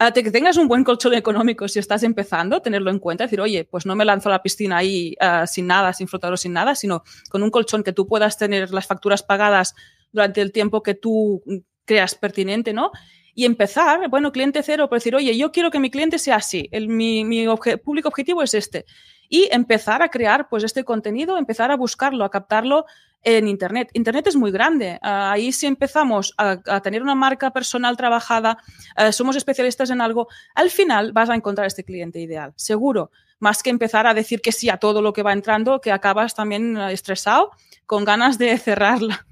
uh, 0.00 0.12
que 0.12 0.30
tengas 0.30 0.56
un 0.56 0.68
buen 0.68 0.84
colchón 0.84 1.14
económico 1.14 1.68
si 1.68 1.78
estás 1.78 2.02
empezando, 2.02 2.62
tenerlo 2.62 2.90
en 2.90 2.98
cuenta, 2.98 3.24
decir, 3.24 3.40
oye, 3.40 3.64
pues 3.64 3.86
no 3.86 3.96
me 3.96 4.04
lanzo 4.04 4.28
a 4.28 4.32
la 4.32 4.42
piscina 4.42 4.78
ahí 4.78 5.14
uh, 5.20 5.46
sin 5.46 5.66
nada, 5.66 5.92
sin 5.92 6.08
flotador, 6.08 6.38
sin 6.38 6.52
nada, 6.52 6.74
sino 6.74 7.02
con 7.30 7.42
un 7.42 7.50
colchón 7.50 7.82
que 7.82 7.92
tú 7.92 8.06
puedas 8.06 8.38
tener 8.38 8.70
las 8.72 8.86
facturas 8.86 9.22
pagadas 9.22 9.74
durante 10.12 10.40
el 10.40 10.52
tiempo 10.52 10.82
que 10.82 10.94
tú 10.94 11.42
creas 11.84 12.14
pertinente, 12.14 12.72
¿no? 12.72 12.90
Y 13.34 13.46
empezar, 13.46 14.08
bueno, 14.08 14.30
cliente 14.30 14.62
cero, 14.62 14.88
por 14.88 14.98
decir, 14.98 15.16
oye, 15.16 15.36
yo 15.36 15.50
quiero 15.50 15.70
que 15.70 15.80
mi 15.80 15.90
cliente 15.90 16.18
sea 16.18 16.36
así, 16.36 16.68
el, 16.70 16.88
mi, 16.88 17.24
mi 17.24 17.48
obje 17.48 17.78
público 17.78 18.08
objetivo 18.08 18.42
es 18.42 18.54
este 18.54 18.86
y 19.28 19.48
empezar 19.50 20.02
a 20.02 20.08
crear 20.08 20.48
pues 20.48 20.64
este 20.64 20.84
contenido, 20.84 21.36
empezar 21.38 21.70
a 21.70 21.76
buscarlo, 21.76 22.24
a 22.24 22.30
captarlo 22.30 22.84
en 23.24 23.48
Internet. 23.48 23.90
Internet 23.94 24.26
es 24.28 24.36
muy 24.36 24.52
grande. 24.52 24.98
Uh, 25.02 25.32
ahí 25.32 25.52
si 25.52 25.66
empezamos 25.66 26.34
a, 26.36 26.80
tener 26.80 27.02
una 27.02 27.14
marca 27.14 27.50
personal 27.50 27.96
trabajada, 27.96 28.58
uh, 28.96 29.10
somos 29.10 29.34
especialistas 29.36 29.90
en 29.90 30.00
algo, 30.00 30.28
al 30.54 30.70
final 30.70 31.12
vas 31.12 31.30
a 31.30 31.34
encontrar 31.34 31.66
este 31.66 31.84
cliente 31.84 32.20
ideal, 32.20 32.52
seguro. 32.56 33.10
Más 33.40 33.62
que 33.62 33.70
empezar 33.70 34.06
a 34.06 34.14
decir 34.14 34.40
que 34.40 34.52
sí 34.52 34.68
a 34.68 34.76
todo 34.76 35.02
lo 35.02 35.12
que 35.12 35.22
va 35.22 35.32
entrando, 35.32 35.80
que 35.80 35.90
acabas 35.90 36.34
también 36.34 36.76
estresado, 36.76 37.50
con 37.86 38.04
ganas 38.04 38.38
de 38.38 38.56
cerrarla 38.58 39.26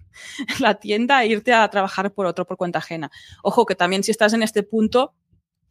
la 0.59 0.75
tienda 0.75 1.23
e 1.23 1.29
irte 1.29 1.53
a 1.53 1.69
trabajar 1.69 2.13
por 2.13 2.27
otro 2.27 2.47
por 2.47 2.57
cuenta 2.57 2.79
ajena. 2.79 3.11
Ojo 3.43 3.67
que 3.67 3.75
también 3.75 4.03
si 4.03 4.11
estás 4.11 4.33
en 4.33 4.43
este 4.43 4.63
punto, 4.63 5.15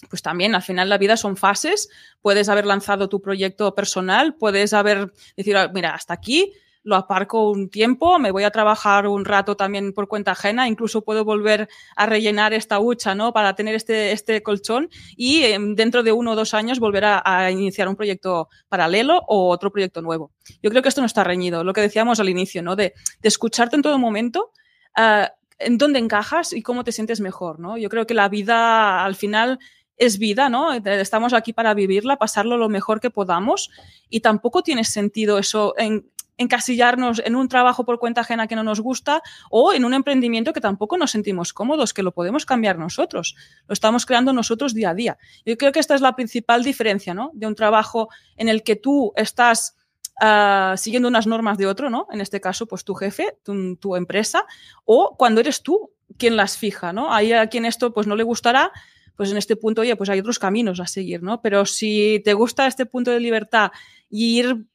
pues 0.10 0.22
también 0.22 0.56
al 0.56 0.64
final 0.64 0.90
la 0.90 0.98
vida 0.98 1.16
son 1.18 1.38
fases, 1.38 1.90
puedes 2.22 2.50
haber 2.50 2.66
lanzado 2.66 3.08
tu 3.08 3.22
proyecto 3.22 3.76
personal, 3.76 4.36
puedes 4.36 4.74
haber 4.74 5.14
decir, 5.38 5.56
mira, 5.74 5.94
hasta 5.94 6.14
aquí 6.14 6.54
lo 6.84 6.96
aparco 6.96 7.52
un 7.52 7.70
tiempo, 7.70 8.18
me 8.20 8.32
voy 8.32 8.44
a 8.44 8.52
trabajar 8.52 9.08
un 9.08 9.26
rato 9.26 9.56
también 9.56 9.94
por 9.94 10.08
cuenta 10.08 10.32
ajena, 10.32 10.68
incluso 10.68 11.04
puedo 11.04 11.24
volver 11.24 11.70
a 11.96 12.06
rellenar 12.06 12.54
esta 12.54 12.80
hucha, 12.80 13.14
¿no? 13.14 13.34
Para 13.34 13.56
tener 13.56 13.76
este, 13.76 14.12
este 14.12 14.42
colchón 14.42 14.90
y 15.16 15.44
eh, 15.44 15.58
dentro 15.76 16.04
de 16.04 16.12
uno 16.12 16.32
o 16.32 16.36
dos 16.36 16.54
años 16.54 16.80
volver 16.80 17.06
a, 17.06 17.52
iniciar 17.52 17.88
un 17.88 17.96
proyecto 17.96 18.50
paralelo 18.70 19.22
o 19.28 19.50
otro 19.50 19.72
proyecto 19.72 20.02
nuevo. 20.02 20.32
Yo 20.62 20.70
creo 20.70 20.82
que 20.82 20.90
esto 20.90 21.02
no 21.02 21.08
está 21.08 21.24
reñido, 21.24 21.64
lo 21.64 21.74
que 21.74 21.82
decíamos 21.82 22.20
al 22.20 22.30
inicio, 22.30 22.64
¿no? 22.64 22.76
De, 22.76 22.94
de 23.22 23.28
escucharte 23.28 23.76
en 23.76 23.82
todo 23.82 23.98
momento. 23.98 24.52
Uh, 24.98 25.28
en 25.64 25.78
dónde 25.78 26.00
encajas 26.00 26.54
y 26.54 26.64
cómo 26.64 26.84
te 26.84 26.92
sientes 26.92 27.22
mejor, 27.22 27.60
¿no? 27.60 27.78
Yo 27.78 27.88
creo 27.88 28.08
que 28.08 28.16
la 28.16 28.30
vida 28.30 29.06
al 29.06 29.16
final 29.16 29.60
es 30.02 30.18
vida, 30.18 30.50
¿no? 30.50 30.74
Estamos 30.74 31.32
aquí 31.32 31.54
para 31.54 31.76
vivirla, 31.76 32.18
pasarlo 32.18 32.58
lo 32.58 32.70
mejor 32.70 33.00
que 33.00 33.12
podamos 33.12 33.70
y 34.10 34.22
tampoco 34.22 34.64
tiene 34.64 34.84
sentido 34.84 35.38
eso 35.38 35.76
en 35.78 36.10
encasillarnos 36.38 37.22
en 37.26 37.36
un 37.36 37.48
trabajo 37.48 37.86
por 37.86 38.00
cuenta 38.00 38.22
ajena 38.22 38.48
que 38.48 38.56
no 38.56 38.64
nos 38.64 38.80
gusta 38.80 39.22
o 39.50 39.74
en 39.74 39.86
un 39.86 39.94
emprendimiento 39.94 40.54
que 40.54 40.62
tampoco 40.62 40.98
nos 40.98 41.12
sentimos 41.12 41.54
cómodos, 41.54 41.94
que 41.94 42.04
lo 42.04 42.14
podemos 42.14 42.46
cambiar 42.46 42.78
nosotros. 42.78 43.36
Lo 43.68 43.74
estamos 43.74 44.06
creando 44.06 44.34
nosotros 44.34 44.74
día 44.74 44.92
a 44.92 44.94
día. 44.94 45.18
Yo 45.46 45.58
creo 45.58 45.72
que 45.72 45.80
esta 45.80 45.96
es 45.96 46.02
la 46.02 46.16
principal 46.16 46.64
diferencia, 46.64 47.14
¿no? 47.14 47.32
De 47.34 47.48
un 47.48 47.56
trabajo 47.56 48.10
en 48.38 48.50
el 48.50 48.64
que 48.64 48.76
tú 48.76 49.14
estás 49.16 49.78
uh, 50.22 50.78
siguiendo 50.78 51.08
unas 51.08 51.28
normas 51.28 51.58
de 51.58 51.68
otro, 51.68 51.90
¿no? 51.90 52.08
En 52.12 52.22
este 52.22 52.42
caso, 52.42 52.66
pues 52.66 52.84
tu 52.84 52.96
jefe, 52.96 53.38
tu, 53.44 53.76
tu 53.76 53.96
empresa, 53.96 54.46
o 54.86 55.16
cuando 55.18 55.42
eres 55.42 55.62
tú 55.62 55.92
quien 56.18 56.36
las 56.36 56.58
fija, 56.58 56.94
¿no? 56.94 57.14
Hay 57.14 57.34
a 57.34 57.48
quien 57.48 57.66
esto 57.66 57.94
pues 57.94 58.08
no 58.08 58.16
le 58.16 58.24
gustará, 58.24 58.72
pues 59.16 59.32
en 59.32 59.38
este 59.38 59.56
punto, 59.56 59.82
oye, 59.82 59.96
pues 59.96 60.10
hay 60.10 60.20
otros 60.20 60.40
caminos 60.40 60.80
a 60.80 60.88
seguir, 60.88 61.22
¿no? 61.22 61.42
Pero 61.42 61.66
si 61.66 62.22
te 62.26 62.34
gusta 62.34 62.68
este 62.68 62.86
punto 62.86 63.12
de 63.12 63.20
libertad 63.20 63.72
y 64.10 64.40
ir 64.40 64.66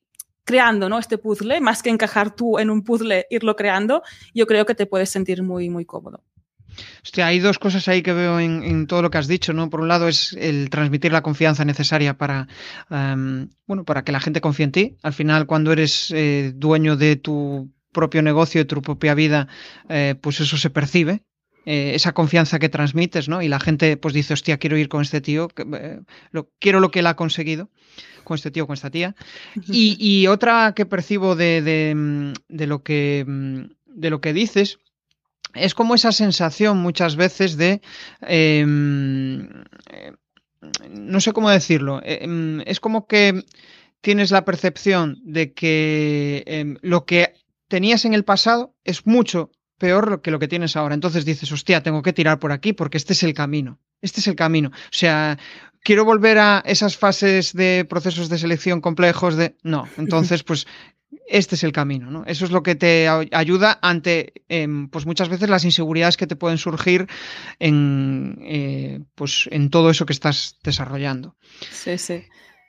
creando, 0.47 0.89
¿no? 0.89 0.99
Este 0.99 1.19
puzzle, 1.19 1.61
más 1.61 1.83
que 1.83 1.91
encajar 1.91 2.35
tú 2.35 2.59
en 2.59 2.71
un 2.71 2.83
puzzle, 2.83 3.27
irlo 3.29 3.57
creando, 3.57 4.03
yo 4.33 4.47
creo 4.47 4.65
que 4.65 4.75
te 4.75 4.87
puedes 4.87 5.11
sentir 5.11 5.43
muy, 5.43 5.69
muy 5.69 5.85
cómodo. 5.85 6.23
Hostia, 7.03 7.27
hay 7.27 7.39
dos 7.41 7.59
cosas 7.59 7.89
ahí 7.89 8.03
que 8.03 8.13
veo 8.13 8.39
en, 8.39 8.87
todo 8.87 9.03
lo 9.03 9.11
que 9.11 9.19
has 9.19 9.29
dicho, 9.29 9.53
¿no? 9.53 9.71
Por 9.71 9.81
un 9.81 9.89
lado 9.89 10.09
es 10.09 10.35
el 10.35 10.71
transmitir 10.71 11.13
la 11.13 11.23
confianza 11.23 11.65
necesaria 11.65 12.17
para, 12.17 12.49
um, 12.91 13.49
bueno, 13.67 13.85
para 13.85 14.05
que 14.05 14.13
la 14.13 14.21
gente 14.21 14.41
confíe 14.41 14.65
en 14.65 14.73
ti. 14.73 14.97
Al 15.03 15.13
final, 15.13 15.47
cuando 15.47 15.73
eres 15.73 16.11
eh, 16.15 16.53
dueño 16.55 16.97
de 16.97 17.17
tu 17.17 17.71
propio 17.93 18.23
negocio, 18.23 18.61
de 18.61 18.67
tu 18.67 18.83
propia 18.83 19.15
vida, 19.15 19.49
eh, 19.89 20.15
pues 20.21 20.41
eso 20.41 20.59
se 20.59 20.71
percibe 20.71 21.23
eh, 21.69 21.97
esa 21.97 22.13
confianza 22.13 22.61
que 22.61 22.69
transmites, 22.69 23.29
¿no? 23.29 23.43
Y 23.43 23.49
la 23.49 23.59
gente 23.59 23.97
pues 23.97 24.15
dice, 24.15 24.35
hostia, 24.35 24.57
quiero 24.57 24.77
ir 24.77 24.89
con 24.89 25.03
este 25.03 25.21
tío, 25.21 25.49
eh, 25.75 26.01
quiero 26.61 26.79
lo 26.79 26.93
que 26.93 27.01
él 27.01 27.09
ha 27.09 27.17
conseguido 27.17 27.71
con 28.27 28.35
este 28.35 28.51
tío, 28.51 28.67
con 28.67 28.75
esta 28.75 28.91
tía. 28.91 29.15
Y, 29.69 29.97
y 29.99 30.27
otra 30.27 30.75
que 30.75 30.85
percibo 30.85 31.37
de, 31.37 31.63
de, 31.63 32.35
de, 32.49 32.67
lo 32.67 32.83
que, 32.83 33.25
de 33.87 34.11
lo 34.11 34.21
que 34.21 34.33
dices 34.35 34.79
es 35.55 35.75
como 35.75 35.95
esa 35.95 36.13
sensación 36.13 36.79
muchas 36.79 37.17
veces 37.17 37.57
de... 37.57 37.81
Eh, 38.29 38.67
no 40.91 41.21
sé 41.21 41.33
cómo 41.33 41.49
decirlo, 41.51 42.01
eh, 42.03 42.27
es 42.67 42.81
como 42.81 43.07
que 43.07 43.45
tienes 44.01 44.31
la 44.31 44.45
percepción 44.45 45.19
de 45.23 45.53
que 45.53 46.43
eh, 46.47 46.75
lo 46.83 47.05
que 47.05 47.35
tenías 47.69 48.05
en 48.05 48.15
el 48.15 48.25
pasado 48.25 48.75
es 48.85 49.07
mucho 49.07 49.51
peor 49.79 50.23
que 50.23 50.31
lo 50.31 50.39
que 50.39 50.49
tienes 50.49 50.77
ahora. 50.77 50.95
Entonces 50.95 51.25
dices, 51.25 51.51
hostia, 51.53 51.83
tengo 51.83 52.03
que 52.03 52.13
tirar 52.13 52.39
por 52.39 52.53
aquí 52.53 52.73
porque 52.73 52.97
este 52.97 53.13
es 53.13 53.23
el 53.23 53.35
camino. 53.35 53.79
Este 54.01 54.21
es 54.21 54.27
el 54.27 54.37
camino. 54.37 54.71
O 54.71 54.93
sea, 54.93 55.39
quiero 55.87 56.05
volver 56.05 56.39
a 56.39 56.65
esas 56.67 56.97
fases 56.97 57.53
de 57.53 57.87
procesos 57.89 58.29
de 58.29 58.39
selección 58.39 58.81
complejos 58.81 59.37
de... 59.37 59.55
No, 59.63 59.89
entonces 59.97 60.43
pues 60.43 60.67
este 61.29 61.55
es 61.55 61.63
el 61.63 61.71
camino, 61.71 62.11
¿no? 62.11 62.25
Eso 62.27 62.45
es 62.45 62.51
lo 62.51 62.65
que 62.65 62.75
te 62.75 63.09
ayuda 63.09 63.79
ante, 63.83 64.33
eh, 64.49 64.67
pues 64.91 65.07
muchas 65.07 65.29
veces 65.29 65.49
las 65.49 65.65
inseguridades 65.65 66.17
que 66.17 66.27
te 66.27 66.35
pueden 66.35 66.59
surgir 66.59 67.07
en, 67.61 68.39
eh, 68.43 69.01
pues 69.15 69.49
en 69.53 69.71
todo 69.71 69.91
eso 69.91 70.07
que 70.07 70.13
estás 70.13 70.59
desarrollando. 70.65 71.37
Sí, 71.71 71.99
sí. 71.99 72.25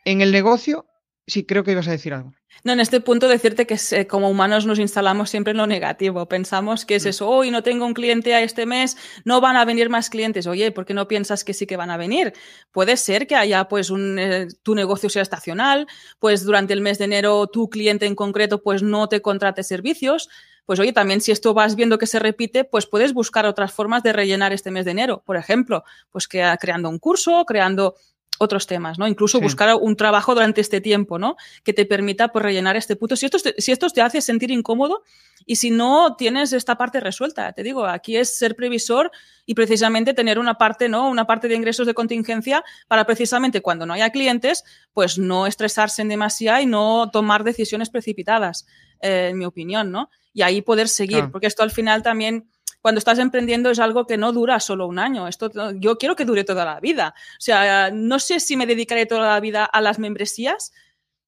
En 0.06 0.22
el 0.22 0.32
negocio, 0.32 0.86
sí, 1.28 1.46
creo 1.46 1.64
que 1.64 1.72
ibas 1.74 1.88
a 1.88 1.92
decir 1.92 2.14
algo. 2.14 2.34
No, 2.64 2.74
en 2.74 2.80
este 2.80 3.02
punto 3.02 3.28
decirte 3.28 3.68
que 3.68 3.78
eh, 3.92 4.08
como 4.08 4.30
humanos 4.30 4.66
nos 4.66 4.80
instalamos 4.80 5.30
siempre 5.30 5.52
en 5.52 5.58
lo 5.58 5.68
negativo. 5.68 6.28
Pensamos 6.28 6.86
que 6.86 6.96
es 6.96 7.06
mm. 7.06 7.10
eso, 7.10 7.30
hoy 7.30 7.52
no 7.52 7.62
tengo 7.62 7.86
un 7.86 7.94
cliente 7.94 8.34
a 8.34 8.42
este 8.42 8.66
mes, 8.66 8.98
no 9.26 9.42
van 9.42 9.56
a 9.58 9.66
venir 9.66 9.90
más 9.90 10.10
clientes. 10.10 10.48
Oye, 10.48 10.72
¿por 10.72 10.86
qué 10.86 10.94
no 10.94 11.08
piensas 11.08 11.44
que 11.44 11.54
sí 11.54 11.68
que 11.68 11.78
van 11.78 11.92
a 11.92 11.98
venir? 11.98 12.34
Puede 12.72 12.98
ser 12.98 13.28
que 13.28 13.36
haya, 13.36 13.68
pues, 13.68 13.90
un, 13.90 14.18
eh, 14.18 14.48
tu 14.64 14.74
negocio 14.74 15.10
sea 15.10 15.22
estacional, 15.22 15.88
pues 16.20 16.44
durante 16.44 16.74
el 16.74 16.82
mes 16.82 16.98
de 16.98 17.06
enero 17.06 17.48
tu 17.48 17.70
cliente 17.70 18.06
en 18.06 18.16
concreto, 18.16 18.64
pues 18.64 18.82
no 18.82 19.08
te 19.08 19.22
contrate 19.22 19.64
servicios. 19.64 20.30
Pues 20.66 20.82
oye, 20.82 20.92
también 20.92 21.22
si 21.22 21.32
esto 21.32 21.54
vas 21.54 21.78
viendo 21.78 21.98
que 21.98 22.08
se 22.08 22.20
repite, 22.20 22.66
pues 22.66 22.88
puedes 22.88 23.14
buscar 23.14 23.46
otras 23.46 23.72
formas 23.72 24.04
de 24.04 24.12
rellenar 24.12 24.52
este 24.52 24.70
mes 24.70 24.84
de 24.84 24.92
enero. 24.92 25.24
Por 25.26 25.38
ejemplo, 25.38 25.86
pues 26.12 26.28
que 26.28 26.44
creando 26.60 26.90
un 26.90 27.00
curso, 27.00 27.46
creando 27.46 27.96
otros 28.40 28.68
temas, 28.68 28.98
¿no? 29.00 29.08
Incluso 29.08 29.38
sí. 29.40 29.44
buscar 29.44 29.76
un 29.80 29.96
trabajo 29.96 30.34
durante 30.34 30.62
este 30.62 30.82
tiempo, 30.82 31.20
¿no? 31.20 31.36
Que 31.64 31.74
te 31.74 31.86
permita 31.86 32.30
pues 32.30 32.44
rellenar 32.44 32.76
este 32.76 32.96
puto. 32.96 33.16
Si 33.16 33.26
esto, 33.26 33.38
si 33.58 33.72
esto 33.72 33.88
te 33.90 34.02
hace 34.02 34.22
sentir 34.22 34.52
incómodo 34.52 35.04
y 35.46 35.58
si 35.58 35.72
no 35.72 36.16
tienes 36.16 36.54
esta 36.54 36.78
parte 36.78 37.00
resuelta, 37.00 37.54
te 37.54 37.64
digo, 37.64 37.86
aquí 37.86 38.18
es 38.18 38.38
ser 38.38 38.56
previsor 38.56 39.12
y 39.46 39.54
precisamente 39.54 40.14
tener 40.14 40.40
una 40.40 40.56
parte, 40.56 40.90
¿no? 40.90 41.10
Una 41.10 41.26
parte 41.26 41.48
de 41.48 41.56
ingresos 41.56 41.88
de 41.88 41.94
contingencia 41.94 42.64
para 42.88 43.06
precisamente 43.06 43.62
cuando 43.62 43.86
no 43.86 43.94
haya 43.94 44.10
clientes, 44.10 44.64
pues 44.94 45.18
no 45.18 45.48
estresarse 45.48 46.02
en 46.02 46.10
demasiado 46.10 46.62
y 46.62 46.66
no 46.66 47.10
tomar 47.12 47.44
decisiones 47.44 47.90
precipitadas, 47.90 48.68
eh, 49.02 49.30
en 49.32 49.38
mi 49.38 49.46
opinión, 49.46 49.92
¿no? 49.92 50.10
Y 50.34 50.42
ahí 50.42 50.62
poder 50.62 50.88
seguir, 50.88 51.18
claro. 51.18 51.32
porque 51.32 51.48
esto 51.48 51.64
al 51.64 51.72
final 51.72 52.04
también 52.04 52.50
cuando 52.88 53.00
estás 53.00 53.20
emprendiendo 53.20 53.70
es 53.70 53.80
algo 53.80 54.08
que 54.08 54.16
no 54.16 54.32
dura 54.32 54.62
solo 54.62 54.88
un 54.88 54.98
año. 54.98 55.28
Esto 55.28 55.52
yo 55.74 55.98
quiero 55.98 56.16
que 56.16 56.24
dure 56.24 56.46
toda 56.46 56.64
la 56.64 56.80
vida. 56.80 57.14
O 57.34 57.42
sea, 57.42 57.92
no 57.92 58.18
sé 58.18 58.40
si 58.40 58.56
me 58.56 58.66
dedicaré 58.66 59.06
toda 59.06 59.28
la 59.28 59.42
vida 59.42 59.66
a 59.66 59.82
las 59.82 60.00
membresías. 60.00 60.72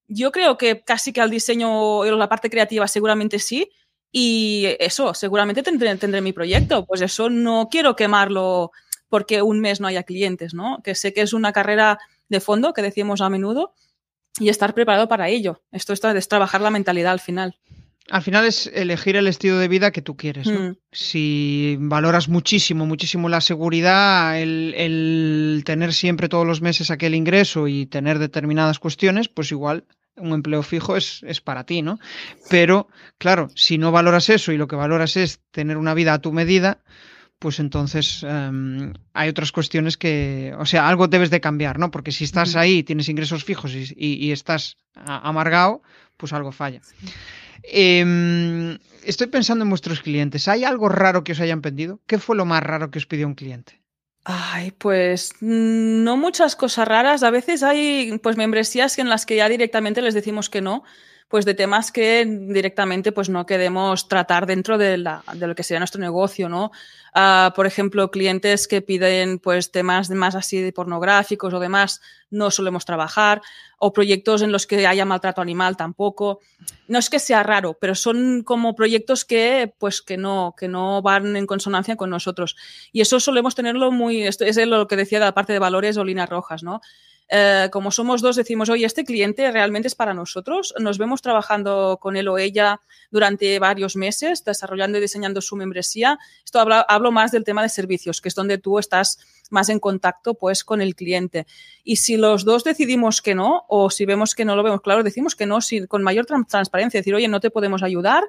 Yo 0.08 0.32
creo 0.32 0.58
que 0.58 0.86
casi 0.86 1.12
que 1.12 1.20
al 1.20 1.30
diseño 1.30 1.70
o 1.70 2.06
la 2.06 2.30
parte 2.30 2.50
creativa 2.50 2.88
seguramente 2.88 3.40
sí. 3.40 3.70
Y 4.10 4.68
eso, 4.80 5.14
seguramente 5.14 5.62
tendré, 5.62 5.94
tendré 5.98 6.22
mi 6.22 6.32
proyecto. 6.32 6.86
Pues 6.86 7.02
eso 7.02 7.30
no 7.30 7.68
quiero 7.70 7.94
quemarlo 7.98 8.72
porque 9.10 9.42
un 9.42 9.60
mes 9.60 9.82
no 9.82 9.88
haya 9.88 10.04
clientes, 10.04 10.54
¿no? 10.54 10.80
Que 10.82 10.96
sé 10.96 11.12
que 11.12 11.24
es 11.24 11.34
una 11.34 11.52
carrera 11.52 12.00
de 12.30 12.40
fondo 12.40 12.72
que 12.72 12.82
decimos 12.82 13.20
a 13.20 13.30
menudo 13.30 13.74
y 14.40 14.48
estar 14.48 14.74
preparado 14.74 15.10
para 15.10 15.28
ello. 15.28 15.62
Esto 15.74 15.92
es 15.92 16.30
trabajar 16.30 16.62
la 16.62 16.70
mentalidad 16.70 17.12
al 17.12 17.20
final. 17.20 17.60
Al 18.10 18.22
final 18.22 18.46
es 18.46 18.68
elegir 18.74 19.16
el 19.16 19.28
estilo 19.28 19.58
de 19.58 19.68
vida 19.68 19.92
que 19.92 20.02
tú 20.02 20.18
quieres. 20.18 20.48
Mm. 20.48 20.78
Si 20.92 21.78
valoras 21.80 22.28
muchísimo, 22.28 22.86
muchísimo 22.86 23.30
la 23.30 23.42
seguridad, 23.42 24.40
el, 24.40 25.62
tener 25.66 25.94
siempre 25.94 26.30
todos 26.30 26.48
los 26.48 26.62
meses 26.62 26.92
aquel 26.92 27.16
ingreso 27.16 27.68
y 27.68 27.86
tener 27.86 28.20
determinadas 28.20 28.80
cuestiones, 28.80 29.30
pues 29.30 29.52
igual 29.52 29.86
un 30.18 30.34
empleo 30.34 30.64
fijo 30.64 30.98
es, 30.98 31.24
es, 31.24 31.40
para 31.40 31.66
ti, 31.66 31.82
¿no? 31.82 32.00
Pero, 32.50 32.90
claro, 33.18 33.50
si 33.56 33.78
no 33.78 33.92
valoras 33.92 34.30
eso 34.30 34.52
y 34.52 34.58
lo 34.58 34.68
que 34.68 34.76
valoras 34.76 35.16
es 35.16 35.40
tener 35.52 35.78
una 35.78 35.94
vida 35.94 36.14
a 36.14 36.20
tu 36.20 36.34
medida, 36.34 36.82
pues 37.40 37.60
entonces 37.62 38.24
em, 38.24 38.94
hay 39.14 39.30
otras 39.30 39.54
cuestiones 39.54 39.98
que, 39.98 40.54
o 40.60 40.66
sea, 40.66 40.88
algo 40.88 41.08
debes 41.08 41.30
de 41.30 41.40
cambiar, 41.40 41.80
¿no? 41.80 41.90
Porque 41.90 42.12
si 42.12 42.26
estás 42.26 42.58
ahí, 42.58 42.84
tienes 42.84 43.08
ingresos 43.08 43.46
fijos 43.46 43.74
y, 43.74 44.32
estás 44.32 44.76
amargado, 44.94 45.82
pues 46.18 46.34
algo 46.34 46.52
falla. 46.52 46.82
Em, 47.64 48.78
estoy 49.04 49.28
pensando 49.28 49.64
en 49.64 49.70
vuestros 49.70 50.02
clientes. 50.02 50.48
¿Hay 50.48 50.64
algo 50.64 50.90
raro 50.90 51.24
que 51.24 51.34
os 51.34 51.40
hayan 51.40 51.62
pedido? 51.62 52.00
¿Qué 52.08 52.20
fue 52.20 52.36
lo 52.36 52.46
más 52.46 52.64
raro 52.64 52.92
que 52.92 53.00
os 53.00 53.06
pidió 53.06 53.28
un 53.28 53.36
cliente? 53.36 53.82
Ay, 54.26 54.72
pues 54.72 55.34
mm, 55.40 56.04
no 56.04 56.18
muchas 56.18 56.56
cosas 56.56 56.88
raras. 56.88 57.24
A 57.24 57.32
veces 57.32 57.64
hay 57.64 58.18
pues 58.22 58.38
membresías 58.38 58.98
en 59.00 59.10
las 59.10 59.26
que 59.26 59.38
ya 59.38 59.50
directamente 59.50 60.02
les 60.02 60.14
decimos 60.14 60.50
que 60.50 60.62
no, 60.62 60.84
pues 61.30 61.46
de 61.46 61.54
temas 61.54 61.92
que 61.92 62.26
directamente 62.26 63.12
pues 63.12 63.30
no 63.30 63.46
queremos 63.46 64.08
tratar 64.08 64.48
dentro 64.48 64.80
de, 64.80 64.98
lo 64.98 65.56
que 65.56 65.64
sería 65.64 65.80
nuestro 65.80 66.02
negocio, 66.02 66.50
¿no? 66.50 66.72
Uh, 67.16 67.54
por 67.56 67.68
ejemplo, 67.68 68.10
clientes 68.12 68.68
que 68.68 68.82
piden 68.82 69.40
pues 69.40 69.72
temas 69.72 70.10
más 70.10 70.36
así 70.36 70.60
de 70.60 70.74
pornográficos 70.74 71.54
o 71.54 71.60
demás, 71.60 72.02
no 72.32 72.50
solemos 72.50 72.84
trabajar, 72.84 73.42
o 73.78 73.94
proyectos 73.94 74.42
en 74.42 74.52
los 74.52 74.66
que 74.66 74.86
haya 74.86 75.06
maltrato 75.06 75.42
animal 75.42 75.78
tampoco. 75.78 76.40
No 76.88 76.98
es 76.98 77.10
que 77.10 77.20
sea 77.20 77.44
raro, 77.44 77.78
pero 77.80 77.94
son 77.94 78.44
como 78.44 78.76
proyectos 78.76 79.24
que 79.24 79.72
pues 79.78 80.02
que 80.02 80.18
no, 80.18 80.56
que 80.58 80.68
no 80.68 81.02
van 81.04 81.36
en 81.36 81.46
consonancia 81.46 81.96
con 81.96 82.10
nosotros. 82.10 82.56
Y 82.92 83.02
eso 83.02 83.20
solemos 83.20 83.54
tenerlo 83.54 83.92
muy, 83.92 84.24
esto 84.24 84.46
es 84.46 84.58
lo 84.58 84.88
que 84.88 84.96
decía 84.96 85.20
de 85.20 85.26
la 85.26 85.34
parte 85.34 85.54
de 85.54 85.60
valores 85.60 85.98
o 85.98 86.04
líneas 86.04 86.30
rojas, 86.30 86.64
¿no? 86.64 86.82
Eh, 87.32 87.70
como 87.72 87.92
somos 87.92 88.22
dos, 88.22 88.36
decimos, 88.36 88.70
oye, 88.70 88.86
este 88.86 89.06
cliente 89.06 89.52
realmente 89.52 89.88
es 89.88 89.96
para 89.96 90.16
nosotros. 90.16 90.74
Nos 90.80 90.98
vemos 90.98 91.22
trabajando 91.22 92.00
con 92.02 92.18
él 92.18 92.28
o 92.28 92.40
ella 92.40 92.82
durante 93.12 93.60
varios 93.60 93.96
meses, 93.96 94.44
desarrollando 94.44 94.98
y 94.98 95.02
diseñando 95.02 95.40
su 95.40 95.56
membresía. 95.56 96.18
Esto 96.44 96.60
hablo 96.60 97.12
más 97.12 97.32
del 97.32 97.44
tema 97.44 97.62
de 97.62 97.70
servicios, 97.70 98.20
que 98.20 98.30
es 98.30 98.36
donde 98.36 98.58
tú 98.58 98.80
estás 98.80 99.20
más 99.52 99.70
en 99.70 99.80
contacto 99.80 100.34
pues 100.34 100.64
con 100.64 100.82
el 100.82 100.96
cliente. 100.96 101.46
Y 101.84 101.98
si 101.98 102.18
los 102.18 102.46
dos 102.46 102.64
decidimos 102.64 103.22
que 103.22 103.36
no, 103.36 103.64
o 103.68 103.92
si 103.92 104.06
vemos 104.06 104.34
que 104.34 104.46
no 104.46 104.56
lo 104.56 104.64
vemos 104.64 104.82
claro, 104.82 105.04
decimos 105.04 105.36
que 105.36 105.46
no, 105.46 105.62
si, 105.62 105.86
con 105.86 106.02
mayor 106.02 106.26
transparencia, 106.26 107.00
decir, 107.00 107.14
oye, 107.14 107.28
no 107.28 107.40
te 107.40 107.52
podemos 107.52 107.84
ayudar 107.84 108.24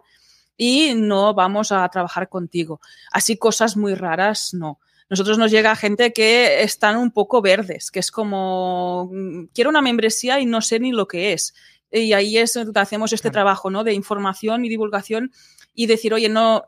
y 0.59 0.93
no 0.95 1.33
vamos 1.33 1.73
a 1.73 1.89
trabajar 1.89 2.29
contigo. 2.29 2.83
Así 3.11 3.39
cosas 3.39 3.79
muy 3.79 3.95
raras, 3.95 4.53
no 4.53 4.79
nosotros 5.11 5.39
nos 5.39 5.51
llega 5.51 5.75
gente 5.75 6.13
que 6.13 6.63
están 6.63 6.97
un 6.97 7.11
poco 7.11 7.43
verdes, 7.43 7.91
que 7.91 7.99
es 7.99 8.13
como, 8.13 9.11
mm, 9.13 9.47
quiero 9.53 9.69
una 9.69 9.83
membresía 9.83 10.41
y 10.41 10.47
no 10.47 10.63
sé 10.63 10.79
ni 10.79 10.93
lo 10.93 11.09
que 11.09 11.33
es. 11.33 11.53
Y 11.91 12.13
ahí 12.13 12.39
es 12.39 12.55
donde 12.55 12.79
hacemos 12.79 13.13
este 13.13 13.31
trabajo, 13.31 13.69
¿no? 13.69 13.83
De 13.83 13.93
información 13.93 14.65
y 14.65 14.69
divulgación 14.69 15.33
y 15.75 15.87
decir, 15.87 16.15
oye, 16.15 16.29
no, 16.29 16.65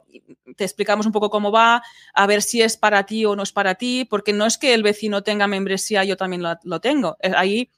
te 0.56 0.64
explicamos 0.64 1.06
un 1.06 1.12
poco 1.12 1.30
cómo 1.30 1.52
va, 1.52 1.82
a 2.14 2.26
ver 2.26 2.42
si 2.42 2.62
es 2.62 2.76
para 2.76 3.06
ti 3.06 3.24
o 3.24 3.36
no 3.36 3.44
es 3.44 3.52
para 3.52 3.76
ti, 3.76 4.04
porque 4.04 4.32
no 4.32 4.44
es 4.46 4.58
que 4.58 4.74
el 4.74 4.82
vecino 4.82 5.22
tenga 5.22 5.46
membresía, 5.46 6.02
yo 6.02 6.16
también 6.16 6.42
lo, 6.42 6.56
lo 6.64 6.80
tengo. 6.80 7.16
Eh, 7.20 7.32
ahí 7.36 7.70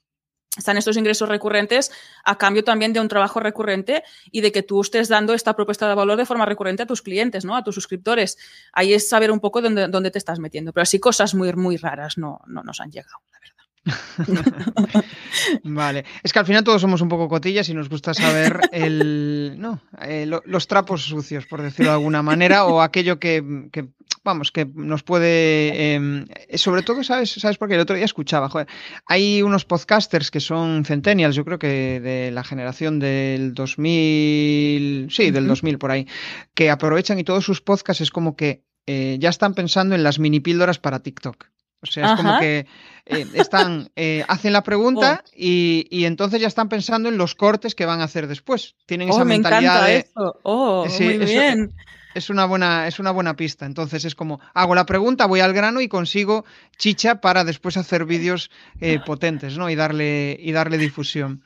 están 0.57 0.77
estos 0.77 0.97
ingresos 0.97 1.29
recurrentes 1.29 1.91
a 2.25 2.39
cambio 2.39 2.63
también 2.63 2.93
de 2.93 3.01
un 3.01 3.09
trabajo 3.09 3.41
recurrente 3.41 4.05
y 4.31 4.41
de 4.41 4.53
que 4.53 4.63
tú 4.63 4.81
estés 4.81 5.09
dando 5.09 5.35
esta 5.35 5.55
propuesta 5.55 5.89
de 5.89 5.95
valor 5.95 6.17
de 6.17 6.27
forma 6.27 6.47
recurrente 6.47 6.85
a 6.85 6.87
tus 6.87 7.03
clientes, 7.03 7.45
¿no? 7.45 7.57
A 7.57 7.65
tus 7.65 7.75
suscriptores. 7.75 8.39
Ahí 8.73 8.95
es 8.95 9.09
saber 9.09 9.31
un 9.31 9.41
poco 9.41 9.61
dónde, 9.61 9.89
dónde 9.89 10.11
te 10.11 10.19
estás 10.19 10.39
metiendo. 10.39 10.73
Pero 10.73 10.83
así 10.83 11.01
cosas 11.01 11.35
muy, 11.35 11.53
muy 11.55 11.77
raras 11.77 12.19
no, 12.19 12.41
no 12.47 12.63
nos 12.63 12.81
han 12.81 12.91
llegado, 12.91 13.19
la 13.33 13.39
verdad. 13.41 13.54
vale, 15.65 16.05
es 16.23 16.33
que 16.33 16.39
al 16.39 16.47
final 16.47 16.65
todos 16.65 16.81
somos 16.81 17.01
un 17.01 17.09
poco 17.09 17.29
cotillas 17.29 17.69
y 17.69 17.75
nos 17.75 17.89
gusta 17.89 18.15
saber 18.15 18.61
el, 18.73 19.57
no, 19.59 19.81
eh, 20.01 20.27
los 20.27 20.67
trapos 20.67 21.03
sucios, 21.03 21.47
por 21.47 21.61
decirlo 21.61 21.91
de 21.91 21.97
alguna 21.97 22.23
manera, 22.23 22.65
o 22.65 22.81
aquello 22.81 23.19
que, 23.19 23.69
que 23.71 23.89
vamos, 24.25 24.51
que 24.51 24.67
nos 24.75 25.03
puede, 25.03 25.95
em, 25.95 26.27
sobre 26.55 26.83
todo, 26.83 27.05
¿sabes? 27.05 27.33
¿sabes? 27.33 27.59
Porque 27.59 27.75
el 27.75 27.81
otro 27.81 27.95
día 27.95 28.07
escuchaba, 28.07 28.49
joder, 28.49 28.67
hay 29.07 29.43
unos 29.43 29.65
podcasters 29.65 30.31
que 30.31 30.41
son 30.41 30.85
centennials, 30.85 31.37
yo 31.37 31.45
creo 31.45 31.59
que 31.59 32.01
de 32.01 32.31
la 32.31 32.43
generación 32.43 32.99
del 32.99 33.53
2000, 33.53 35.09
sí, 35.11 35.31
del 35.31 35.47
2000 35.47 35.79
por 35.79 35.91
ahí, 35.91 36.09
que 36.55 36.71
aprovechan 36.71 37.19
y 37.19 37.25
todos 37.25 37.45
sus 37.45 37.61
podcasts 37.61 38.01
es 38.01 38.11
como 38.11 38.35
que 38.35 38.65
eh, 38.87 39.17
ya 39.21 39.29
están 39.29 39.55
pensando 39.55 39.95
en 39.95 40.03
las 40.03 40.19
mini 40.19 40.41
píldoras 40.41 40.79
para 40.79 41.01
TikTok. 41.01 41.54
O 41.85 41.93
sea, 41.93 42.13
es 42.13 42.17
como 42.17 42.39
que 42.39 42.67
eh, 43.07 43.27
están, 43.35 43.91
eh, 43.97 44.25
hacen 44.29 44.53
la 44.53 44.63
pregunta 44.63 45.23
oh. 45.25 45.31
y, 45.37 46.05
entonces 46.05 46.41
ya 46.41 46.49
están 46.49 46.69
pensando 46.69 47.09
en 47.09 47.19
los 47.19 47.35
cortes 47.35 47.75
que 47.75 47.87
van 47.87 48.01
a 48.01 48.05
hacer 48.05 48.27
después. 48.27 48.75
Tienen 48.87 49.11
esa 49.11 49.23
oh, 49.23 49.25
me 49.25 49.35
mentalidad 49.35 49.91
encanta 49.91 49.93
Eso. 49.93 50.41
Oh, 50.43 50.87
muy 50.87 51.19
bien. 51.19 51.75
Es 52.15 52.31
una, 52.31 52.47
buena, 52.47 52.87
es 52.87 53.01
una 53.01 53.11
buena 53.11 53.35
pista. 53.35 53.67
Entonces 53.67 54.05
es 54.05 54.15
como, 54.15 54.41
hago 54.55 54.75
la 54.75 54.87
pregunta, 54.87 55.27
voy 55.27 55.41
al 55.41 55.53
grano 55.53 55.81
y 55.81 55.89
consigo 55.89 56.45
chicha 56.79 57.21
para 57.21 57.45
después 57.45 57.77
hacer 57.77 58.05
vídeos 58.05 58.51
eh, 58.81 59.01
potentes, 59.05 59.59
¿no? 59.59 59.69
Y 59.69 59.75
darle, 59.75 60.37
y 60.41 60.53
darle 60.53 60.79
difusión. 60.79 61.43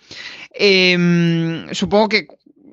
Em, 0.53 1.73
supongo 1.73 2.11
que 2.11 2.27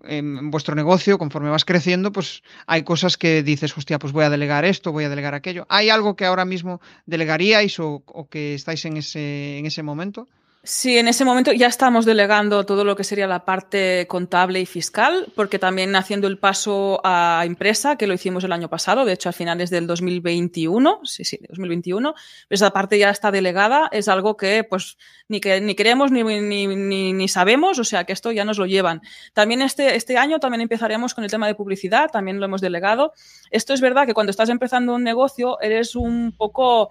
en 0.07 0.51
vuestro 0.51 0.75
negocio, 0.75 1.17
conforme 1.17 1.49
vas 1.49 1.65
creciendo, 1.65 2.11
pues 2.11 2.43
hay 2.67 2.83
cosas 2.83 3.17
que 3.17 3.43
dices, 3.43 3.77
hostia, 3.77 3.99
pues 3.99 4.13
voy 4.13 4.25
a 4.25 4.29
delegar 4.29 4.65
esto, 4.65 4.91
voy 4.91 5.05
a 5.05 5.09
delegar 5.09 5.33
aquello. 5.33 5.65
¿Hay 5.69 5.89
algo 5.89 6.15
que 6.15 6.25
ahora 6.25 6.45
mismo 6.45 6.81
delegaríais 7.05 7.79
o, 7.79 8.03
o 8.05 8.29
que 8.29 8.55
estáis 8.55 8.85
en 8.85 8.97
ese, 8.97 9.57
en 9.57 9.65
ese 9.65 9.83
momento? 9.83 10.27
Sí, 10.67 10.97
en 10.97 11.07
ese 11.07 11.25
momento 11.25 11.51
ya 11.53 11.67
estamos 11.67 12.05
delegando 12.05 12.65
todo 12.65 12.83
lo 12.83 12.95
que 12.95 13.03
sería 13.03 13.27
la 13.27 13.45
parte 13.45 14.07
contable 14.07 14.59
y 14.59 14.65
fiscal, 14.65 15.31
porque 15.35 15.59
también 15.59 15.95
haciendo 15.95 16.27
el 16.27 16.39
paso 16.39 17.01
a 17.03 17.43
empresa, 17.45 17.97
que 17.97 18.07
lo 18.07 18.15
hicimos 18.15 18.43
el 18.43 18.51
año 18.51 18.67
pasado, 18.67 19.05
de 19.05 19.13
hecho 19.13 19.29
a 19.29 19.31
finales 19.31 19.69
del 19.69 19.85
2021, 19.85 21.01
sí, 21.03 21.23
sí, 21.23 21.39
2021, 21.49 22.15
esa 22.49 22.71
parte 22.71 22.97
ya 22.97 23.11
está 23.11 23.29
delegada, 23.29 23.89
es 23.91 24.07
algo 24.07 24.37
que 24.37 24.63
pues 24.67 24.97
ni, 25.27 25.39
que, 25.39 25.61
ni 25.61 25.75
queremos 25.75 26.11
ni, 26.11 26.23
ni, 26.23 26.65
ni, 26.65 27.13
ni, 27.13 27.27
sabemos, 27.27 27.77
o 27.77 27.83
sea 27.83 28.05
que 28.05 28.13
esto 28.13 28.31
ya 28.31 28.43
nos 28.43 28.57
lo 28.57 28.65
llevan. 28.65 29.01
También 29.33 29.61
este, 29.61 29.95
este 29.95 30.17
año 30.17 30.39
también 30.39 30.61
empezaremos 30.61 31.13
con 31.13 31.23
el 31.23 31.29
tema 31.29 31.45
de 31.45 31.53
publicidad, 31.53 32.09
también 32.09 32.39
lo 32.39 32.45
hemos 32.47 32.61
delegado. 32.61 33.13
Esto 33.51 33.75
es 33.75 33.81
verdad 33.81 34.07
que 34.07 34.15
cuando 34.15 34.31
estás 34.31 34.49
empezando 34.49 34.95
un 34.95 35.03
negocio 35.03 35.61
eres 35.61 35.95
un 35.95 36.33
poco 36.35 36.89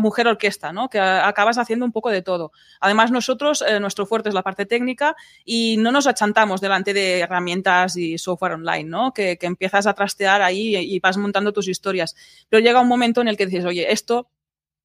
mujer 0.00 0.28
orquesta, 0.28 0.72
¿no? 0.72 0.88
Que 0.88 0.98
acabas 0.98 1.58
haciendo 1.58 1.84
un 1.84 1.92
poco 1.92 2.10
de 2.10 2.22
todo. 2.22 2.52
Además, 2.80 3.10
nosotros, 3.10 3.62
eh, 3.66 3.80
nuestro 3.80 4.06
fuerte 4.06 4.28
es 4.28 4.34
la 4.34 4.42
parte 4.42 4.66
técnica 4.66 5.16
y 5.44 5.76
no 5.78 5.92
nos 5.92 6.06
achantamos 6.06 6.60
delante 6.60 6.92
de 6.92 7.20
herramientas 7.20 7.96
y 7.96 8.18
software 8.18 8.52
online, 8.52 8.84
¿no? 8.84 9.12
Que, 9.12 9.38
empiezas 9.46 9.86
a 9.86 9.94
trastear 9.94 10.42
ahí 10.42 10.76
y 10.76 10.98
vas 10.98 11.16
montando 11.16 11.52
tus 11.52 11.68
historias. 11.68 12.16
Pero 12.48 12.60
llega 12.60 12.80
un 12.80 12.88
momento 12.88 13.20
en 13.20 13.28
el 13.28 13.36
que 13.36 13.46
dices, 13.46 13.64
oye, 13.64 13.92
esto 13.92 14.28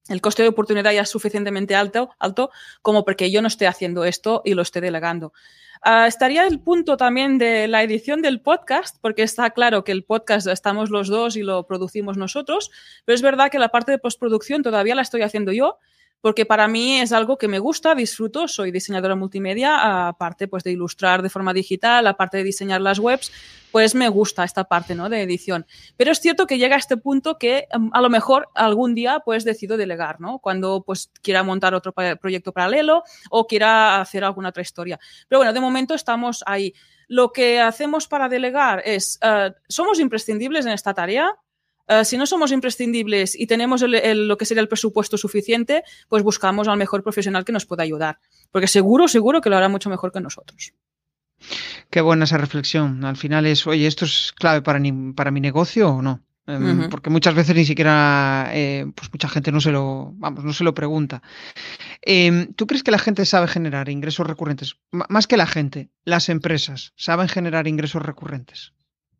el 0.08 0.20
coste 0.20 0.42
de 0.42 0.48
oportunidad 0.48 0.92
ya 0.92 1.02
es 1.02 1.10
suficientemente 1.10 1.74
alto, 1.74 2.10
alto 2.18 2.50
como 2.82 3.04
porque 3.04 3.30
yo 3.30 3.40
no 3.42 3.48
esté 3.48 3.66
haciendo 3.66 4.04
esto 4.04 4.42
y 4.44 4.54
lo 4.54 4.62
esté 4.62 4.80
delegando. 4.80 5.32
Uh, 5.84 6.06
estaría 6.06 6.46
el 6.46 6.60
punto 6.60 6.96
también 6.96 7.38
de 7.38 7.66
la 7.66 7.82
edición 7.82 8.22
del 8.22 8.40
podcast, 8.40 8.98
porque 9.00 9.22
está 9.22 9.50
claro 9.50 9.82
que 9.82 9.90
el 9.90 10.04
podcast 10.04 10.46
estamos 10.46 10.90
los 10.90 11.08
dos 11.08 11.36
y 11.36 11.42
lo 11.42 11.66
producimos 11.66 12.16
nosotros, 12.16 12.70
pero 13.04 13.14
es 13.14 13.22
verdad 13.22 13.50
que 13.50 13.58
la 13.58 13.70
parte 13.70 13.90
de 13.90 13.98
postproducción 13.98 14.62
todavía 14.62 14.94
la 14.94 15.02
estoy 15.02 15.22
haciendo 15.22 15.50
yo 15.50 15.78
porque 16.22 16.46
para 16.46 16.68
mí 16.68 17.00
es 17.00 17.12
algo 17.12 17.36
que 17.36 17.48
me 17.48 17.58
gusta, 17.58 17.94
disfruto, 17.96 18.46
soy 18.46 18.70
diseñadora 18.70 19.16
multimedia, 19.16 20.06
aparte 20.08 20.46
pues 20.46 20.62
de 20.62 20.70
ilustrar 20.70 21.20
de 21.20 21.28
forma 21.28 21.52
digital, 21.52 22.06
aparte 22.06 22.38
de 22.38 22.44
diseñar 22.44 22.80
las 22.80 23.00
webs, 23.00 23.32
pues 23.72 23.96
me 23.96 24.08
gusta 24.08 24.44
esta 24.44 24.64
parte, 24.64 24.94
¿no? 24.94 25.08
De 25.08 25.20
edición. 25.20 25.66
Pero 25.96 26.12
es 26.12 26.20
cierto 26.20 26.46
que 26.46 26.58
llega 26.58 26.76
a 26.76 26.78
este 26.78 26.96
punto 26.96 27.38
que 27.38 27.66
em, 27.72 27.90
a 27.92 28.00
lo 28.00 28.08
mejor 28.08 28.48
algún 28.54 28.94
día 28.94 29.20
pues 29.24 29.44
decido 29.44 29.76
delegar, 29.76 30.20
¿no? 30.20 30.38
Cuando 30.38 30.84
pues 30.86 31.10
quiera 31.22 31.42
montar 31.42 31.74
otro 31.74 31.92
proyecto 31.92 32.52
paralelo 32.52 33.02
o 33.28 33.48
quiera 33.48 34.00
hacer 34.00 34.22
alguna 34.22 34.50
otra 34.50 34.62
historia. 34.62 35.00
Pero 35.28 35.40
bueno, 35.40 35.52
de 35.52 35.60
momento 35.60 35.94
estamos 35.94 36.44
ahí. 36.46 36.72
Lo 37.08 37.32
que 37.32 37.60
hacemos 37.60 38.06
para 38.06 38.28
delegar 38.28 38.80
es, 38.84 39.18
uh, 39.24 39.52
somos 39.68 39.98
imprescindibles 39.98 40.66
en 40.66 40.72
esta 40.72 40.94
tarea, 40.94 41.34
eh, 42.00 42.04
si 42.04 42.16
no 42.16 42.26
somos 42.26 42.52
imprescindibles 42.52 43.38
y 43.38 43.46
tenemos 43.46 43.82
lo 43.82 44.36
que 44.36 44.44
sería 44.44 44.62
el 44.62 44.68
presupuesto 44.68 45.16
suficiente, 45.16 45.82
pues 46.08 46.22
buscamos 46.22 46.68
al 46.68 46.78
mejor 46.78 47.02
profesional 47.02 47.44
que 47.44 47.52
nos 47.52 47.66
pueda 47.66 47.82
ayudar. 47.82 48.18
Porque 48.50 48.68
seguro, 48.68 49.08
seguro 49.08 49.40
que 49.40 49.50
lo 49.50 49.56
hará 49.56 49.68
mucho 49.68 49.90
mejor 49.90 50.12
que 50.12 50.20
nosotros. 50.20 50.74
Qué 51.90 52.00
buena 52.00 52.24
esa 52.24 52.38
reflexión. 52.38 53.04
Al 53.04 53.16
final 53.16 53.46
es, 53.46 53.66
oye, 53.66 53.86
¿esto 53.86 54.04
es 54.04 54.32
clave 54.34 54.62
para, 54.62 54.80
para 55.14 55.30
mi 55.30 55.40
negocio 55.40 55.90
o 55.90 56.02
no? 56.02 56.22
Em, 56.46 56.90
porque 56.90 57.08
muchas 57.08 57.34
veces 57.34 57.54
ni 57.54 57.64
siquiera, 57.64 58.50
eh, 58.52 58.86
pues 58.96 59.10
mucha 59.12 59.28
gente 59.28 59.52
no 59.52 59.60
se 59.60 59.70
lo, 59.70 60.12
vamos, 60.14 60.44
no 60.44 60.52
se 60.52 60.64
lo 60.64 60.74
pregunta. 60.74 61.22
Em, 62.00 62.52
¿Tú 62.54 62.66
crees 62.66 62.82
que 62.82 62.90
la 62.90 62.98
gente 62.98 63.24
sabe 63.26 63.46
generar 63.46 63.88
ingresos 63.88 64.26
recurrentes? 64.26 64.76
más 64.90 65.26
que 65.26 65.36
la 65.36 65.46
gente, 65.46 65.90
las 66.04 66.28
empresas 66.28 66.92
saben 66.96 67.28
generar 67.28 67.68
ingresos 67.68 68.02
recurrentes. 68.02 68.72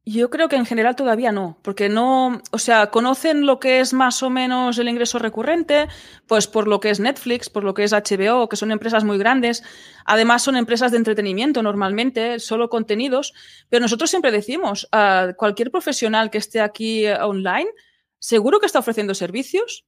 Yo 0.04 0.30
creo 0.30 0.48
que 0.48 0.56
en 0.56 0.66
general 0.66 0.96
todavía 0.96 1.30
no, 1.30 1.58
porque 1.62 1.88
no, 1.88 2.42
o 2.50 2.58
sea, 2.58 2.90
conocen 2.90 3.46
lo 3.46 3.60
que 3.60 3.78
es 3.78 3.92
más 3.92 4.20
o 4.24 4.30
menos 4.30 4.76
el 4.78 4.88
ingreso 4.88 5.20
recurrente, 5.20 5.86
pues 6.26 6.48
por 6.48 6.66
lo 6.66 6.80
que 6.80 6.90
es 6.90 6.98
Netflix, 6.98 7.48
por 7.48 7.62
lo 7.62 7.72
que 7.72 7.84
es 7.84 7.92
HBO, 7.92 8.48
que 8.48 8.56
son 8.56 8.72
empresas 8.72 9.04
muy 9.04 9.16
grandes. 9.16 9.62
Además 10.04 10.42
son 10.42 10.56
empresas 10.56 10.90
de 10.90 10.96
entretenimiento 10.96 11.62
normalmente, 11.62 12.40
solo 12.40 12.68
contenidos, 12.68 13.32
pero 13.68 13.82
nosotros 13.82 14.10
siempre 14.10 14.32
decimos, 14.32 14.88
a 14.90 15.34
cualquier 15.36 15.70
profesional 15.70 16.30
que 16.30 16.38
esté 16.38 16.60
aquí 16.60 17.06
online, 17.06 17.70
seguro 18.18 18.58
que 18.58 18.66
está 18.66 18.80
ofreciendo 18.80 19.14
servicios 19.14 19.84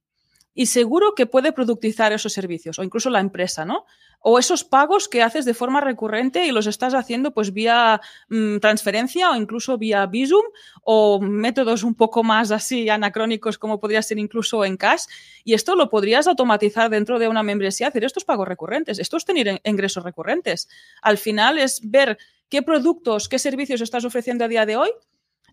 y 0.55 0.67
seguro 0.67 1.13
que 1.15 1.25
puede 1.25 1.51
productizar 1.51 2.13
esos 2.13 2.33
servicios 2.33 2.79
o 2.79 2.83
incluso 2.83 3.09
la 3.09 3.19
empresa, 3.19 3.65
¿no? 3.65 3.85
O 4.21 4.39
esos 4.39 4.63
pagos 4.63 5.07
que 5.07 5.21
haces 5.21 5.45
de 5.45 5.53
forma 5.53 5.81
recurrente 5.81 6.47
y 6.47 6.51
los 6.51 6.65
estás 6.65 6.95
haciendo 6.95 7.31
pues 7.31 7.53
vía 7.53 8.01
mm, 8.29 8.57
transferencia 8.57 9.29
o 9.29 9.35
incluso 9.35 9.77
vía 9.77 10.05
Visum 10.07 10.45
o 10.81 11.19
métodos 11.19 11.83
un 11.83 11.93
poco 11.93 12.23
más 12.23 12.49
así 12.51 12.89
anacrónicos 12.89 13.59
como 13.59 13.79
podría 13.79 14.01
ser 14.01 14.17
incluso 14.17 14.63
en 14.63 14.77
cash. 14.77 15.03
Y 15.43 15.53
esto 15.53 15.75
lo 15.75 15.89
podrías 15.89 16.25
automatizar 16.25 16.89
dentro 16.89 17.19
de 17.19 17.27
una 17.27 17.43
membresía, 17.43 17.89
hacer 17.89 18.05
estos 18.05 18.23
pagos 18.23 18.47
recurrentes, 18.47 18.97
esto 18.97 19.17
es 19.17 19.25
tener 19.25 19.61
ingresos 19.63 20.03
recurrentes. 20.03 20.69
Al 21.01 21.17
final 21.17 21.59
es 21.59 21.81
ver 21.83 22.17
qué 22.49 22.63
productos, 22.63 23.27
qué 23.27 23.37
servicios 23.37 23.81
estás 23.81 24.05
ofreciendo 24.05 24.45
a 24.45 24.47
día 24.47 24.65
de 24.65 24.77
hoy 24.77 24.91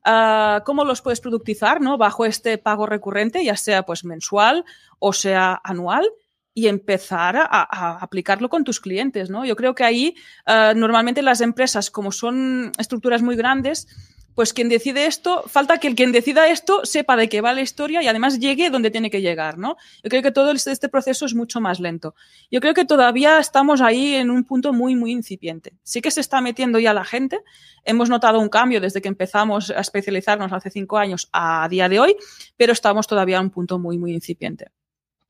Ah, 0.05 0.63
cómo 0.67 0.85
los 0.85 1.01
puedes 1.01 1.21
productizar 1.21 1.81
¿no? 1.81 1.97
bajo 1.97 2.25
este 2.25 2.59
pago 2.59 2.87
recurrente, 2.87 3.45
ya 3.45 3.57
sea 3.57 3.85
pues 3.85 4.05
mensual 4.05 4.65
o 4.99 5.13
sea 5.13 5.61
anual 5.63 6.09
y 6.55 6.67
empezar 6.67 7.37
a, 7.37 7.99
aplicarlo 8.03 8.49
con 8.49 8.65
tus 8.65 8.81
clientes, 8.81 9.31
¿no? 9.31 9.45
Yo 9.47 9.57
creo 9.57 9.75
que 9.75 9.85
ahí 9.85 10.17
ah, 10.45 10.73
normalmente 10.75 11.23
las 11.23 11.41
empresas, 11.41 11.91
como 11.91 12.13
son 12.13 12.73
estructuras 12.79 13.23
muy 13.23 13.37
grandes, 13.37 13.87
pues 14.35 14.53
quien 14.53 14.69
decide 14.69 15.07
esto, 15.07 15.45
falta 15.47 15.79
que 15.79 15.89
el 15.89 15.95
quien 15.95 16.13
decida 16.13 16.49
esto 16.49 16.85
sepa 16.85 17.17
de 17.17 17.29
qué 17.29 17.41
va 17.41 17.53
la 17.53 17.61
historia 17.61 18.03
y 18.03 18.09
además 18.09 18.39
llegue 18.39 18.71
donde 18.71 18.91
tiene 18.91 19.11
que 19.11 19.21
llegar, 19.21 19.59
¿no? 19.59 19.77
Yo 20.03 20.11
creo 20.11 20.23
que 20.23 20.33
todo 20.33 20.53
este, 20.53 20.89
proceso 20.89 21.27
es 21.27 21.35
mucho 21.35 21.61
más 21.61 21.81
lento. 21.81 22.15
Yo 22.51 22.61
creo 22.61 22.75
que 22.75 22.85
todavía 22.85 23.39
estamos 23.39 23.81
ahí 23.81 24.15
en 24.15 24.31
un 24.31 24.45
punto 24.45 24.73
muy, 24.73 24.97
muy 24.97 25.13
incipiente. 25.13 25.75
Sí 25.83 26.01
que 26.01 26.11
se 26.11 26.21
está 26.21 26.41
metiendo 26.41 26.79
ya 26.79 26.95
la 26.95 27.05
gente. 27.05 27.41
Hemos 27.85 28.09
notado 28.09 28.41
un 28.41 28.49
cambio 28.49 28.81
desde 28.81 29.03
que 29.03 29.09
empezamos 29.09 29.71
a 29.71 29.81
especializarnos 29.81 30.53
hace 30.53 30.71
cinco 30.71 30.99
años 30.99 31.29
a 31.33 31.69
día 31.69 31.89
de 31.89 32.01
hoy, 32.01 32.17
pero 32.57 32.73
estamos 32.73 33.07
todavía 33.07 33.37
en 33.37 33.45
un 33.45 33.51
punto 33.51 33.79
muy, 33.79 33.99
muy 33.99 34.13
incipiente. 34.13 34.71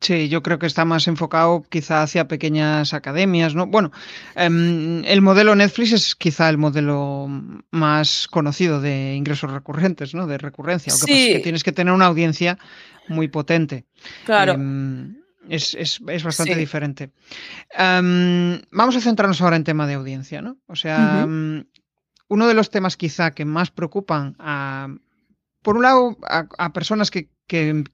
Sí, 0.02 0.28
yo 0.28 0.42
creo 0.42 0.58
que 0.58 0.66
está 0.66 0.84
más 0.84 1.06
enfocado 1.06 1.62
quizá 1.68 2.02
hacia 2.02 2.26
pequeñas 2.26 2.92
academias, 2.92 3.54
¿no? 3.54 3.68
Bueno, 3.68 3.92
em, 4.34 5.04
el 5.04 5.22
modelo 5.22 5.54
Netflix 5.54 5.92
es 5.92 6.16
quizá 6.16 6.48
el 6.48 6.58
modelo 6.58 7.28
más 7.70 8.26
conocido 8.28 8.80
de 8.80 9.14
ingresos 9.14 9.52
recurrentes, 9.52 10.12
¿no? 10.12 10.26
De 10.26 10.38
recurrencia. 10.38 10.92
Lo 10.92 10.98
que 10.98 11.12
pasa 11.12 11.12
es 11.12 11.36
que 11.36 11.42
tienes 11.42 11.62
que 11.62 11.70
tener 11.70 11.94
una 11.94 12.06
audiencia 12.06 12.58
muy 13.06 13.28
potente. 13.28 13.84
Claro. 14.24 14.54
Em, 14.54 15.18
es, 15.48 15.74
es, 15.74 16.00
es, 16.08 16.24
bastante 16.24 16.56
diferente. 16.56 17.12
Em, 17.70 18.60
vamos 18.72 18.96
a 18.96 19.00
centrarnos 19.00 19.40
ahora 19.40 19.54
en 19.54 19.62
tema 19.62 19.86
de 19.86 19.94
audiencia, 19.94 20.42
¿no? 20.42 20.58
O 20.66 20.74
sea, 20.74 21.24
uno 22.28 22.48
de 22.48 22.54
los 22.54 22.70
temas 22.70 22.96
quizá 22.96 23.30
que 23.30 23.44
más 23.44 23.70
preocupan 23.70 24.34
a, 24.40 24.88
por 25.62 25.76
un 25.76 25.82
lado, 25.82 26.18
a 26.22 26.72
personas 26.72 27.10
que 27.10 27.28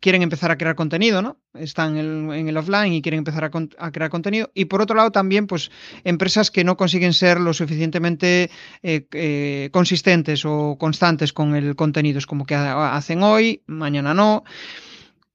quieren 0.01 0.23
empezar 0.23 0.51
a 0.51 0.57
crear 0.57 0.77
contenido, 0.77 1.21
¿no? 1.21 1.39
Están 1.55 1.97
en 1.97 2.49
el, 2.49 2.57
offline 2.57 2.93
y 2.93 3.03
quieren 3.03 3.19
empezar 3.19 3.45
a, 3.45 3.91
crear 3.91 4.11
contenido. 4.11 4.51
Y 4.55 4.67
por 4.67 4.81
otro 4.81 4.95
lado, 4.97 5.11
también, 5.11 5.47
pues, 5.47 5.71
empresas 6.05 6.51
que 6.51 6.63
no 6.65 6.77
consiguen 6.77 7.13
ser 7.13 7.41
lo 7.41 7.53
suficientemente 7.53 8.51
eh, 8.83 9.07
eh, 9.13 9.71
consistentes 9.73 10.45
o 10.45 10.77
constantes 10.79 11.33
con 11.33 11.57
el 11.57 11.75
contenido. 11.75 12.19
Es 12.19 12.27
como 12.27 12.47
que 12.47 12.55
hacen 12.55 13.23
hoy, 13.23 13.63
mañana 13.67 14.15
no. 14.15 14.45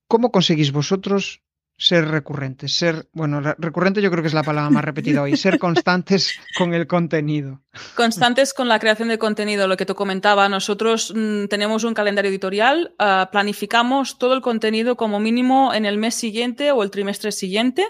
¿Cómo 0.07 0.31
conseguís 0.31 0.71
vosotros 0.71 1.42
ser 1.77 2.07
recurrentes, 2.07 2.73
ser, 2.73 3.07
bueno, 3.13 3.41
recurrente 3.41 4.01
yo 4.01 4.11
creo 4.11 4.21
que 4.21 4.27
es 4.27 4.33
la 4.33 4.43
palabra 4.43 4.69
más 4.69 4.85
repetida 4.85 5.21
hoy, 5.21 5.35
ser 5.35 5.59
constantes 5.59 6.39
con 6.57 6.73
el 6.73 6.87
contenido. 6.87 7.61
Constantes 7.95 8.53
con 8.53 8.67
la 8.67 8.79
creación 8.79 9.09
de 9.09 9.17
contenido, 9.17 9.67
lo 9.67 9.75
que 9.75 9.85
te 9.85 9.95
comentaba, 9.95 10.47
nosotros 10.49 11.13
mm, 11.15 11.45
tenemos 11.45 11.83
un 11.83 11.93
calendario 11.93 12.29
editorial, 12.29 12.93
ah, 12.99 13.29
planificamos 13.31 14.17
todo 14.17 14.33
el 14.33 14.41
contenido 14.41 14.95
como 14.95 15.19
mínimo 15.19 15.73
en 15.73 15.85
el 15.85 15.97
mes 15.97 16.15
siguiente 16.15 16.71
o 16.71 16.83
el 16.83 16.91
trimestre 16.91 17.31
siguiente. 17.31 17.85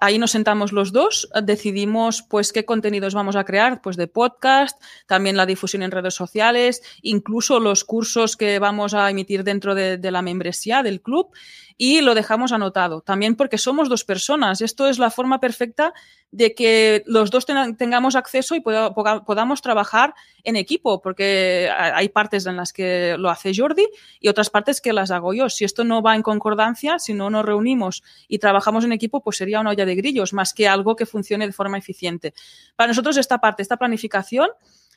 Ahí 0.00 0.18
nos 0.18 0.32
sentamos 0.32 0.72
los 0.72 0.92
dos, 0.92 1.28
decidimos 1.44 2.22
pues 2.22 2.52
qué 2.52 2.64
contenidos 2.64 3.14
vamos 3.14 3.36
a 3.36 3.44
crear, 3.44 3.80
pues 3.80 3.96
de 3.96 4.08
podcast, 4.08 4.82
también 5.06 5.36
la 5.36 5.46
difusión 5.46 5.82
en 5.82 5.92
redes 5.92 6.14
sociales, 6.14 6.82
incluso 7.00 7.60
los 7.60 7.84
cursos 7.84 8.36
que 8.36 8.58
vamos 8.58 8.92
a 8.92 9.08
emitir 9.08 9.44
dentro 9.44 9.74
de, 9.74 9.96
de 9.96 10.10
la 10.10 10.20
membresía 10.20 10.82
del 10.82 11.00
club 11.00 11.30
y 11.76 12.00
lo 12.00 12.14
dejamos 12.14 12.52
anotado. 12.52 13.00
También 13.00 13.34
porque 13.34 13.58
somos 13.58 13.88
dos 13.88 14.04
personas. 14.04 14.60
Esto 14.60 14.88
es 14.88 14.98
la 14.98 15.10
forma 15.10 15.40
perfecta 15.40 15.92
de 16.30 16.54
que 16.54 17.02
los 17.06 17.30
dos 17.30 17.46
tengamos 17.46 18.16
acceso 18.16 18.54
y 18.54 18.60
podamos 18.60 19.62
trabajar 19.62 20.14
en 20.42 20.56
equipo, 20.56 21.00
porque 21.00 21.70
hay 21.76 22.08
partes 22.08 22.46
en 22.46 22.56
las 22.56 22.72
que 22.72 23.16
lo 23.18 23.30
hace 23.30 23.52
Jordi 23.54 23.86
y 24.20 24.28
otras 24.28 24.50
partes 24.50 24.80
que 24.80 24.92
las 24.92 25.10
hago 25.10 25.32
yo. 25.34 25.48
Si 25.48 25.64
esto 25.64 25.84
no 25.84 26.02
va 26.02 26.14
en 26.14 26.22
concordancia, 26.22 26.98
si 26.98 27.14
no 27.14 27.30
nos 27.30 27.44
reunimos 27.44 28.02
y 28.28 28.38
trabajamos 28.38 28.84
en 28.84 28.92
equipo, 28.92 29.20
pues 29.20 29.36
sería 29.36 29.60
una 29.60 29.70
olla 29.70 29.86
de 29.86 29.94
grillos 29.94 30.32
más 30.32 30.54
que 30.54 30.68
algo 30.68 30.96
que 30.96 31.06
funcione 31.06 31.46
de 31.46 31.52
forma 31.52 31.78
eficiente. 31.78 32.34
Para 32.76 32.88
nosotros 32.88 33.16
esta 33.16 33.38
parte, 33.38 33.62
esta 33.62 33.76
planificación, 33.76 34.48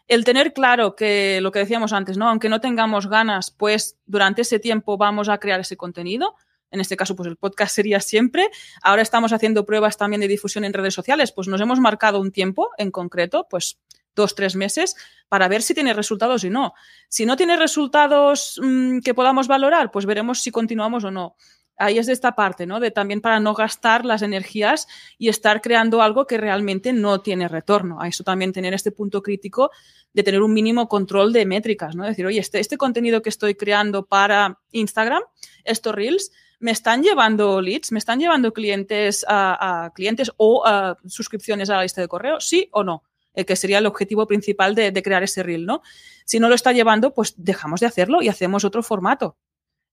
el 0.08 0.24
tener 0.24 0.54
claro 0.54 0.96
que 0.96 1.40
lo 1.42 1.52
que 1.52 1.60
decíamos 1.60 1.92
antes, 1.92 2.18
¿no? 2.18 2.30
Aunque 2.30 2.50
no 2.50 2.62
tengamos 2.62 3.08
ganas, 3.08 3.52
pues 3.52 3.98
durante 4.06 4.44
ese 4.44 4.58
tiempo 4.58 4.98
vamos 4.98 5.28
a 5.28 5.38
crear 5.38 5.60
ese 5.60 5.76
contenido 5.76 6.36
en 6.72 6.80
este 6.80 6.98
caso, 6.98 7.16
pues 7.16 7.28
el 7.28 7.38
podcast 7.38 7.76
sería 7.76 8.00
siempre. 8.00 8.50
Ahora 8.82 9.02
estamos 9.02 9.34
haciendo 9.34 9.66
pruebas 9.66 9.98
también 9.98 10.22
de 10.22 10.28
difusión 10.28 10.64
en 10.64 10.74
redes 10.74 10.94
sociales, 10.94 11.32
pues 11.32 11.48
nos 11.48 11.62
hemos 11.62 11.80
marcado 11.80 12.20
un 12.20 12.32
tiempo 12.32 12.70
en 12.78 12.92
concreto, 12.92 13.48
pues 13.50 13.80
dos, 14.16 14.36
tres 14.36 14.56
meses, 14.56 14.96
para 15.30 15.48
ver 15.48 15.62
si 15.62 15.74
tiene 15.74 15.94
resultados 15.94 16.44
y 16.44 16.50
no. 16.50 16.74
Si 17.08 17.26
no 17.26 17.38
tiene 17.38 17.56
resultados 17.56 18.60
mm, 18.62 19.00
que 19.00 19.14
podamos 19.14 19.48
valorar, 19.48 19.92
pues 19.92 20.06
veremos 20.06 20.42
si 20.42 20.52
continuamos 20.52 21.04
o 21.06 21.12
no. 21.12 21.36
Ahí 21.80 22.00
es 22.00 22.08
de 22.08 22.14
esta 22.14 22.34
parte, 22.34 22.66
¿no? 22.66 22.80
De 22.80 22.90
también 22.90 23.22
para 23.22 23.40
no 23.40 23.54
gastar 23.54 24.04
las 24.04 24.24
energías 24.24 24.88
y 25.20 25.30
estar 25.30 25.62
creando 25.62 26.02
algo 26.02 26.26
que 26.26 26.40
realmente 26.40 26.92
no 26.92 27.22
tiene 27.22 27.48
retorno. 27.48 28.02
A 28.02 28.08
eso 28.08 28.24
también 28.24 28.52
tener 28.52 28.74
este 28.74 28.92
punto 28.92 29.22
crítico 29.22 29.70
de 30.12 30.24
tener 30.24 30.42
un 30.42 30.54
mínimo 30.54 30.88
control 30.88 31.32
de 31.32 31.46
métricas, 31.46 31.96
¿no? 31.96 32.04
Decir, 32.04 32.26
oye, 32.26 32.40
este, 32.40 32.60
este 32.60 32.78
contenido 32.78 33.22
que 33.22 33.30
estoy 33.30 33.54
creando 33.54 34.08
para 34.08 34.60
Instagram, 34.72 35.22
estos 35.64 35.94
Reels, 35.94 36.32
me 36.60 36.72
están 36.72 37.04
llevando 37.04 37.62
leads, 37.62 37.92
me 37.92 38.00
están 38.00 38.20
llevando 38.20 38.54
clientes 38.54 39.26
a, 39.28 39.92
clientes 39.94 40.32
o 40.38 40.66
a 40.66 40.98
suscripciones 41.08 41.70
a 41.70 41.78
la 41.78 41.84
lista 41.84 42.02
de 42.02 42.08
correo, 42.08 42.40
sí 42.40 42.70
o 42.72 42.84
no, 42.84 43.04
el 43.34 43.46
que 43.46 43.56
sería 43.56 43.78
el 43.78 43.86
objetivo 43.86 44.26
principal 44.28 44.74
de, 44.76 44.92
crear 45.04 45.24
ese 45.24 45.44
reel, 45.44 45.66
¿no? 45.66 45.82
Si 46.26 46.40
no 46.40 46.50
lo 46.50 46.56
está 46.56 46.72
llevando, 46.72 47.14
pues 47.14 47.36
dejamos 47.38 47.80
de 47.80 47.86
hacerlo 47.86 48.22
y 48.22 48.30
hacemos 48.30 48.66
otro 48.66 48.84
formato. 48.84 49.38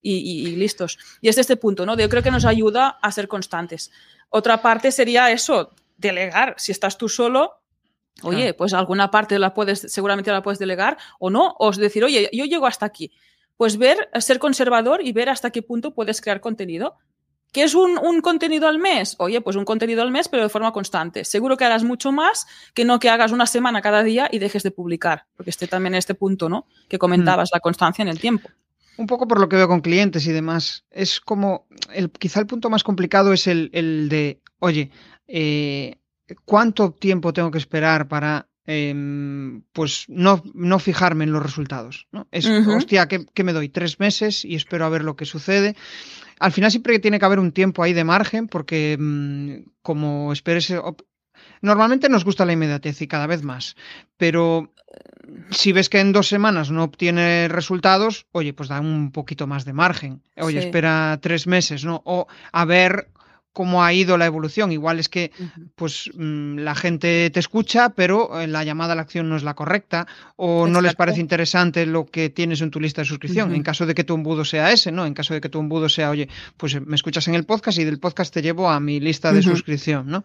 Y, 0.07 0.55
listos. 0.57 0.99
Y 1.23 1.31
es 1.31 1.37
de 1.37 1.41
este 1.41 1.57
punto, 1.57 1.87
¿no? 1.87 1.97
Yo 1.97 2.11
creo 2.11 2.23
que 2.23 2.31
nos 2.31 2.45
ayuda 2.45 2.99
a 3.01 3.11
ser 3.11 3.27
constantes. 3.27 3.91
Otra 4.29 4.61
parte 4.61 4.93
sería 4.93 5.31
eso, 5.31 5.71
delegar. 5.97 6.55
Si 6.59 6.73
estás 6.73 6.99
tú 6.99 7.09
solo, 7.09 7.63
oye, 8.21 8.53
pues 8.53 8.75
alguna 8.75 9.11
parte 9.11 9.39
la 9.39 9.55
puedes, 9.55 9.81
seguramente 9.81 10.31
la 10.31 10.43
puedes 10.43 10.59
delegar 10.59 10.99
o 11.19 11.31
no, 11.31 11.57
o 11.59 11.73
decir, 11.73 12.05
oye, 12.05 12.29
yo 12.35 12.45
llego 12.45 12.67
hasta 12.67 12.85
aquí 12.85 13.13
pues 13.57 13.77
ver, 13.77 14.09
ser 14.21 14.39
conservador 14.39 15.05
y 15.05 15.13
ver 15.13 15.29
hasta 15.29 15.51
qué 15.51 15.63
punto 15.63 15.95
puedes 15.95 16.21
crear 16.21 16.41
contenido. 16.41 16.97
¿Qué 17.53 17.63
es 17.63 17.77
un, 17.77 18.21
contenido 18.21 18.67
al 18.67 18.81
mes? 18.81 19.15
Oye, 19.19 19.41
pues 19.41 19.55
un 19.55 19.65
contenido 19.65 20.03
al 20.03 20.11
mes, 20.11 20.29
pero 20.29 20.43
de 20.43 20.49
forma 20.49 20.73
constante. 20.73 21.25
Seguro 21.25 21.57
que 21.57 21.65
harás 21.65 21.85
mucho 21.85 22.11
más 22.11 22.49
que 22.75 22.85
no 22.85 22.99
que 22.99 23.09
hagas 23.09 23.31
una 23.31 23.47
semana 23.47 23.81
cada 23.81 24.03
día 24.03 24.29
y 24.29 24.41
dejes 24.41 24.65
de 24.65 24.73
publicar, 24.73 25.27
porque 25.37 25.51
esté 25.51 25.69
también 25.69 25.95
en 25.95 25.99
este 25.99 26.17
punto, 26.17 26.49
¿no? 26.49 26.67
Que 26.89 26.99
comentabas, 26.99 27.51
mm. 27.53 27.55
la 27.55 27.61
constancia 27.61 28.03
en 28.03 28.09
el 28.09 28.19
tiempo. 28.19 28.49
Un 28.97 29.07
poco 29.07 29.29
por 29.29 29.39
lo 29.39 29.49
que 29.49 29.55
veo 29.55 29.69
con 29.69 29.83
clientes 29.83 30.27
y 30.27 30.33
demás. 30.33 30.85
Es 30.91 31.21
como, 31.21 31.69
el, 31.93 32.11
quizá 32.11 32.41
el 32.41 32.49
punto 32.49 32.71
más 32.71 32.83
complicado 32.83 33.33
es 33.33 33.47
el, 33.47 33.71
de, 34.09 34.41
oye, 34.59 34.91
eh, 35.29 35.95
¿cuánto 36.45 36.91
tiempo 36.91 37.33
tengo 37.33 37.53
que 37.53 37.59
esperar 37.59 38.09
para 38.09 38.49
Em, 38.67 39.63
pues 39.73 40.07
no, 40.09 40.43
no, 40.55 40.79
fijarme 40.79 41.25
en 41.25 41.33
los 41.33 41.43
resultados. 41.43 42.07
¿no? 42.13 42.27
Es, 42.31 42.47
hostia, 42.47 43.07
¿qué, 43.09 43.45
me 43.45 43.53
doy? 43.53 43.69
Tres 43.69 44.01
meses 44.01 44.45
y 44.45 44.55
espero 44.55 44.87
a 44.87 44.89
ver 44.89 45.05
lo 45.05 45.17
que 45.17 45.27
sucede. 45.27 45.77
Al 46.41 46.53
final 46.53 46.71
siempre 46.71 46.99
tiene 46.99 47.19
que 47.19 47.25
haber 47.27 47.41
un 47.41 47.53
tiempo 47.53 47.83
ahí 47.83 47.93
de 47.93 48.05
margen 48.05 48.49
porque 48.49 48.97
mm, 48.99 49.71
como 49.83 50.33
esperes 50.33 50.73
normalmente 51.61 52.09
nos 52.09 52.25
gusta 52.25 52.47
la 52.47 52.53
inmediatez 52.53 53.03
y 53.03 53.07
cada 53.07 53.27
vez 53.27 53.43
más, 53.43 53.77
pero 54.17 54.73
si 55.51 55.73
ves 55.73 55.89
que 55.89 56.01
en 56.01 56.13
dos 56.13 56.29
semanas 56.29 56.71
no 56.71 56.85
obtiene 56.85 57.49
resultados, 57.49 58.27
oye, 58.33 58.53
pues 58.53 58.69
da 58.69 58.81
un 58.81 59.13
poquito 59.13 59.47
más 59.47 59.65
de 59.65 59.73
margen. 59.73 60.23
Oye, 60.37 60.59
espera 60.59 61.19
tres 61.21 61.47
meses, 61.47 61.85
¿no? 61.85 62.03
O 62.05 62.27
a 62.53 62.65
ver 62.65 63.09
cómo 63.55 63.83
ha 63.85 63.93
ido 63.95 64.19
la 64.19 64.27
evolución. 64.27 64.73
Igual 64.73 64.99
es 64.99 65.09
que 65.09 65.31
pues 65.77 66.11
mm, 66.13 66.59
la 66.59 66.75
gente 66.75 67.31
te 67.31 67.41
escucha, 67.41 67.91
pero 67.91 68.39
eh, 68.39 68.47
la 68.47 68.65
llamada 68.65 68.93
a 68.93 68.97
la 68.97 69.03
acción 69.03 69.31
no 69.31 69.37
es 69.37 69.45
la 69.45 69.55
correcta 69.55 70.07
o 70.37 70.67
no 70.67 70.83
les 70.83 70.95
parece 70.95 71.21
interesante 71.21 71.87
lo 71.87 72.05
que 72.05 72.29
tienes 72.29 72.61
en 72.61 72.71
tu 72.71 72.81
lista 72.81 73.01
de 73.01 73.07
suscripción. 73.07 73.55
En 73.55 73.63
caso 73.63 73.87
de 73.87 73.95
que 73.95 74.05
tu 74.05 74.15
embudo 74.15 74.45
sea 74.45 74.73
ese, 74.73 74.93
¿no? 74.93 75.07
En 75.07 75.15
caso 75.15 75.33
de 75.33 75.41
que 75.41 75.49
tu 75.49 75.61
embudo 75.61 75.89
sea, 75.89 76.11
oye, 76.11 76.29
pues 76.59 76.79
me 76.85 76.97
escuchas 76.97 77.27
en 77.29 77.37
el 77.37 77.45
podcast 77.45 77.79
y 77.79 77.85
del 77.85 78.01
podcast 78.01 78.35
te 78.35 78.43
llevo 78.43 78.69
a 78.69 78.81
mi 78.81 79.01
lista 79.01 79.33
de 79.33 79.43
suscripción, 79.43 80.09
¿no? 80.09 80.25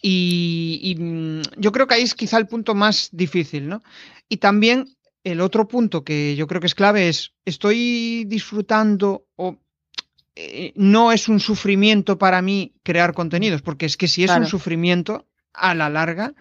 Y, 0.00 0.94
mm, 0.98 1.60
yo 1.60 1.72
creo 1.72 1.88
que 1.88 1.94
ahí 1.94 2.02
es 2.02 2.14
quizá 2.14 2.38
el 2.38 2.46
punto 2.46 2.76
más 2.76 3.08
difícil, 3.12 3.68
¿no? 3.68 3.82
Y 4.28 4.36
también 4.36 4.96
el 5.24 5.40
otro 5.40 5.66
punto 5.66 6.04
que 6.04 6.36
yo 6.36 6.46
creo 6.46 6.60
que 6.60 6.68
es 6.68 6.76
clave 6.76 7.08
es, 7.08 7.32
¿estoy 7.44 8.24
disfrutando 8.26 9.26
o 9.34 9.58
eh, 10.36 10.72
no 10.76 11.12
es 11.12 11.28
un 11.28 11.40
sufrimiento 11.40 12.18
para 12.18 12.42
mí 12.42 12.74
crear 12.82 13.14
contenidos? 13.14 13.62
Porque 13.62 13.86
es 13.86 13.96
que 13.96 14.06
si 14.06 14.24
es 14.24 14.30
un 14.30 14.46
sufrimiento, 14.46 15.26
a 15.54 15.74
la 15.74 15.88
larga, 15.88 16.34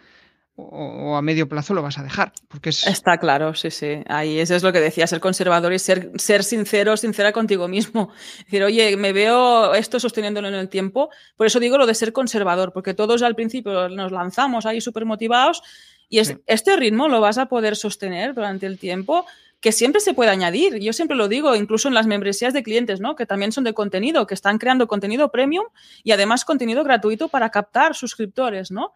o, 0.57 1.15
a 1.17 1.21
medio 1.21 1.49
plazo 1.49 1.73
lo 1.73 1.81
vas 1.81 1.97
a 1.97 2.03
dejar. 2.03 2.31
Porque 2.47 2.69
Está 2.69 3.17
claro, 3.17 3.53
sí, 3.55 3.71
sí. 3.71 4.03
Ahí 4.07 4.39
eso 4.39 4.55
es 4.55 4.63
lo 4.63 4.71
que 4.71 4.79
decía, 4.79 5.07
ser 5.07 5.19
conservador 5.19 5.73
y 5.73 5.79
ser, 5.79 6.11
ser 6.15 6.43
sincero, 6.43 6.95
sincera 6.97 7.31
contigo 7.31 7.67
mismo. 7.67 8.11
Decir, 8.45 8.63
oye, 8.63 8.95
me 8.97 9.13
veo 9.13 9.73
esto 9.73 9.99
sosteniéndolo 9.99 10.47
en 10.47 10.55
el 10.55 10.69
tiempo. 10.69 11.09
Por 11.35 11.47
eso 11.47 11.59
digo 11.59 11.77
lo 11.77 11.85
de 11.85 11.95
ser 11.95 12.13
conservador, 12.13 12.71
porque 12.73 12.93
todos 12.93 13.21
al 13.21 13.35
principio 13.35 13.89
nos 13.89 14.11
lanzamos 14.11 14.65
ahí 14.65 14.81
súper 14.81 15.05
motivados 15.05 15.61
y 16.07 16.19
este 16.19 16.75
ritmo 16.77 17.07
lo 17.07 17.19
vas 17.19 17.37
a 17.37 17.47
poder 17.47 17.75
sostener 17.75 18.35
durante 18.35 18.67
el 18.67 18.77
tiempo 18.77 19.25
que 19.65 19.71
siempre 19.71 19.99
se 19.99 20.13
puede 20.13 20.29
añadir. 20.29 20.77
Yo 20.77 20.93
siempre 20.93 21.17
lo 21.17 21.27
digo, 21.27 21.55
incluso 21.55 21.87
en 21.87 21.95
las 21.95 22.05
membresías 22.05 22.53
de 22.53 22.61
clientes, 22.61 22.99
¿no? 22.99 23.15
Que 23.15 23.25
también 23.25 23.51
son 23.51 23.63
de 23.63 23.73
contenido, 23.73 24.27
que 24.27 24.35
están 24.35 24.59
creando 24.59 24.87
contenido 24.87 25.31
premium 25.31 25.65
y 26.03 26.11
además 26.11 26.45
contenido 26.45 26.83
gratuito 26.83 27.29
para 27.29 27.49
captar 27.49 27.95
suscriptores, 27.95 28.69
¿no? 28.69 28.93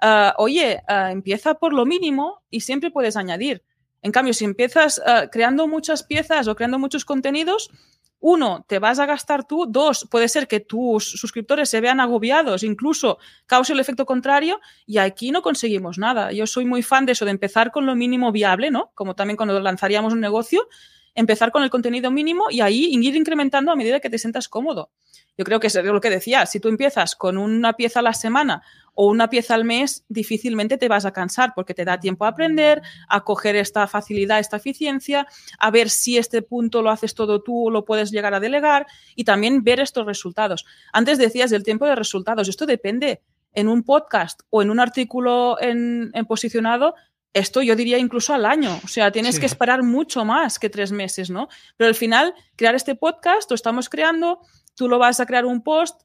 Ah, 0.00 0.36
oye, 0.38 0.80
ah, 0.86 1.10
empieza 1.10 1.54
por 1.54 1.72
lo 1.72 1.86
mínimo 1.86 2.40
y 2.50 2.60
siempre 2.60 2.92
puedes 2.92 3.16
añadir. 3.16 3.64
En 4.00 4.12
cambio, 4.12 4.32
si 4.32 4.44
empiezas 4.44 5.02
ah, 5.04 5.26
creando 5.28 5.66
muchas 5.66 6.04
piezas 6.04 6.46
o 6.46 6.54
creando 6.54 6.78
muchos 6.78 7.04
contenidos, 7.04 7.72
uno, 8.22 8.64
te 8.68 8.78
vas 8.78 9.00
a 9.00 9.06
gastar 9.06 9.44
tú, 9.44 9.66
dos, 9.68 10.06
puede 10.08 10.28
ser 10.28 10.46
que 10.46 10.60
tus 10.60 11.10
suscriptores 11.10 11.68
se 11.68 11.80
vean 11.80 11.98
agobiados, 11.98 12.62
incluso 12.62 13.18
cause 13.46 13.72
el 13.72 13.80
efecto 13.80 14.06
contrario, 14.06 14.60
y 14.86 14.98
aquí 14.98 15.32
no 15.32 15.42
conseguimos 15.42 15.98
nada. 15.98 16.30
Yo 16.30 16.46
soy 16.46 16.64
muy 16.64 16.84
fan 16.84 17.04
de 17.04 17.12
eso, 17.12 17.24
de 17.24 17.32
empezar 17.32 17.72
con 17.72 17.84
lo 17.84 17.96
mínimo 17.96 18.30
viable, 18.30 18.70
¿no? 18.70 18.92
Como 18.94 19.16
también 19.16 19.36
cuando 19.36 19.58
lanzaríamos 19.58 20.12
un 20.12 20.20
negocio, 20.20 20.68
empezar 21.14 21.52
con 21.52 21.62
el 21.62 21.70
contenido 21.70 22.10
mínimo 22.10 22.44
y 22.50 22.60
ahí 22.60 22.86
ir 22.90 23.16
incrementando 23.16 23.72
a 23.72 23.76
medida 23.76 24.00
que 24.00 24.10
te 24.10 24.18
sientas 24.18 24.48
cómodo. 24.48 24.90
Yo 25.36 25.44
creo 25.44 25.60
que 25.60 25.66
es 25.68 25.74
lo 25.74 26.00
que 26.00 26.10
decía, 26.10 26.44
si 26.46 26.60
tú 26.60 26.68
empiezas 26.68 27.16
con 27.16 27.38
una 27.38 27.72
pieza 27.72 28.00
a 28.00 28.02
la 28.02 28.12
semana 28.12 28.62
o 28.94 29.06
una 29.06 29.30
pieza 29.30 29.54
al 29.54 29.64
mes, 29.64 30.04
difícilmente 30.08 30.76
te 30.76 30.88
vas 30.88 31.06
a 31.06 31.12
cansar 31.12 31.52
porque 31.54 31.72
te 31.72 31.84
da 31.84 31.98
tiempo 31.98 32.24
a 32.24 32.28
aprender, 32.28 32.82
a 33.08 33.24
coger 33.24 33.56
esta 33.56 33.86
facilidad, 33.86 34.38
esta 34.38 34.58
eficiencia, 34.58 35.26
a 35.58 35.70
ver 35.70 35.88
si 35.88 36.18
este 36.18 36.42
punto 36.42 36.82
lo 36.82 36.90
haces 36.90 37.14
todo 37.14 37.42
tú 37.42 37.68
o 37.68 37.70
lo 37.70 37.84
puedes 37.84 38.10
llegar 38.10 38.34
a 38.34 38.40
delegar 38.40 38.86
y 39.16 39.24
también 39.24 39.64
ver 39.64 39.80
estos 39.80 40.06
resultados. 40.06 40.66
Antes 40.92 41.18
decías 41.18 41.50
del 41.50 41.62
tiempo 41.62 41.86
de 41.86 41.94
resultados, 41.94 42.48
esto 42.48 42.66
depende 42.66 43.22
en 43.54 43.68
un 43.68 43.82
podcast 43.82 44.40
o 44.50 44.62
en 44.62 44.70
un 44.70 44.80
artículo 44.80 45.60
en, 45.60 46.10
posicionado, 46.26 46.94
esto 47.32 47.62
yo 47.62 47.76
diría 47.76 47.98
incluso 47.98 48.34
al 48.34 48.44
año. 48.44 48.78
O 48.84 48.88
sea, 48.88 49.10
tienes 49.10 49.40
que 49.40 49.46
esperar 49.46 49.82
mucho 49.82 50.24
más 50.24 50.58
que 50.58 50.70
tres 50.70 50.92
meses, 50.92 51.30
¿no? 51.30 51.48
Pero 51.76 51.88
al 51.88 51.94
final, 51.94 52.34
crear 52.56 52.74
este 52.74 52.94
podcast, 52.94 53.50
lo 53.50 53.54
estamos 53.54 53.88
creando, 53.88 54.40
tú 54.74 54.88
lo 54.88 54.98
vas 54.98 55.20
a 55.20 55.26
crear 55.26 55.46
un 55.46 55.62
post, 55.62 56.02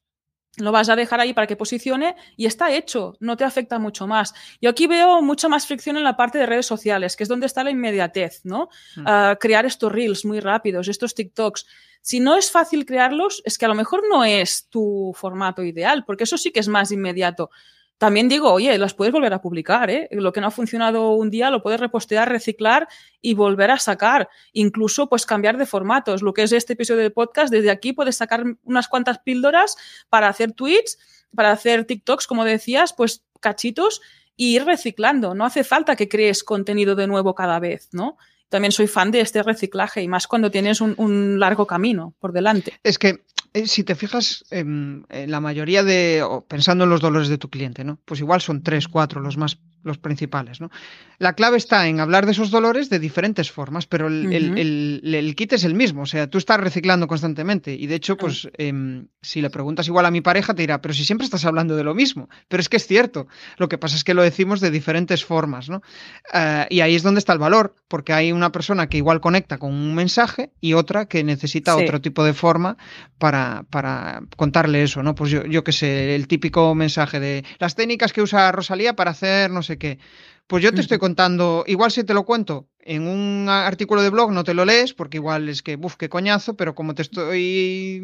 lo 0.58 0.72
vas 0.72 0.90
a 0.90 0.96
dejar 0.96 1.20
ahí 1.20 1.34
para 1.34 1.48
que 1.48 1.56
posicione 1.56 2.16
y 2.36 2.46
está 2.46 2.72
hecho, 2.72 3.14
no 3.20 3.38
te 3.38 3.44
afecta 3.44 3.78
mucho 3.78 4.08
más. 4.08 4.34
Yo 4.60 4.70
aquí 4.70 4.88
veo 4.88 5.22
mucha 5.22 5.48
más 5.48 5.68
fricción 5.68 5.98
en 5.98 6.04
la 6.04 6.18
parte 6.18 6.40
de 6.40 6.46
redes 6.46 6.66
sociales, 6.66 7.16
que 7.16 7.24
es 7.24 7.30
donde 7.30 7.46
está 7.46 7.64
la 7.64 7.72
inmediatez, 7.72 8.42
¿no? 8.44 8.70
Mm. 8.96 9.04
Ah, 9.06 9.38
crear 9.40 9.66
estos 9.66 9.92
reels 9.92 10.26
muy 10.26 10.40
rápidos, 10.40 10.88
estos 10.88 11.14
TikToks. 11.14 11.66
Si 12.02 12.20
no 12.20 12.38
es 12.38 12.50
fácil 12.50 12.86
crearlos, 12.86 13.42
es 13.46 13.58
que 13.58 13.66
a 13.66 13.68
lo 13.68 13.76
mejor 13.76 14.04
no 14.10 14.24
es 14.24 14.68
tu 14.70 15.14
formato 15.16 15.64
ideal, 15.64 16.06
porque 16.06 16.24
eso 16.24 16.38
sí 16.38 16.52
que 16.52 16.60
es 16.60 16.68
más 16.68 16.92
inmediato. 16.92 17.52
También 17.98 18.30
digo, 18.30 18.52
oye, 18.54 18.78
las 18.78 18.94
puedes 18.94 19.12
volver 19.12 19.34
a 19.34 19.42
publicar, 19.42 19.90
¿eh? 19.90 20.08
Lo 20.12 20.32
que 20.32 20.40
no 20.40 20.48
ha 20.48 20.52
funcionado 20.52 21.12
un 21.12 21.32
día 21.32 21.50
lo 21.50 21.64
puedes 21.64 21.80
repostear, 21.80 22.30
reciclar 22.30 22.88
y 23.22 23.34
volver 23.34 23.72
a 23.72 23.80
sacar. 23.80 24.30
Incluso, 24.54 25.10
pues, 25.10 25.26
cambiar 25.26 25.58
de 25.58 25.66
formatos. 25.66 26.22
Lo 26.22 26.34
que 26.34 26.44
es 26.44 26.52
este 26.52 26.74
episodio 26.74 27.02
de 27.02 27.10
podcast, 27.10 27.52
desde 27.52 27.72
aquí 27.72 27.94
puedes 27.94 28.16
sacar 28.16 28.44
unas 28.64 28.88
cuantas 28.88 29.20
píldoras 29.20 29.78
para 30.10 30.28
hacer 30.28 30.52
tweets, 30.52 31.00
para 31.34 31.52
hacer 31.52 31.86
TikToks, 31.86 32.28
como 32.28 32.46
decías, 32.46 32.94
pues, 32.94 33.24
cachitos 33.40 34.02
y 34.36 34.56
ir 34.56 34.66
reciclando. 34.66 35.34
No 35.34 35.46
hace 35.46 35.64
falta 35.64 35.96
que 35.96 36.08
crees 36.08 36.44
contenido 36.44 36.96
de 36.96 37.08
nuevo 37.08 37.34
cada 37.34 37.60
vez, 37.60 37.90
¿no? 37.94 38.18
También 38.50 38.72
soy 38.72 38.88
fan 38.88 39.10
de 39.10 39.22
este 39.22 39.42
reciclaje 39.42 40.04
y 40.04 40.08
más 40.08 40.28
cuando 40.28 40.52
tienes 40.52 40.82
un, 40.82 40.94
un 40.98 41.40
largo 41.40 41.66
camino 41.66 42.14
por 42.20 42.32
delante. 42.32 42.80
Es 42.84 42.98
que 42.98 43.24
si 43.66 43.84
te 43.84 43.96
fijas, 43.96 44.46
en, 44.52 45.06
la 45.10 45.40
mayoría 45.40 45.84
de, 45.84 46.24
pensando 46.48 46.84
en 46.84 46.90
los 46.90 47.02
dolores 47.02 47.30
de 47.30 47.38
tu 47.38 47.50
cliente, 47.50 47.84
¿no? 47.84 48.00
Pues 48.06 48.20
igual 48.20 48.42
son 48.42 48.62
tres, 48.62 48.88
cuatro 48.88 49.22
los 49.22 49.38
más 49.38 49.58
los 49.88 49.98
principales. 49.98 50.62
¿no? 50.62 50.70
La 51.18 51.34
clave 51.34 51.58
está 51.58 51.88
en 51.88 52.00
hablar 52.00 52.26
de 52.26 52.34
esos 52.34 52.52
dolores 52.52 52.90
de 52.90 53.00
diferentes 53.00 53.52
formas, 53.52 53.88
pero 53.88 54.08
el, 54.08 55.34
kit 55.36 55.54
es 55.54 55.64
el 55.64 55.74
mismo, 55.74 56.04
o 56.04 56.06
sea, 56.06 56.28
tú 56.28 56.38
estás 56.38 56.60
reciclando 56.60 57.08
constantemente 57.08 57.74
y 57.74 57.88
de 57.88 57.96
hecho, 57.96 58.18
pues 58.18 58.48
em, 58.58 59.08
si 59.22 59.42
le 59.42 59.50
preguntas 59.50 59.88
igual 59.88 60.06
a 60.06 60.12
mi 60.12 60.22
pareja 60.22 60.54
te 60.54 60.62
dirá, 60.62 60.82
pero 60.82 60.94
si 60.94 61.04
siempre 61.04 61.26
estás 61.26 61.46
hablando 61.46 61.76
de 61.76 61.84
lo 61.84 61.96
mismo, 61.96 62.30
pero 62.48 62.62
es 62.62 62.70
que 62.70 62.78
es 62.78 62.86
cierto, 62.86 63.28
lo 63.58 63.68
que 63.68 63.78
pasa 63.78 63.96
es 63.96 64.04
que 64.04 64.14
lo 64.14 64.22
decimos 64.22 64.62
de 64.62 64.70
diferentes 64.70 65.26
formas, 65.26 65.70
¿no? 65.70 65.82
Eh, 66.34 66.68
y 66.70 66.82
ahí 66.82 66.96
es 66.96 67.04
donde 67.04 67.20
está 67.20 67.34
el 67.34 67.40
valor, 67.40 67.76
porque 67.88 68.14
hay 68.14 68.32
una 68.32 68.52
persona 68.52 68.88
que 68.88 68.98
igual 68.98 69.22
conecta 69.22 69.58
con 69.58 69.74
un 69.74 69.96
mensaje 69.96 70.52
y 70.62 70.74
otra 70.74 71.08
que 71.08 71.24
necesita 71.24 71.76
otro 71.76 72.02
tipo 72.02 72.24
de 72.24 72.34
forma 72.34 72.78
para, 73.18 73.66
para 73.70 74.22
contarle 74.36 74.84
eso, 74.84 75.02
¿no? 75.02 75.16
Pues 75.16 75.32
yo, 75.32 75.46
yo 75.46 75.64
qué 75.64 75.72
sé, 75.72 76.16
el 76.16 76.28
típico 76.28 76.76
mensaje 76.76 77.20
de 77.20 77.44
las 77.60 77.76
técnicas 77.76 78.14
que 78.14 78.22
usa 78.22 78.52
Rosalía 78.52 78.96
para 78.96 79.12
hacer 79.12 79.50
no 79.50 79.64
sé 79.64 79.77
qué. 79.78 80.00
Pues 80.48 80.64
yo 80.64 80.74
te 80.74 80.80
estoy 80.80 80.98
contando, 80.98 81.66
igual 81.68 81.92
si 81.92 82.04
te 82.06 82.14
lo 82.14 82.24
cuento 82.24 82.68
en 82.88 83.06
un 83.06 83.50
artículo 83.50 84.02
de 84.02 84.10
blog 84.10 84.32
no 84.32 84.46
te 84.46 84.54
lo 84.54 84.64
lees 84.64 84.94
porque 84.94 85.18
igual 85.18 85.50
es 85.50 85.62
que, 85.62 85.76
buf, 85.76 85.98
qué 85.98 86.08
coñazo, 86.08 86.56
pero 86.56 86.74
como 86.74 86.96
te 86.96 87.02
estoy 87.02 87.98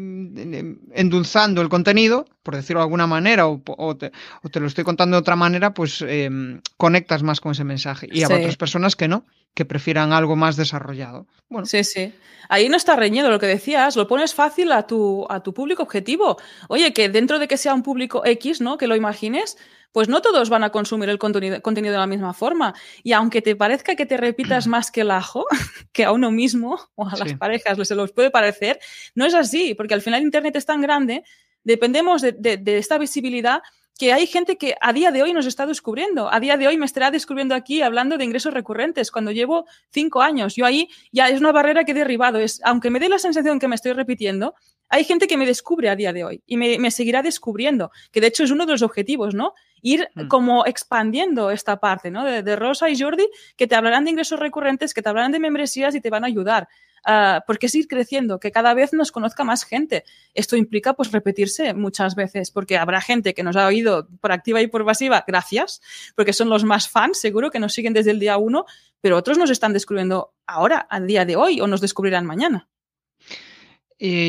endulzando 0.92 1.62
el 1.62 1.70
contenido, 1.70 2.26
por 2.42 2.54
decirlo 2.54 2.80
de 2.80 2.84
alguna 2.84 3.06
manera, 3.06 3.48
o, 3.48 3.96
te, 3.96 4.12
lo 4.60 4.66
estoy 4.66 4.84
contando 4.84 5.16
de 5.16 5.20
otra 5.22 5.36
manera, 5.36 5.72
pues 5.72 6.04
em, 6.06 6.60
conectas 6.76 7.22
más 7.22 7.40
con 7.40 7.52
ese 7.52 7.64
mensaje. 7.64 8.08
Y 8.12 8.24
a 8.24 8.26
otras 8.26 8.58
personas 8.58 8.94
que 8.94 9.08
no, 9.08 9.24
que 9.54 9.64
prefieran 9.64 10.12
algo 10.12 10.36
más 10.36 10.56
desarrollado. 10.56 11.26
Bueno. 11.48 11.64
Sí, 11.64 11.82
sí. 11.82 12.12
Ahí 12.50 12.68
no 12.68 12.76
está 12.76 12.94
reñido 12.94 13.30
lo 13.30 13.38
que 13.38 13.46
decías, 13.46 13.96
lo 13.96 14.06
pones 14.06 14.34
fácil 14.34 14.70
a 14.72 14.86
tu, 14.86 15.26
a 15.30 15.42
tu 15.42 15.54
público 15.54 15.82
objetivo. 15.82 16.36
Oye, 16.68 16.92
que 16.92 17.08
dentro 17.08 17.38
de 17.38 17.48
que 17.48 17.56
sea 17.56 17.72
un 17.72 17.82
público 17.82 18.22
X, 18.26 18.60
¿no? 18.60 18.76
Que 18.76 18.86
lo 18.86 18.96
imagines, 18.96 19.56
pues 19.94 20.08
no 20.08 20.20
todos 20.20 20.50
van 20.50 20.64
a 20.64 20.70
consumir 20.70 21.08
el 21.08 21.18
contenido, 21.20 21.62
contenido, 21.62 21.92
de 21.92 22.00
la 22.00 22.08
misma 22.08 22.34
forma. 22.34 22.74
Y 23.04 23.12
aunque 23.12 23.40
te 23.42 23.54
parezca 23.54 23.94
que 23.94 24.06
te 24.06 24.16
repitas 24.16 24.66
más 24.74 24.90
que 24.90 25.02
el 25.02 25.12
ajo, 25.12 25.46
que 25.92 26.04
a 26.04 26.10
uno 26.10 26.32
mismo 26.32 26.80
o 26.96 27.08
a 27.08 27.16
las 27.16 27.34
parejas 27.34 27.78
se 27.86 27.94
los 27.94 28.10
puede 28.10 28.32
parecer, 28.32 28.80
no 29.14 29.24
es 29.24 29.34
así, 29.34 29.74
porque 29.76 29.94
al 29.94 30.02
final 30.02 30.20
Internet 30.20 30.56
es 30.56 30.66
tan 30.66 30.80
grande, 30.80 31.22
dependemos 31.62 32.22
de, 32.22 32.32
de 32.32 32.78
esta 32.78 32.98
visibilidad 32.98 33.62
que 33.96 34.12
hay 34.12 34.26
gente 34.26 34.56
que 34.56 34.74
a 34.80 34.92
día 34.92 35.12
de 35.12 35.22
hoy 35.22 35.32
nos 35.32 35.46
está 35.46 35.66
descubriendo. 35.66 36.32
A 36.32 36.40
día 36.40 36.56
de 36.56 36.66
hoy 36.66 36.76
me 36.76 36.86
estará 36.86 37.12
descubriendo 37.12 37.54
aquí 37.54 37.80
hablando 37.82 38.18
de 38.18 38.24
ingresos 38.24 38.52
recurrentes 38.52 39.12
cuando 39.12 39.30
llevo 39.30 39.66
cinco 39.90 40.20
años. 40.20 40.56
Yo 40.56 40.66
ahí 40.66 40.88
ya 41.12 41.28
es 41.28 41.38
una 41.38 41.52
barrera 41.52 41.84
que 41.84 41.92
he 41.92 41.94
derribado. 41.94 42.40
Es, 42.40 42.60
aunque 42.64 42.90
me 42.90 42.98
dé 42.98 43.08
la 43.08 43.20
sensación 43.20 43.60
que 43.60 43.68
me 43.68 43.76
estoy 43.76 43.92
repitiendo, 43.92 44.54
hay 44.88 45.04
gente 45.04 45.26
que 45.26 45.36
me 45.36 45.46
descubre 45.46 45.88
a 45.88 45.96
día 45.96 46.12
de 46.12 46.24
hoy 46.24 46.42
y 46.46 46.56
me, 46.56 46.90
seguirá 46.90 47.22
descubriendo, 47.22 47.90
que 48.12 48.20
de 48.20 48.28
hecho 48.28 48.44
es 48.44 48.50
uno 48.50 48.66
de 48.66 48.72
los 48.72 48.82
objetivos, 48.82 49.34
¿no? 49.34 49.54
Ir 49.82 50.08
mm. 50.14 50.28
como 50.28 50.66
expandiendo 50.66 51.50
esta 51.50 51.80
parte, 51.80 52.10
¿no? 52.10 52.24
De, 52.24 52.42
de, 52.42 52.56
Rosa 52.56 52.88
y 52.88 52.98
Jordi, 52.98 53.28
que 53.56 53.66
te 53.66 53.74
hablarán 53.74 54.04
de 54.04 54.10
ingresos 54.10 54.38
recurrentes, 54.38 54.94
que 54.94 55.02
te 55.02 55.08
hablarán 55.08 55.32
de 55.32 55.40
membresías 55.40 55.94
y 55.94 56.00
te 56.00 56.10
van 56.10 56.24
a 56.24 56.28
ayudar. 56.28 56.68
Ah, 57.04 57.44
porque 57.46 57.66
es 57.66 57.74
ir 57.74 57.86
creciendo, 57.86 58.40
que 58.40 58.50
cada 58.50 58.72
vez 58.72 58.94
nos 58.94 59.12
conozca 59.12 59.44
más 59.44 59.64
gente. 59.64 60.04
Esto 60.32 60.56
implica 60.56 60.94
pues 60.94 61.12
repetirse 61.12 61.74
muchas 61.74 62.14
veces, 62.14 62.50
porque 62.50 62.78
habrá 62.78 63.02
gente 63.02 63.34
que 63.34 63.42
nos 63.42 63.56
ha 63.56 63.66
oído 63.66 64.08
por 64.20 64.32
activa 64.32 64.62
y 64.62 64.68
por 64.68 64.86
pasiva, 64.86 65.22
gracias, 65.26 65.82
porque 66.16 66.32
son 66.32 66.48
los 66.48 66.64
más 66.64 66.88
fans, 66.88 67.20
seguro 67.20 67.50
que 67.50 67.58
nos 67.58 67.74
siguen 67.74 67.92
desde 67.92 68.10
el 68.10 68.20
día 68.20 68.38
uno, 68.38 68.64
pero 69.02 69.18
otros 69.18 69.36
nos 69.36 69.50
están 69.50 69.74
descubriendo 69.74 70.32
ahora, 70.46 70.78
al 70.78 71.06
día 71.06 71.26
de 71.26 71.36
hoy, 71.36 71.60
o 71.60 71.66
nos 71.66 71.82
descubrirán 71.82 72.24
mañana. 72.24 72.68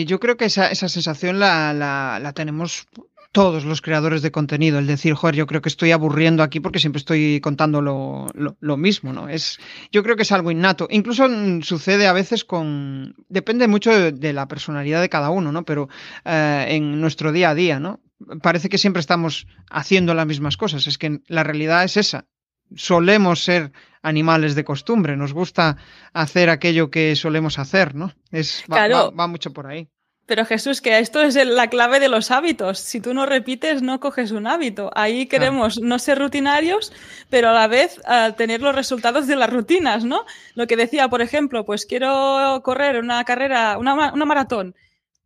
Yo 0.06 0.20
creo 0.20 0.38
que 0.38 0.46
esa, 0.46 0.74
sensación 0.74 1.40
la, 1.40 1.74
la 1.74 2.34
tenemos 2.34 2.88
todos 3.36 3.66
los 3.66 3.82
creadores 3.82 4.22
de 4.22 4.32
contenido, 4.32 4.80
el 4.80 4.88
decir, 4.88 5.14
joder, 5.14 5.36
yo 5.36 5.46
creo 5.46 5.62
que 5.62 5.68
estoy 5.68 5.92
aburriendo 5.92 6.42
aquí 6.42 6.62
porque 6.62 6.80
siempre 6.80 7.00
estoy 7.00 7.42
contando 7.42 7.82
lo, 7.82 8.28
lo, 8.34 8.78
mismo, 8.78 9.12
¿no? 9.12 9.28
Es, 9.28 9.60
yo 9.92 10.04
creo 10.04 10.16
que 10.16 10.22
es 10.22 10.32
algo 10.32 10.52
innato. 10.52 10.88
Incluso 10.90 11.28
mm, 11.28 11.62
sucede 11.62 12.08
a 12.08 12.14
veces 12.14 12.46
con, 12.46 13.14
depende 13.28 13.68
mucho 13.68 13.92
de, 13.92 14.32
la 14.32 14.48
personalidad 14.48 15.02
de 15.02 15.10
cada 15.10 15.32
uno, 15.32 15.52
¿no? 15.52 15.66
Pero 15.66 15.90
eh, 16.24 16.68
en 16.70 17.02
nuestro 17.02 17.34
día 17.34 17.50
a 17.50 17.56
día, 17.56 17.78
¿no? 17.78 18.00
Parece 18.42 18.70
que 18.70 18.78
siempre 18.78 19.02
estamos 19.02 19.48
haciendo 19.70 20.14
las 20.14 20.28
mismas 20.28 20.56
cosas. 20.56 20.88
Es 20.88 20.98
que 20.98 21.20
la 21.28 21.44
realidad 21.44 21.84
es 21.84 21.98
esa. 21.98 22.28
Solemos 22.74 23.44
ser 23.44 23.74
animales 24.06 24.56
de 24.56 24.64
costumbre, 24.64 25.18
nos 25.18 25.34
gusta 25.34 25.78
hacer 26.14 26.50
aquello 26.50 26.90
que 26.90 27.16
solemos 27.16 27.60
hacer, 27.60 27.96
¿no? 27.96 28.14
Es, 28.32 28.64
va 28.70 29.28
mucho 29.28 29.52
por 29.52 29.68
ahí. 29.68 29.90
Pero 30.28 30.44
Jesús, 30.44 30.82
que 30.82 30.98
esto 30.98 31.22
es 31.22 31.36
la 31.36 31.68
clave 31.68 32.00
de 32.00 32.10
los 32.10 32.32
hábitos. 32.32 32.80
Si 32.80 33.00
tú 33.00 33.14
no 33.14 33.28
repites, 33.28 33.84
no 33.84 34.00
coges 34.00 34.32
un 34.32 34.48
hábito. 34.48 34.90
Ahí 34.96 35.28
queremos 35.28 35.80
no 35.80 36.00
ser 36.00 36.18
rutinarios, 36.18 36.92
pero 37.30 37.50
a 37.50 37.54
la 37.54 37.68
vez 37.68 38.02
uh, 38.08 38.34
tener 38.34 38.62
los 38.62 38.74
resultados 38.74 39.28
de 39.28 39.36
las 39.36 39.52
rutinas, 39.52 40.04
¿no? 40.04 40.26
Lo 40.56 40.66
que 40.66 40.78
decía, 40.78 41.10
por 41.10 41.22
ejemplo, 41.22 41.64
pues 41.64 41.86
quiero 41.86 42.60
correr 42.64 42.98
una 42.98 43.24
carrera, 43.24 43.78
una, 43.78 44.14
una 44.14 44.26
maratón 44.26 44.76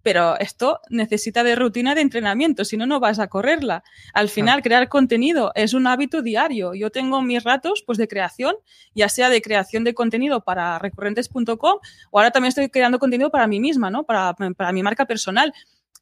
pero 0.09 0.39
esto 0.39 0.79
necesita 0.89 1.43
de 1.43 1.55
rutina 1.55 1.93
de 1.93 2.01
entrenamiento, 2.01 2.65
si 2.65 2.77
no, 2.77 2.87
no 2.87 2.99
vas 2.99 3.19
a 3.19 3.27
correrla. 3.27 3.83
Al 4.11 4.27
final, 4.27 4.63
crear 4.63 4.89
contenido 4.89 5.51
es 5.53 5.75
un 5.75 5.85
hábito 5.85 6.23
diario. 6.23 6.73
Yo 6.73 6.89
tengo 6.89 7.21
mis 7.21 7.43
ratos 7.43 7.83
pues, 7.85 7.99
de 7.99 8.07
creación, 8.07 8.55
ya 8.95 9.07
sea 9.07 9.29
de 9.29 9.39
creación 9.39 9.83
de 9.83 9.93
contenido 9.93 10.43
para 10.43 10.79
recurrentes.com 10.79 11.77
o 12.09 12.17
ahora 12.17 12.31
también 12.31 12.49
estoy 12.49 12.69
creando 12.69 12.97
contenido 12.97 13.29
para 13.29 13.45
mí 13.45 13.59
misma, 13.59 13.91
¿no? 13.91 14.03
para, 14.03 14.33
para 14.33 14.71
mi 14.71 14.81
marca 14.81 15.05
personal. 15.05 15.53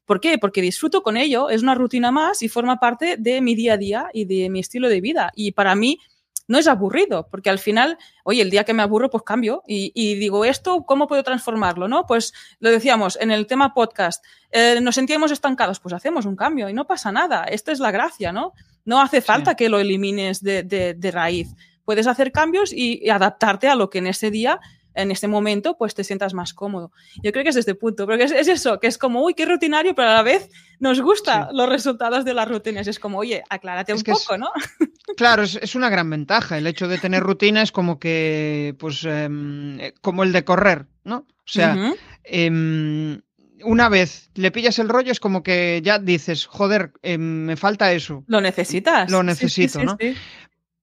¿Por 0.06 0.22
qué? 0.22 0.38
Porque 0.38 0.62
disfruto 0.62 1.04
con 1.04 1.18
ello, 1.18 1.50
es 1.50 1.62
una 1.62 1.76
rutina 1.76 2.10
más 2.10 2.42
y 2.42 2.48
forma 2.48 2.80
parte 2.80 3.18
de 3.20 3.42
mi 3.42 3.56
día 3.56 3.74
a 3.74 3.78
día 3.78 4.10
y 4.14 4.24
de 4.24 4.50
mi 4.50 4.62
estilo 4.62 4.88
de 4.88 5.02
vida. 5.02 5.34
Y 5.36 5.52
para 5.52 5.76
mí, 5.76 6.00
no 6.48 6.58
es 6.58 6.68
aburrido, 6.68 7.28
porque 7.30 7.50
al 7.50 7.60
final, 7.60 7.98
oye, 8.24 8.42
el 8.42 8.50
día 8.50 8.64
que 8.64 8.74
me 8.74 8.82
aburro, 8.82 9.10
pues 9.10 9.24
cambio 9.24 9.64
y, 9.68 10.16
digo, 10.16 10.46
¿esto 10.46 10.86
cómo 10.86 11.08
puedo 11.08 11.24
transformarlo? 11.24 11.88
¿no? 11.88 12.06
Pues 12.06 12.34
lo 12.60 12.72
decíamos 12.72 13.18
en 13.22 13.32
el 13.32 13.48
tema 13.48 13.74
podcast, 13.74 14.24
eh, 14.52 14.80
nos 14.82 14.96
sentíamos 14.96 15.32
estancados, 15.32 15.80
pues 15.80 15.94
hacemos 15.94 16.26
un 16.26 16.36
cambio 16.36 16.70
y 16.70 16.74
no 16.74 16.88
pasa 16.88 17.12
nada. 17.12 17.44
Esta 17.44 17.72
es 17.72 17.80
la 17.80 17.92
gracia, 17.92 18.32
¿no? 18.32 18.54
No 18.86 19.02
hace 19.02 19.22
falta 19.22 19.56
que 19.56 19.68
lo 19.68 19.80
elimines 19.80 20.42
de, 20.42 20.64
de, 20.64 21.12
raíz. 21.12 21.50
Puedes 21.84 22.08
hacer 22.08 22.32
cambios 22.32 22.72
y 22.72 23.10
adaptarte 23.10 23.68
a 23.68 23.76
lo 23.76 23.90
que 23.90 23.98
en 23.98 24.08
ese 24.08 24.32
día 24.32 24.62
en 24.98 25.12
este 25.12 25.28
momento 25.28 25.78
pues 25.78 25.94
te 25.94 26.04
sientas 26.04 26.34
más 26.34 26.54
cómodo. 26.54 26.92
Yo 27.24 27.32
creo 27.32 27.44
que 27.44 27.52
es 27.52 27.56
este 27.56 27.76
punto, 27.76 28.06
porque 28.06 28.24
es, 28.24 28.32
es 28.32 28.48
eso, 28.48 28.80
que 28.80 28.88
es 28.88 28.98
como, 28.98 29.24
uy, 29.24 29.34
qué 29.34 29.46
rutinario, 29.46 29.96
pero 29.96 30.10
a 30.10 30.16
la 30.16 30.24
vez 30.24 30.50
nos 30.80 31.00
gustan 31.02 31.48
los 31.54 31.70
resultados 31.70 32.26
de 32.26 32.34
las 32.34 32.48
rutinas. 32.48 32.88
Es 32.88 33.00
como, 33.00 33.20
oye, 33.20 33.44
aclárate 33.50 33.94
un 33.94 34.02
poco, 34.02 34.38
¿no? 34.38 34.50
Claro, 35.16 35.44
es, 35.44 35.74
una 35.74 35.90
gran 35.90 36.10
ventaja. 36.10 36.58
El 36.58 36.68
hecho 36.68 36.90
de 36.90 36.98
tener 36.98 37.24
rutina 37.24 37.62
es 37.62 37.72
como 37.72 37.98
que, 37.98 38.76
pues, 38.78 39.06
em, 39.06 39.80
como 40.02 40.24
el 40.24 40.34
de 40.34 40.44
correr, 40.44 40.86
¿no? 41.06 41.20
O 41.20 41.26
sea, 41.46 41.94
em, 42.26 43.22
una 43.64 43.88
vez 43.88 44.30
le 44.36 44.52
pillas 44.52 44.80
el 44.80 44.90
rollo, 44.90 45.14
es 45.14 45.22
como 45.22 45.44
que 45.44 45.82
ya 45.82 45.98
dices, 45.98 46.46
joder, 46.46 46.92
em, 47.04 47.46
me 47.46 47.56
falta 47.56 47.94
eso. 47.94 48.26
Lo 48.28 48.42
necesitas. 48.42 49.10
Lo 49.10 49.24
necesito, 49.24 49.82
¿no? 49.82 49.98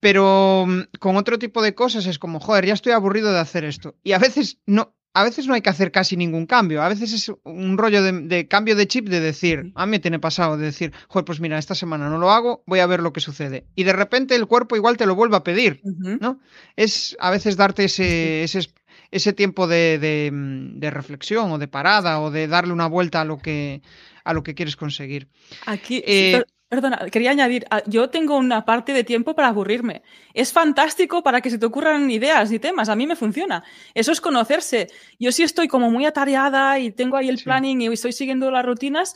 Pero 0.05 0.67
mm, 0.69 0.99
con 1.01 1.17
otro 1.17 1.39
tipo 1.39 1.63
de 1.63 1.75
cosas 1.75 2.05
es 2.05 2.19
como, 2.19 2.39
joder, 2.39 2.67
ya 2.67 2.75
estoy 2.75 2.93
aburrido 2.93 3.33
de 3.33 3.39
hacer 3.39 3.65
esto. 3.65 3.95
Y 4.05 4.13
a 4.13 4.19
veces 4.19 4.59
no, 4.67 4.95
a 5.15 5.25
veces 5.25 5.47
no 5.47 5.55
hay 5.55 5.63
que 5.63 5.71
hacer 5.71 5.93
casi 5.93 6.15
ningún 6.15 6.45
cambio. 6.45 6.83
A 6.83 6.91
veces 6.91 7.15
es 7.15 7.33
un 7.43 7.79
rollo 7.79 8.03
de, 8.03 8.47
cambio 8.47 8.77
de 8.77 8.87
chip 8.87 9.09
de 9.09 9.21
decir, 9.21 9.73
a 9.75 9.87
mí 9.87 9.93
me 9.93 10.01
tiene 10.01 10.19
pasado, 10.19 10.59
de 10.59 10.67
decir, 10.67 10.93
joder, 11.09 11.25
pues 11.25 11.41
mira, 11.41 11.57
esta 11.57 11.75
semana 11.75 12.11
no 12.11 12.19
lo 12.19 12.31
hago, 12.33 12.63
voy 12.67 12.81
a 12.81 12.87
ver 12.87 13.01
lo 13.01 13.15
que 13.15 13.21
sucede. 13.21 13.65
Y 13.77 13.85
de 13.85 13.95
repente 13.95 14.35
el 14.35 14.47
cuerpo 14.47 14.77
igual 14.77 14.99
te 14.99 15.07
lo 15.07 15.15
vuelve 15.15 15.39
a 15.39 15.43
pedir, 15.43 15.81
¿no? 15.83 16.39
Es 16.77 17.17
a 17.19 17.31
veces 17.31 17.57
darte 17.57 17.85
ese, 17.85 18.45
ese, 18.45 18.69
ese 19.11 19.33
tiempo 19.33 19.67
de, 19.67 19.99
de, 19.99 20.31
mm, 20.31 20.81
de, 20.81 20.91
reflexión 20.91 21.51
o 21.51 21.57
de 21.57 21.69
parada 21.69 22.21
o 22.21 22.31
de 22.31 22.47
darle 22.47 22.75
una 22.75 22.89
vuelta 22.89 23.23
a 23.23 23.25
lo 23.25 23.39
que, 23.39 23.81
a 24.23 24.35
lo 24.35 24.43
que 24.43 24.55
quieres 24.55 24.77
conseguir. 24.77 25.29
Aquí, 25.65 26.03
eh, 26.07 26.43
Perdona, 26.75 27.07
quería 27.09 27.31
añadir, 27.31 27.67
ah, 27.71 27.83
yo 27.87 28.11
tengo 28.11 28.37
una 28.37 28.65
parte 28.65 28.93
de 28.93 29.05
tiempo 29.05 29.37
para 29.37 29.47
aburrirme. 29.47 30.03
Es 30.33 30.53
fantástico 30.53 31.23
para 31.23 31.41
que 31.41 31.49
se 31.49 31.57
te 31.57 31.67
ocurran 31.67 32.11
ideas 32.11 32.51
y 32.51 32.59
temas, 32.59 32.89
a 32.89 32.97
mí 32.97 33.07
me 33.07 33.15
funciona. 33.15 33.63
Eso 33.95 34.11
es 34.11 34.21
conocerse. 34.21 34.89
Yo 35.21 35.31
sí 35.31 35.45
estoy 35.45 35.69
como 35.69 35.89
muy 35.89 36.05
atareada 36.05 36.81
y 36.81 36.91
tengo 36.91 37.17
ahí 37.17 37.29
el 37.29 37.39
planning 37.39 37.83
y 37.83 37.87
estoy 37.87 38.13
siguiendo 38.13 38.51
las 38.51 38.67
rutinas 38.67 39.15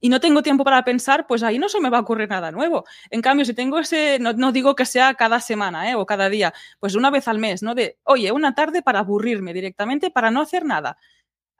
y 0.00 0.08
no 0.08 0.18
tengo 0.18 0.42
tiempo 0.42 0.64
para 0.64 0.84
pensar, 0.84 1.28
pues 1.28 1.44
ahí 1.44 1.56
no 1.56 1.68
se 1.68 1.80
me 1.80 1.88
va 1.88 1.98
a 1.98 2.00
ocurrir 2.00 2.28
nada 2.28 2.50
nuevo. 2.50 2.84
En 3.10 3.22
cambio, 3.22 3.44
si 3.44 3.54
tengo 3.54 3.78
ese, 3.78 4.18
no, 4.18 4.50
digo 4.50 4.74
que 4.74 4.84
sea 4.84 5.14
cada 5.14 5.38
semana 5.38 5.88
¿eh? 5.92 5.94
o 5.94 6.04
cada 6.04 6.28
día, 6.28 6.52
pues 6.80 6.96
una 6.96 7.10
vez 7.10 7.28
al 7.28 7.38
mes, 7.38 7.62
¿no? 7.62 7.76
De, 7.76 7.96
oye, 8.02 8.32
una 8.32 8.56
tarde 8.56 8.82
para 8.82 8.98
aburrirme 8.98 9.54
directamente, 9.54 10.10
para 10.10 10.32
no 10.32 10.40
hacer 10.40 10.64
nada. 10.64 10.98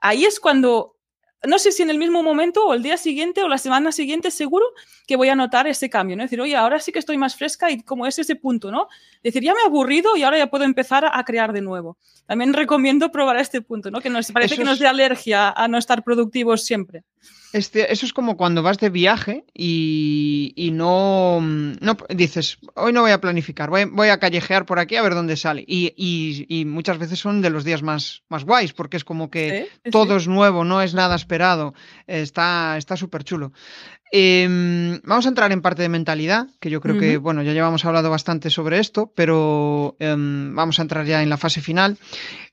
Ahí 0.01 0.25
es 0.25 0.41
cuando 0.41 0.97
no 1.47 1.57
sé 1.57 1.71
si 1.71 1.83
en 1.83 1.89
el 1.89 1.97
mismo 1.97 2.21
momento 2.21 2.65
o 2.65 2.73
el 2.73 2.83
día 2.83 2.97
siguiente 2.97 3.41
o 3.43 3.47
la 3.47 3.57
semana 3.57 3.91
siguiente 3.91 4.29
seguro 4.29 4.65
que 5.07 5.15
voy 5.15 5.29
a 5.29 5.35
notar 5.35 5.67
ese 5.67 5.89
cambio, 5.89 6.17
¿no? 6.17 6.23
Decir, 6.23 6.41
oye, 6.41 6.55
ahora 6.55 6.79
sí 6.79 6.91
que 6.91 6.99
estoy 6.99 7.17
más 7.17 7.35
fresca 7.35 7.71
y 7.71 7.81
como 7.81 8.05
es 8.05 8.19
ese 8.19 8.35
punto, 8.35 8.71
¿no? 8.71 8.87
Decir, 9.23 9.43
ya 9.43 9.53
me 9.53 9.61
he 9.61 9.65
aburrido 9.65 10.17
y 10.17 10.23
ahora 10.23 10.37
ya 10.37 10.49
puedo 10.49 10.65
empezar 10.65 11.09
a, 11.09 11.23
crear 11.23 11.53
de 11.53 11.61
nuevo. 11.61 11.97
También 12.25 12.53
recomiendo 12.53 13.11
probar 13.11 13.37
este 13.37 13.61
punto, 13.61 13.89
¿no? 13.89 14.01
Que 14.01 14.09
nos 14.09 14.31
parece 14.31 14.57
que 14.57 14.63
nos 14.63 14.79
dé 14.79 14.87
alergia 14.87 15.49
a 15.49 15.67
no 15.67 15.77
estar 15.77 16.03
productivos 16.03 16.63
siempre. 16.63 17.03
Este, 17.51 17.91
eso 17.91 18.05
es 18.05 18.13
como 18.13 18.37
cuando 18.37 18.61
vas 18.61 18.77
de 18.77 18.89
viaje 18.89 19.43
y, 19.53 20.69
no, 20.73 21.39
no, 21.41 21.97
dices, 22.09 22.59
hoy 22.75 22.93
no 22.93 23.01
voy 23.01 23.11
a 23.11 23.21
planificar, 23.21 23.69
voy, 23.69 24.09
a 24.09 24.19
callejear 24.19 24.65
por 24.65 24.77
aquí 24.77 24.95
a 24.95 25.01
ver 25.01 25.15
dónde 25.15 25.35
sale. 25.35 25.63
Y, 25.67 26.65
muchas 26.67 26.97
veces 26.99 27.19
son 27.19 27.41
de 27.41 27.49
los 27.49 27.63
días 27.63 27.81
más, 27.81 28.23
más 28.29 28.45
guays, 28.45 28.73
porque 28.73 28.97
es 28.97 29.03
como 29.03 29.31
que 29.31 29.69
todo 29.91 30.17
es 30.17 30.27
nuevo, 30.27 30.63
no 30.63 30.81
es 30.81 30.93
nada 30.93 31.15
esperado, 31.15 31.73
está 32.07 32.79
súper 32.95 33.23
chulo. 33.23 33.51
Em, 34.11 34.99
vamos 35.03 35.25
a 35.25 35.29
entrar 35.29 35.51
en 35.51 35.61
parte 35.61 35.83
de 35.83 35.89
mentalidad, 35.89 36.47
que 36.59 36.69
yo 36.69 36.81
creo 36.81 36.99
que, 36.99 37.17
bueno, 37.17 37.43
ya 37.43 37.53
llevamos 37.53 37.85
hablado 37.85 38.09
bastante 38.09 38.49
sobre 38.49 38.79
esto, 38.79 39.11
pero 39.15 39.95
em, 39.99 40.55
vamos 40.55 40.79
a 40.79 40.81
entrar 40.81 41.05
ya 41.05 41.21
en 41.21 41.29
la 41.29 41.37
fase 41.37 41.61
final. 41.61 41.97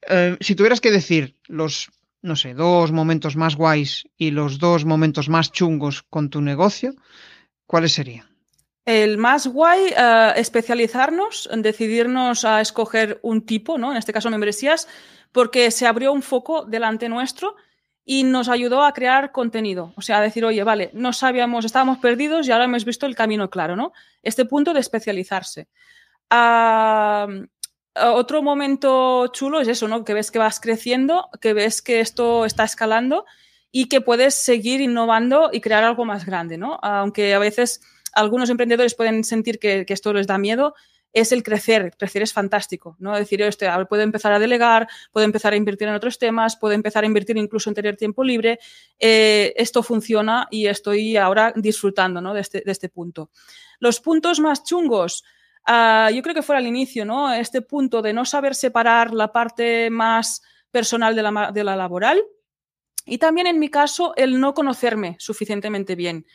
Em, 0.06 0.36
si 0.40 0.54
tuvieras 0.54 0.80
que 0.80 0.90
decir 0.90 1.36
los 1.46 1.90
no 2.26 2.36
sé, 2.36 2.54
dos 2.54 2.92
momentos 2.92 3.36
más 3.36 3.56
guays 3.56 4.08
y 4.16 4.32
los 4.32 4.58
dos 4.58 4.84
momentos 4.84 5.28
más 5.28 5.52
chungos 5.52 6.02
con 6.02 6.28
tu 6.28 6.40
negocio, 6.40 6.94
¿cuáles 7.66 7.92
serían? 7.94 8.26
El 8.84 9.16
más 9.16 9.46
guay, 9.46 9.94
uh, 9.96 10.32
especializarnos, 10.36 11.48
decidirnos 11.56 12.44
a 12.44 12.60
escoger 12.60 13.18
un 13.22 13.46
tipo, 13.46 13.78
¿no? 13.78 13.90
En 13.92 13.96
este 13.96 14.12
caso 14.12 14.30
membresías, 14.30 14.88
porque 15.32 15.70
se 15.70 15.86
abrió 15.86 16.12
un 16.12 16.22
foco 16.22 16.64
delante 16.64 17.08
nuestro 17.08 17.56
y 18.04 18.22
nos 18.22 18.48
ayudó 18.48 18.84
a 18.84 18.92
crear 18.92 19.32
contenido. 19.32 19.92
O 19.96 20.02
sea, 20.02 20.18
a 20.18 20.22
decir, 20.22 20.44
oye, 20.44 20.62
vale, 20.62 20.90
no 20.94 21.12
sabíamos, 21.12 21.64
estábamos 21.64 21.98
perdidos 21.98 22.46
y 22.46 22.52
ahora 22.52 22.64
hemos 22.64 22.84
visto 22.84 23.06
el 23.06 23.16
camino 23.16 23.50
claro, 23.50 23.74
¿no? 23.74 23.92
Este 24.22 24.44
punto 24.44 24.72
de 24.72 24.80
especializarse. 24.80 25.68
Uh, 26.30 27.46
otro 27.96 28.42
momento 28.42 29.28
chulo 29.28 29.60
es 29.60 29.68
eso, 29.68 29.88
¿no? 29.88 30.04
Que 30.04 30.14
ves 30.14 30.30
que 30.30 30.38
vas 30.38 30.60
creciendo, 30.60 31.28
que 31.40 31.54
ves 31.54 31.82
que 31.82 32.00
esto 32.00 32.44
está 32.44 32.64
escalando 32.64 33.24
y 33.72 33.88
que 33.88 34.00
puedes 34.00 34.34
seguir 34.34 34.80
innovando 34.80 35.50
y 35.52 35.60
crear 35.60 35.84
algo 35.84 36.04
más 36.04 36.24
grande, 36.24 36.58
¿no? 36.58 36.78
Aunque 36.82 37.34
a 37.34 37.38
veces 37.38 37.80
algunos 38.12 38.48
emprendedores 38.50 38.94
pueden 38.94 39.24
sentir 39.24 39.58
que, 39.58 39.84
esto 39.88 40.12
les 40.12 40.26
da 40.26 40.38
miedo, 40.38 40.74
es 41.12 41.32
el 41.32 41.42
crecer. 41.42 41.92
Crecer 41.98 42.22
es 42.22 42.32
fantástico, 42.32 42.96
¿no? 42.98 43.16
Decir, 43.16 43.42
esto, 43.42 43.66
puedo 43.88 44.02
empezar 44.02 44.32
a 44.32 44.38
delegar, 44.38 44.88
puedo 45.12 45.24
empezar 45.24 45.52
a 45.52 45.56
invertir 45.56 45.88
en 45.88 45.94
otros 45.94 46.18
temas, 46.18 46.56
puedo 46.56 46.74
empezar 46.74 47.04
a 47.04 47.06
invertir 47.06 47.36
incluso 47.36 47.70
en 47.70 47.74
tener 47.74 47.96
tiempo 47.96 48.24
libre. 48.24 48.58
Eh, 48.98 49.52
esto 49.56 49.82
funciona 49.82 50.48
y 50.50 50.66
estoy 50.66 51.16
ahora 51.16 51.52
disfrutando, 51.54 52.20
¿no? 52.20 52.34
de, 52.34 52.40
este, 52.40 52.62
de 52.64 52.72
este 52.72 52.88
punto. 52.88 53.30
Los 53.78 54.00
puntos 54.00 54.40
más 54.40 54.64
chungos, 54.64 55.24
Ah, 55.66 56.10
yo 56.14 56.22
creo 56.22 56.34
que 56.34 56.42
fue 56.42 56.56
al 56.56 56.66
inicio, 56.66 57.04
¿no? 57.04 57.32
Este 57.32 57.60
punto 57.60 58.00
de 58.00 58.12
no 58.12 58.24
saber 58.24 58.54
separar 58.54 59.12
la 59.12 59.32
parte 59.32 59.90
más 59.90 60.42
personal 60.70 61.16
de 61.16 61.22
la, 61.22 61.50
de 61.52 61.64
la 61.64 61.76
laboral 61.76 62.22
y 63.04 63.18
también 63.18 63.46
en 63.46 63.58
mi 63.58 63.68
caso 63.68 64.12
el 64.16 64.40
no 64.40 64.54
conocerme 64.54 65.16
suficientemente 65.18 65.94
bien. 65.94 66.26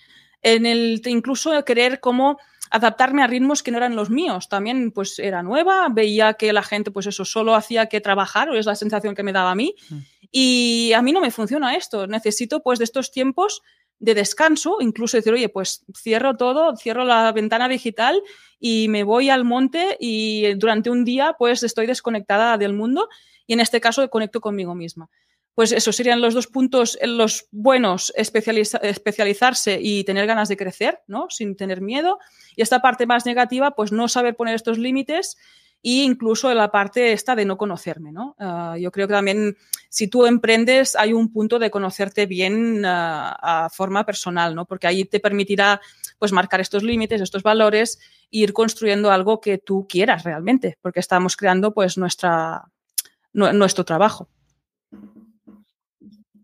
En 0.41 0.65
el 0.65 1.01
incluso 1.05 1.63
querer 1.63 1.99
cómo 1.99 2.39
adaptarme 2.71 3.21
a 3.21 3.27
ritmos 3.27 3.61
que 3.61 3.69
no 3.69 3.77
eran 3.77 3.95
los 3.95 4.09
míos. 4.09 4.47
También 4.47 4.91
pues 4.91 5.19
era 5.19 5.43
nueva, 5.43 5.89
veía 5.89 6.33
que 6.33 6.53
la 6.53 6.63
gente 6.63 6.89
pues 6.89 7.05
eso 7.05 7.25
solo 7.25 7.53
hacía 7.53 7.87
que 7.87 7.99
trabajar, 7.99 8.49
o 8.49 8.55
es 8.55 8.65
la 8.65 8.75
sensación 8.75 9.13
que 9.13 9.23
me 9.23 9.33
daba 9.33 9.51
a 9.51 9.55
mí. 9.55 9.75
Mm. 9.89 9.97
Y 10.31 10.93
a 10.93 11.01
mí 11.01 11.11
no 11.11 11.19
me 11.19 11.31
funciona 11.31 11.75
esto. 11.75 12.07
Necesito 12.07 12.63
pues 12.63 12.79
de 12.79 12.85
estos 12.85 13.11
tiempos 13.11 13.61
de 14.01 14.15
descanso, 14.15 14.77
incluso 14.81 15.15
decir, 15.15 15.31
oye, 15.31 15.47
pues 15.47 15.85
cierro 15.95 16.35
todo, 16.35 16.75
cierro 16.75 17.05
la 17.05 17.31
ventana 17.31 17.69
digital 17.69 18.21
y 18.59 18.87
me 18.89 19.03
voy 19.03 19.29
al 19.29 19.45
monte 19.45 19.95
y 19.99 20.55
durante 20.55 20.89
un 20.89 21.05
día 21.05 21.35
pues 21.37 21.63
estoy 21.63 21.85
desconectada 21.85 22.57
del 22.57 22.73
mundo 22.73 23.07
y 23.45 23.53
en 23.53 23.59
este 23.59 23.79
caso 23.79 24.09
conecto 24.09 24.41
conmigo 24.41 24.75
misma. 24.75 25.09
pues 25.53 25.71
esos 25.71 25.95
serían 25.95 26.21
los 26.21 26.33
dos 26.33 26.47
puntos, 26.47 26.97
los 27.03 27.47
buenos, 27.51 28.13
especializarse 28.15 29.79
y 29.81 30.03
tener 30.05 30.25
ganas 30.25 30.47
de 30.49 30.57
crecer, 30.57 31.01
¿no? 31.07 31.27
Sin 31.29 31.55
tener 31.55 31.81
miedo. 31.81 32.19
Y 32.55 32.61
esta 32.61 32.79
parte 32.79 33.05
más 33.05 33.25
negativa, 33.25 33.71
pues 33.71 33.91
no 33.91 34.07
saber 34.07 34.35
poner 34.35 34.55
estos 34.55 34.77
límites 34.77 35.37
e 35.83 36.03
incluso 36.03 36.53
la 36.53 36.71
parte 36.71 37.11
esta 37.11 37.35
de 37.35 37.45
no 37.45 37.57
conocerme, 37.57 38.11
¿no? 38.11 38.35
Ah, 38.39 38.77
yo 38.79 38.91
creo 38.91 39.07
que 39.07 39.13
también 39.13 39.57
si 39.91 40.07
tú 40.07 40.25
emprendes 40.25 40.95
hay 40.95 41.11
un 41.11 41.33
punto 41.33 41.59
de 41.59 41.69
conocerte 41.69 42.25
bien 42.25 42.85
ah, 42.85 43.65
a 43.65 43.69
forma 43.69 44.05
personal, 44.05 44.55
¿no? 44.55 44.65
Porque 44.65 44.87
ahí 44.87 45.03
te 45.03 45.19
permitirá 45.19 45.81
pues 46.17 46.31
marcar 46.31 46.61
estos 46.61 46.81
límites, 46.81 47.19
estos 47.19 47.43
valores 47.43 47.99
e 48.31 48.37
ir 48.39 48.53
construyendo 48.53 49.11
algo 49.11 49.41
que 49.41 49.57
tú 49.57 49.85
quieras 49.89 50.23
realmente, 50.23 50.77
porque 50.81 51.01
estamos 51.01 51.35
creando 51.35 51.73
pues 51.73 51.97
nuestra, 51.97 52.63
nuestro 53.33 53.83
trabajo. 53.83 54.29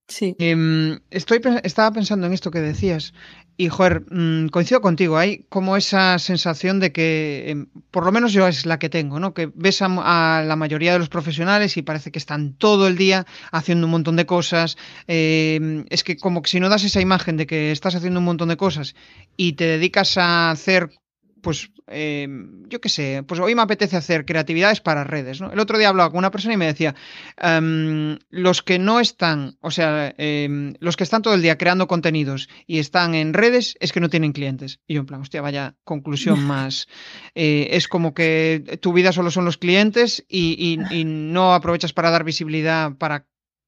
Sí. 0.09 0.35
Em, 0.39 0.99
estoy, 1.09 1.39
estaba 1.63 1.91
pensando 1.91 2.27
en 2.27 2.33
esto 2.33 2.51
que 2.51 2.59
decías 2.59 3.13
y, 3.57 3.69
joder, 3.69 4.03
mm, 4.11 4.49
coincido 4.49 4.81
contigo, 4.81 5.17
hay 5.17 5.45
como 5.49 5.77
esa 5.77 6.19
sensación 6.19 6.79
de 6.79 6.91
que, 6.91 7.49
em, 7.49 7.67
por 7.91 8.05
lo 8.05 8.11
menos 8.11 8.31
yo 8.31 8.47
es 8.47 8.65
la 8.67 8.77
que 8.77 8.89
tengo, 8.89 9.19
¿no? 9.19 9.33
Que 9.33 9.51
ves 9.55 9.81
a, 9.81 10.43
la 10.45 10.55
mayoría 10.55 10.93
de 10.93 10.99
los 10.99 11.09
profesionales 11.09 11.75
y 11.75 11.81
parece 11.81 12.11
que 12.11 12.19
están 12.19 12.53
todo 12.53 12.87
el 12.87 12.97
día 12.97 13.25
haciendo 13.51 13.87
un 13.87 13.91
montón 13.91 14.15
de 14.15 14.27
cosas. 14.27 14.77
Em, 15.07 15.85
es 15.89 16.03
que 16.03 16.17
como 16.17 16.41
que 16.43 16.49
si 16.51 16.59
no 16.59 16.69
das 16.69 16.83
esa 16.83 17.01
imagen 17.01 17.37
de 17.37 17.47
que 17.47 17.71
estás 17.71 17.95
haciendo 17.95 18.19
un 18.19 18.25
montón 18.25 18.49
de 18.49 18.57
cosas 18.57 18.95
y 19.37 19.53
te 19.53 19.65
dedicas 19.65 20.17
a 20.17 20.51
hacer 20.51 20.91
pues 21.47 21.71
em, 21.87 22.67
yo 22.67 22.81
qué 22.81 22.89
sé, 22.89 23.23
pues 23.25 23.39
hoy 23.39 23.55
me 23.55 23.61
apetece 23.61 23.95
hacer 23.95 24.25
creatividades 24.25 24.81
para 24.81 25.05
redes. 25.05 25.39
¿no? 25.39 25.49
El 25.49 25.59
otro 25.59 25.77
día 25.77 25.87
hablaba 25.87 26.09
con 26.09 26.17
una 26.17 26.29
persona 26.29 26.55
y 26.55 26.57
me 26.57 26.65
decía, 26.65 26.93
em, 27.37 28.19
los 28.29 28.61
que 28.61 28.79
no 28.79 28.99
están, 28.99 29.55
o 29.61 29.71
sea, 29.71 30.13
em, 30.17 30.73
los 30.81 30.97
que 30.97 31.05
están 31.05 31.21
todo 31.21 31.35
el 31.35 31.41
día 31.41 31.57
creando 31.57 31.87
contenidos 31.87 32.49
y 32.65 32.79
están 32.79 33.15
en 33.15 33.33
redes 33.33 33.77
es 33.79 33.93
que 33.93 34.01
no 34.01 34.09
tienen 34.09 34.33
clientes. 34.33 34.81
Y 34.87 34.95
yo 34.95 34.99
en 34.99 35.05
plan, 35.05 35.21
hostia, 35.21 35.41
vaya 35.41 35.77
conclusión 35.85 36.37
más. 36.43 36.89
Eh, 37.33 37.69
es 37.71 37.87
como 37.87 38.13
que 38.13 38.77
tu 38.81 38.91
vida 38.91 39.13
solo 39.13 39.31
son 39.31 39.45
los 39.45 39.57
clientes 39.57 40.25
y, 40.27 40.77
y 40.91 41.05
no 41.05 41.53
aprovechas 41.53 41.93
para 41.93 42.09
dar 42.09 42.25
visibilidad 42.25 42.91
para 42.97 43.25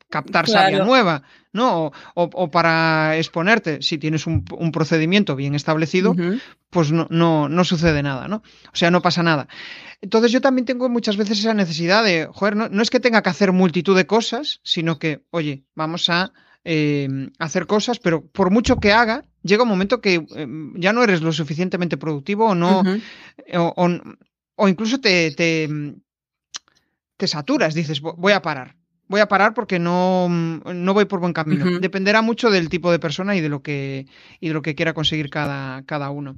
captar 0.09 0.45
claro. 0.45 0.85
nueva, 0.85 1.23
¿no? 1.53 1.91
O, 2.15 2.51
para 2.51 3.17
exponerte, 3.17 3.81
si 3.81 3.97
tienes 3.97 4.27
un, 4.27 4.43
procedimiento 4.71 5.35
bien 5.35 5.55
establecido, 5.55 6.15
pues 6.69 6.91
no, 6.91 7.07
no, 7.09 7.47
no, 7.47 7.63
sucede 7.63 8.03
nada, 8.03 8.27
¿no? 8.27 8.37
O 8.71 8.75
sea, 8.75 8.91
no 8.91 9.01
pasa 9.01 9.23
nada. 9.23 9.47
Entonces 10.01 10.31
yo 10.31 10.41
también 10.41 10.65
tengo 10.65 10.89
muchas 10.89 11.17
veces 11.17 11.39
esa 11.39 11.53
necesidad 11.53 12.03
de, 12.03 12.27
joder, 12.31 12.55
no, 12.55 12.81
es 12.81 12.89
que 12.89 12.99
tenga 12.99 13.21
que 13.21 13.29
hacer 13.29 13.51
multitud 13.51 13.95
de 13.95 14.07
cosas, 14.07 14.59
sino 14.63 14.97
que, 14.97 15.23
oye, 15.31 15.65
vamos 15.75 16.09
a 16.09 16.31
em, 16.63 17.31
hacer 17.37 17.67
cosas, 17.67 17.99
pero 17.99 18.25
por 18.25 18.49
mucho 18.49 18.79
que 18.79 18.93
haga, 18.93 19.23
llega 19.43 19.63
un 19.63 19.69
momento 19.69 20.01
que 20.01 20.25
em, 20.35 20.73
ya 20.79 20.93
no 20.93 21.03
eres 21.03 21.21
lo 21.21 21.31
suficientemente 21.31 21.97
productivo 21.97 22.47
o 22.47 22.55
no, 22.55 22.83
o, 24.55 24.67
incluso 24.67 24.99
te, 24.99 25.31
te, 25.31 25.69
te 27.15 27.27
saturas, 27.27 27.73
dices, 27.73 28.01
voy 28.01 28.33
a 28.33 28.41
parar 28.41 28.78
voy 29.09 29.19
a 29.19 29.27
parar 29.27 29.53
porque 29.53 29.79
no, 29.79 30.29
no 30.29 30.93
voy 30.93 31.05
por 31.05 31.19
buen 31.19 31.33
camino. 31.33 31.79
Dependerá 31.79 32.21
mucho 32.21 32.49
del 32.49 32.69
tipo 32.69 32.91
de 32.91 32.99
persona 32.99 33.35
y 33.35 33.41
de 33.41 33.49
lo 33.49 33.61
que, 33.61 34.05
y 34.39 34.47
de 34.47 34.53
lo 34.53 34.61
que 34.61 34.75
quiera 34.75 34.93
conseguir 34.93 35.29
cada, 35.29 35.83
cada 35.85 36.11
uno. 36.11 36.37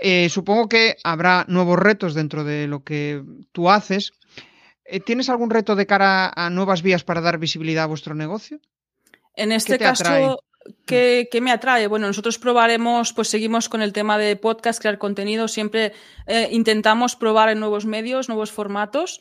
Eh, 0.00 0.28
supongo 0.30 0.68
que 0.68 0.96
habrá 1.04 1.44
nuevos 1.48 1.78
retos 1.78 2.14
dentro 2.14 2.44
de 2.44 2.66
lo 2.66 2.82
que 2.84 3.22
tú 3.52 3.68
haces. 3.68 4.12
Eh, 4.86 5.00
¿Tienes 5.00 5.28
algún 5.28 5.50
reto 5.50 5.76
de 5.76 5.86
cara 5.86 6.32
a 6.34 6.48
nuevas 6.50 6.82
vías 6.82 7.04
para 7.04 7.20
dar 7.20 7.38
visibilidad 7.38 7.84
a 7.84 7.88
vuestro 7.88 8.14
negocio? 8.14 8.60
En 9.34 9.50
este 9.50 9.78
caso, 9.78 10.38
¿Qué, 10.86 11.28
me 11.42 11.50
atrae? 11.50 11.88
Bueno, 11.88 12.06
nosotros 12.06 12.38
probaremos, 12.38 13.12
pues 13.12 13.28
seguimos 13.28 13.68
con 13.68 13.82
el 13.82 13.92
tema 13.92 14.16
de 14.16 14.36
podcast, 14.36 14.80
crear 14.80 14.98
contenido, 14.98 15.48
siempre 15.48 15.92
eh, 16.26 16.48
intentamos 16.52 17.16
probar 17.16 17.50
en 17.50 17.60
nuevos 17.60 17.84
medios, 17.84 18.28
nuevos 18.28 18.50
formatos. 18.50 19.20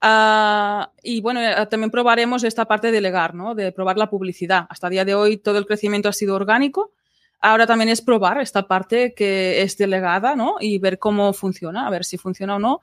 Ah, 0.00 0.92
y 1.02 1.20
bueno, 1.20 1.40
eh, 1.40 1.66
también 1.66 1.90
probaremos 1.90 2.44
esta 2.44 2.66
parte 2.66 2.88
de 2.88 2.94
delegar, 2.94 3.34
¿no? 3.34 3.54
De 3.54 3.72
probar 3.72 3.98
la 3.98 4.10
publicidad. 4.10 4.66
Hasta 4.68 4.86
el 4.86 4.92
día 4.92 5.04
de 5.04 5.14
hoy 5.14 5.38
todo 5.38 5.58
el 5.58 5.66
crecimiento 5.66 6.08
ha 6.08 6.12
sido 6.12 6.36
orgánico. 6.36 6.92
Ahora 7.40 7.66
también 7.66 7.88
es 7.88 8.00
probar 8.02 8.40
esta 8.40 8.66
parte 8.66 9.14
que 9.14 9.62
es 9.62 9.76
delegada, 9.76 10.34
¿no? 10.36 10.56
Y 10.60 10.78
ver 10.78 10.98
cómo 10.98 11.32
funciona, 11.32 11.86
a 11.86 11.90
ver 11.90 12.04
si 12.04 12.18
funciona 12.18 12.56
o 12.56 12.58
no 12.58 12.80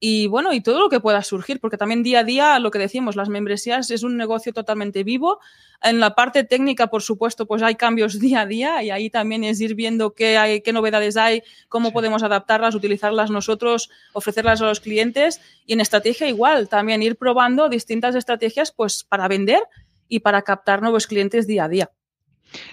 y 0.00 0.28
bueno, 0.28 0.52
y 0.52 0.60
todo 0.60 0.78
lo 0.78 0.88
que 0.88 1.00
pueda 1.00 1.22
surgir, 1.22 1.58
porque 1.60 1.76
también 1.76 2.04
día 2.04 2.20
a 2.20 2.24
día, 2.24 2.58
lo 2.60 2.70
que 2.70 2.78
decimos, 2.78 3.16
las 3.16 3.28
membresías 3.28 3.90
es 3.90 4.04
un 4.04 4.16
negocio 4.16 4.52
totalmente 4.52 5.02
vivo. 5.02 5.40
En 5.82 5.98
la 5.98 6.14
parte 6.14 6.44
técnica, 6.44 6.86
por 6.86 7.02
supuesto, 7.02 7.46
pues 7.46 7.62
hay 7.62 7.74
cambios 7.74 8.18
día 8.20 8.42
a 8.42 8.46
día 8.46 8.82
y 8.82 8.90
ahí 8.90 9.10
también 9.10 9.42
es 9.42 9.60
ir 9.60 9.74
viendo 9.74 10.14
qué 10.14 10.38
hay, 10.38 10.60
qué 10.60 10.72
novedades 10.72 11.16
hay, 11.16 11.42
cómo 11.68 11.92
podemos 11.92 12.22
adaptarlas, 12.22 12.76
utilizarlas 12.76 13.30
nosotros, 13.30 13.90
ofrecerlas 14.12 14.62
a 14.62 14.66
los 14.66 14.78
clientes. 14.78 15.40
Y 15.66 15.72
en 15.72 15.80
estrategia 15.80 16.28
igual, 16.28 16.68
también 16.68 17.02
ir 17.02 17.16
probando 17.16 17.68
distintas 17.68 18.14
estrategias 18.14 18.70
pues 18.70 19.02
para 19.02 19.26
vender 19.26 19.62
y 20.08 20.20
para 20.20 20.42
captar 20.42 20.80
nuevos 20.80 21.08
clientes 21.08 21.48
día 21.48 21.64
a 21.64 21.68
día. 21.68 21.90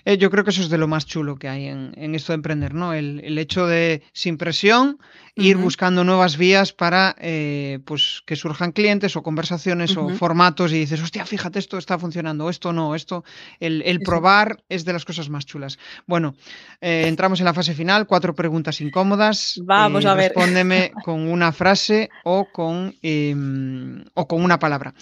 Eh, 0.05 0.17
yo 0.17 0.29
creo 0.29 0.43
que 0.43 0.51
eso 0.51 0.61
es 0.61 0.69
de 0.69 0.77
lo 0.77 0.87
más 0.87 1.05
chulo 1.05 1.37
que 1.37 1.49
hay 1.49 1.67
en, 1.67 2.15
esto 2.15 2.31
de 2.31 2.35
emprender, 2.35 2.73
¿no? 2.73 2.93
El, 2.93 3.37
hecho 3.37 3.67
de, 3.67 4.03
sin 4.13 4.37
presión, 4.37 4.99
ir 5.35 5.57
buscando 5.57 6.03
nuevas 6.03 6.37
vías 6.37 6.71
para 6.73 7.15
eh, 7.19 7.79
pues 7.85 8.23
que 8.25 8.35
surjan 8.35 8.71
clientes 8.71 9.15
o 9.15 9.23
conversaciones 9.23 9.97
o 9.97 10.09
formatos 10.09 10.71
y 10.71 10.79
dices, 10.79 11.01
hostia, 11.01 11.25
fíjate, 11.25 11.59
esto 11.59 11.77
está 11.77 11.99
funcionando, 11.99 12.49
esto 12.49 12.71
no, 12.71 12.95
esto. 12.95 13.23
El, 13.59 13.99
probar 14.01 14.63
es 14.69 14.85
de 14.85 14.93
las 14.93 15.05
cosas 15.05 15.29
más 15.29 15.45
chulas. 15.45 15.77
Bueno, 16.05 16.35
eh, 16.81 17.05
entramos 17.07 17.39
en 17.39 17.45
la 17.45 17.53
fase 17.53 17.73
final, 17.73 18.07
cuatro 18.07 18.35
preguntas 18.35 18.79
incómodas. 18.81 19.59
Vamos 19.63 20.05
a 20.05 20.13
ver. 20.13 20.31
Respóndeme 20.33 20.91
con 21.03 21.27
una 21.27 21.51
frase 21.51 22.09
o 22.23 22.47
con, 22.51 22.95
em, 23.01 24.03
o 24.13 24.27
con 24.27 24.43
una 24.43 24.59
palabra. 24.59 24.93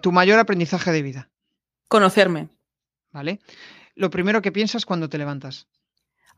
tu 0.00 0.12
mayor 0.12 0.38
aprendizaje 0.38 0.90
de 0.92 1.02
vida. 1.02 1.28
Conocerme. 1.88 2.48
¿Vale? 3.12 3.40
Lo 3.94 4.10
primero 4.10 4.42
que 4.42 4.52
piensas 4.52 4.86
cuando 4.86 5.08
te 5.08 5.18
levantas. 5.18 5.68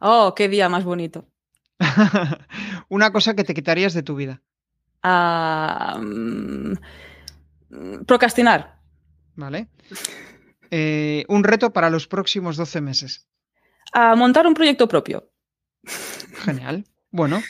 Oh, 0.00 0.34
qué 0.34 0.48
día 0.48 0.68
más 0.68 0.84
bonito. 0.84 1.26
Una 2.88 3.12
cosa 3.12 3.34
que 3.34 3.44
te 3.44 3.54
quitarías 3.54 3.94
de 3.94 4.02
tu 4.02 4.16
vida. 4.16 4.42
Mm, 5.02 6.74
procrastinar. 8.06 8.80
Vale. 9.36 9.68
Eh, 10.70 11.24
un 11.28 11.44
reto 11.44 11.72
para 11.72 11.90
los 11.90 12.06
próximos 12.06 12.56
12 12.56 12.80
meses. 12.80 13.28
A 13.92 14.16
montar 14.16 14.46
un 14.46 14.54
proyecto 14.54 14.88
propio. 14.88 15.30
Genial. 16.44 16.84
Bueno, 17.10 17.40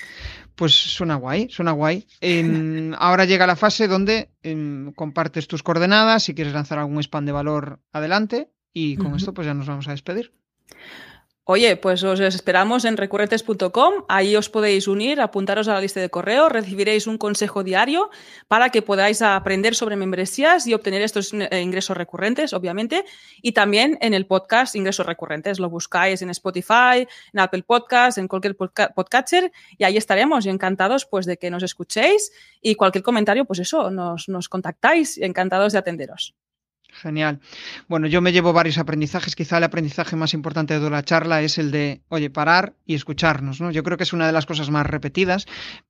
pues 0.56 0.72
suena 0.72 1.14
guay, 1.16 1.48
suena 1.48 1.72
guay. 1.72 2.06
ahora 2.98 3.24
llega 3.24 3.46
la 3.46 3.56
fase 3.56 3.88
donde 3.88 4.30
em, 4.42 4.92
compartes 4.92 5.48
tus 5.48 5.62
coordenadas, 5.62 6.24
si 6.24 6.34
quieres 6.34 6.52
lanzar 6.52 6.78
algún 6.78 7.02
spam 7.02 7.24
de 7.24 7.32
valor, 7.32 7.80
adelante. 7.92 8.50
Y 8.74 8.96
con 8.96 9.14
esto 9.14 9.32
pues 9.32 9.46
ya 9.46 9.54
nos 9.54 9.68
vamos 9.68 9.88
a 9.88 9.92
despedir. 9.92 10.32
Oye, 11.46 11.76
pues 11.76 12.02
os 12.02 12.20
esperamos 12.20 12.86
en 12.86 12.96
recurrentes.com, 12.96 14.04
ahí 14.08 14.34
os 14.34 14.48
podéis 14.48 14.88
unir, 14.88 15.20
apuntaros 15.20 15.68
a 15.68 15.74
la 15.74 15.82
lista 15.82 16.00
de 16.00 16.08
correo, 16.08 16.48
recibiréis 16.48 17.06
un 17.06 17.18
consejo 17.18 17.62
diario 17.62 18.08
para 18.48 18.70
que 18.70 18.80
podáis 18.80 19.20
aprender 19.20 19.74
sobre 19.74 19.96
membresías 19.96 20.66
y 20.66 20.72
obtener 20.72 21.02
estos 21.02 21.34
eh, 21.34 21.60
ingresos 21.60 21.98
recurrentes, 21.98 22.54
obviamente, 22.54 23.04
y 23.42 23.52
también 23.52 23.98
en 24.00 24.14
el 24.14 24.24
podcast 24.24 24.74
ingresos 24.74 25.04
recurrentes, 25.04 25.58
lo 25.58 25.68
buscáis 25.68 26.22
en 26.22 26.30
Spotify, 26.30 27.06
en 27.34 27.38
Apple 27.38 27.64
Podcasts, 27.64 28.16
en 28.16 28.26
cualquier 28.26 28.56
podcatcher 28.56 29.52
y 29.76 29.84
ahí 29.84 29.98
estaremos 29.98 30.46
y 30.46 30.48
encantados 30.48 31.04
pues 31.04 31.26
de 31.26 31.36
que 31.36 31.50
nos 31.50 31.62
escuchéis. 31.62 32.32
Y 32.62 32.74
cualquier 32.74 33.04
comentario, 33.04 33.44
pues 33.44 33.58
eso, 33.58 33.90
nos, 33.90 34.30
nos 34.30 34.48
contactáis, 34.48 35.18
encantados 35.18 35.74
de 35.74 35.78
atenderos. 35.78 36.34
Genial. 37.03 37.40
Bueno, 37.88 38.07
yo 38.07 38.20
me 38.20 38.32
llevo 38.32 38.53
varios 38.53 38.78
aprendizajes. 38.78 39.34
Quizá 39.34 39.59
el 39.59 39.64
aprendizaje 39.64 40.14
más 40.14 40.32
importante 40.32 40.78
de 40.78 40.90
la 40.90 41.03
charla 41.03 41.42
es 41.42 41.59
el 41.59 41.70
de, 41.72 42.03
oye, 42.09 42.30
parar 42.30 42.74
y 42.86 42.95
escucharnos, 42.95 43.61
¿no? 43.61 43.72
Yo 43.72 43.82
creo 43.82 43.99
que 43.99 44.05
es 44.05 44.12
una 44.12 44.26
de 44.26 44.32
las 44.32 44.47
cosas 44.47 44.70
más 44.70 44.86
repetidas, 44.86 45.47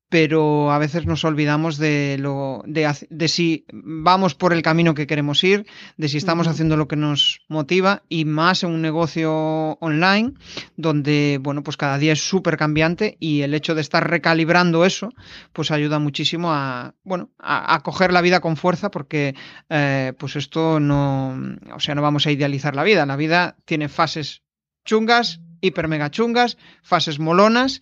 pero 0.09 0.71
a 0.71 0.77
veces 0.77 1.05
nos 1.05 1.23
olvidamos 1.23 1.77
de 1.77 2.17
lo 2.19 2.63
de, 2.65 2.91
de 3.09 3.27
si 3.27 3.65
vamos 3.71 4.33
por 4.35 4.53
el 4.53 4.61
camino 4.61 4.93
que 4.93 5.07
queremos 5.07 5.43
ir, 5.43 5.65
de 5.97 6.09
si 6.09 6.17
estamos 6.17 6.47
haciendo 6.47 6.77
lo 6.77 6.87
que 6.87 6.95
nos 6.95 7.41
motiva 7.49 8.03
y 8.07 8.25
más 8.25 8.63
en 8.63 8.71
un 8.71 8.81
negocio 8.81 9.77
online 9.81 10.33
donde, 10.77 11.39
bueno, 11.41 11.63
pues 11.63 11.77
cada 11.77 11.97
día 11.97 12.13
es 12.13 12.27
súper 12.27 12.57
cambiante 12.57 13.17
y 13.19 13.41
el 13.41 13.53
hecho 13.53 13.75
de 13.75 13.81
estar 13.81 14.09
recalibrando 14.09 14.85
eso, 14.85 15.09
pues 15.53 15.71
ayuda 15.71 15.99
muchísimo 15.99 16.53
a, 16.53 16.93
bueno, 17.03 17.29
a, 17.39 17.79
coger 17.83 18.13
la 18.13 18.21
vida 18.21 18.39
con 18.39 18.57
fuerza 18.57 18.91
porque, 18.91 19.35
eh, 19.69 20.13
pues 20.17 20.35
esto 20.35 20.79
no, 20.79 20.94
o 20.95 21.79
sea, 21.79 21.95
no 21.95 22.01
vamos 22.01 22.27
a 22.27 22.31
idealizar 22.31 22.75
la 22.75 22.83
vida. 22.83 23.05
La 23.05 23.15
vida 23.15 23.55
tiene 23.65 23.89
fases 23.89 24.43
chungas, 24.85 25.41
hiper 25.61 25.87
mega 25.87 26.11
chungas, 26.11 26.57
fases 26.83 27.19
molonas, 27.19 27.81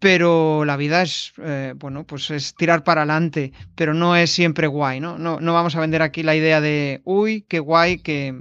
pero 0.00 0.64
la 0.64 0.78
vida 0.78 1.02
es, 1.02 1.34
eh, 1.44 1.74
bueno, 1.76 2.04
pues 2.04 2.30
es 2.30 2.54
tirar 2.54 2.82
para 2.84 3.02
adelante, 3.02 3.52
pero 3.74 3.92
no 3.92 4.16
es 4.16 4.30
siempre 4.30 4.66
guay, 4.66 4.98
¿no? 4.98 5.18
¿no? 5.18 5.40
No 5.40 5.52
vamos 5.52 5.76
a 5.76 5.80
vender 5.80 6.00
aquí 6.00 6.22
la 6.22 6.34
idea 6.34 6.62
de, 6.62 7.02
uy, 7.04 7.44
qué 7.46 7.58
guay, 7.58 7.98
qué, 7.98 8.34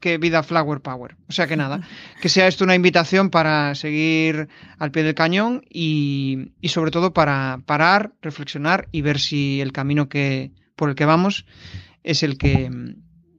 qué 0.00 0.18
vida 0.18 0.44
flower 0.44 0.80
power. 0.80 1.16
O 1.28 1.32
sea 1.32 1.48
que 1.48 1.56
nada, 1.56 1.80
que 2.22 2.28
sea 2.28 2.46
esto 2.46 2.62
una 2.62 2.76
invitación 2.76 3.30
para 3.30 3.74
seguir 3.74 4.48
al 4.78 4.92
pie 4.92 5.02
del 5.02 5.16
cañón 5.16 5.62
y, 5.68 6.52
y 6.60 6.68
sobre 6.68 6.92
todo 6.92 7.12
para 7.12 7.60
parar, 7.66 8.12
reflexionar 8.22 8.88
y 8.92 9.02
ver 9.02 9.18
si 9.18 9.60
el 9.60 9.72
camino 9.72 10.08
que, 10.08 10.52
por 10.76 10.90
el 10.90 10.94
que 10.94 11.06
vamos 11.06 11.44
es 12.04 12.22
el 12.22 12.38
que 12.38 12.70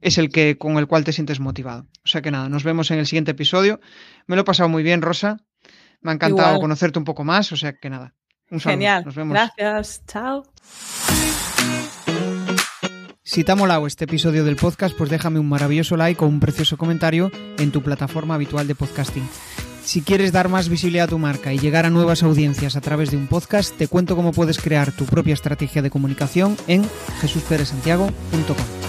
es 0.02 0.18
el 0.18 0.28
que 0.28 0.58
con 0.58 0.76
el 0.76 0.86
cual 0.86 1.04
te 1.04 1.12
sientes 1.12 1.40
motivado. 1.40 1.86
O 2.04 2.08
sea 2.08 2.20
que 2.20 2.30
nada, 2.30 2.48
nos 2.48 2.64
vemos 2.64 2.90
en 2.90 2.98
el 2.98 3.06
siguiente 3.06 3.30
episodio. 3.30 3.80
Me 4.26 4.36
lo 4.36 4.42
he 4.42 4.44
pasado 4.44 4.68
muy 4.68 4.82
bien, 4.82 5.00
Rosa. 5.00 5.38
Me 6.02 6.10
ha 6.10 6.14
encantado 6.14 6.60
conocerte 6.60 6.98
un 6.98 7.04
poco 7.04 7.24
más, 7.24 7.50
o 7.52 7.56
sea 7.56 7.72
que 7.74 7.88
nada. 7.88 8.14
Un 8.50 8.60
saludo. 8.60 8.74
Genial. 8.74 9.04
Nos 9.06 9.14
vemos. 9.14 9.32
Gracias. 9.32 10.02
Chao. 10.06 10.42
Si 13.22 13.44
te 13.44 13.52
ha 13.52 13.56
molado 13.56 13.86
este 13.86 14.04
episodio 14.04 14.44
del 14.44 14.56
podcast, 14.56 14.94
pues 14.96 15.08
déjame 15.08 15.38
un 15.38 15.48
maravilloso 15.48 15.96
like 15.96 16.22
o 16.22 16.26
un 16.26 16.40
precioso 16.40 16.76
comentario 16.76 17.30
en 17.58 17.70
tu 17.70 17.82
plataforma 17.82 18.34
habitual 18.34 18.66
de 18.66 18.74
podcasting. 18.74 19.26
Si 19.84 20.02
quieres 20.02 20.32
dar 20.32 20.48
más 20.48 20.68
visibilidad 20.68 21.04
a 21.04 21.08
tu 21.08 21.18
marca 21.18 21.52
y 21.52 21.58
llegar 21.58 21.86
a 21.86 21.90
nuevas 21.90 22.22
audiencias 22.22 22.76
a 22.76 22.80
través 22.80 23.10
de 23.10 23.16
un 23.16 23.28
podcast, 23.28 23.76
te 23.76 23.88
cuento 23.88 24.16
cómo 24.16 24.32
puedes 24.32 24.58
crear 24.58 24.92
tu 24.92 25.06
propia 25.06 25.34
estrategia 25.34 25.82
de 25.82 25.90
comunicación 25.90 26.56
en 26.66 26.84
jesusperesantiago.com. 27.20 28.81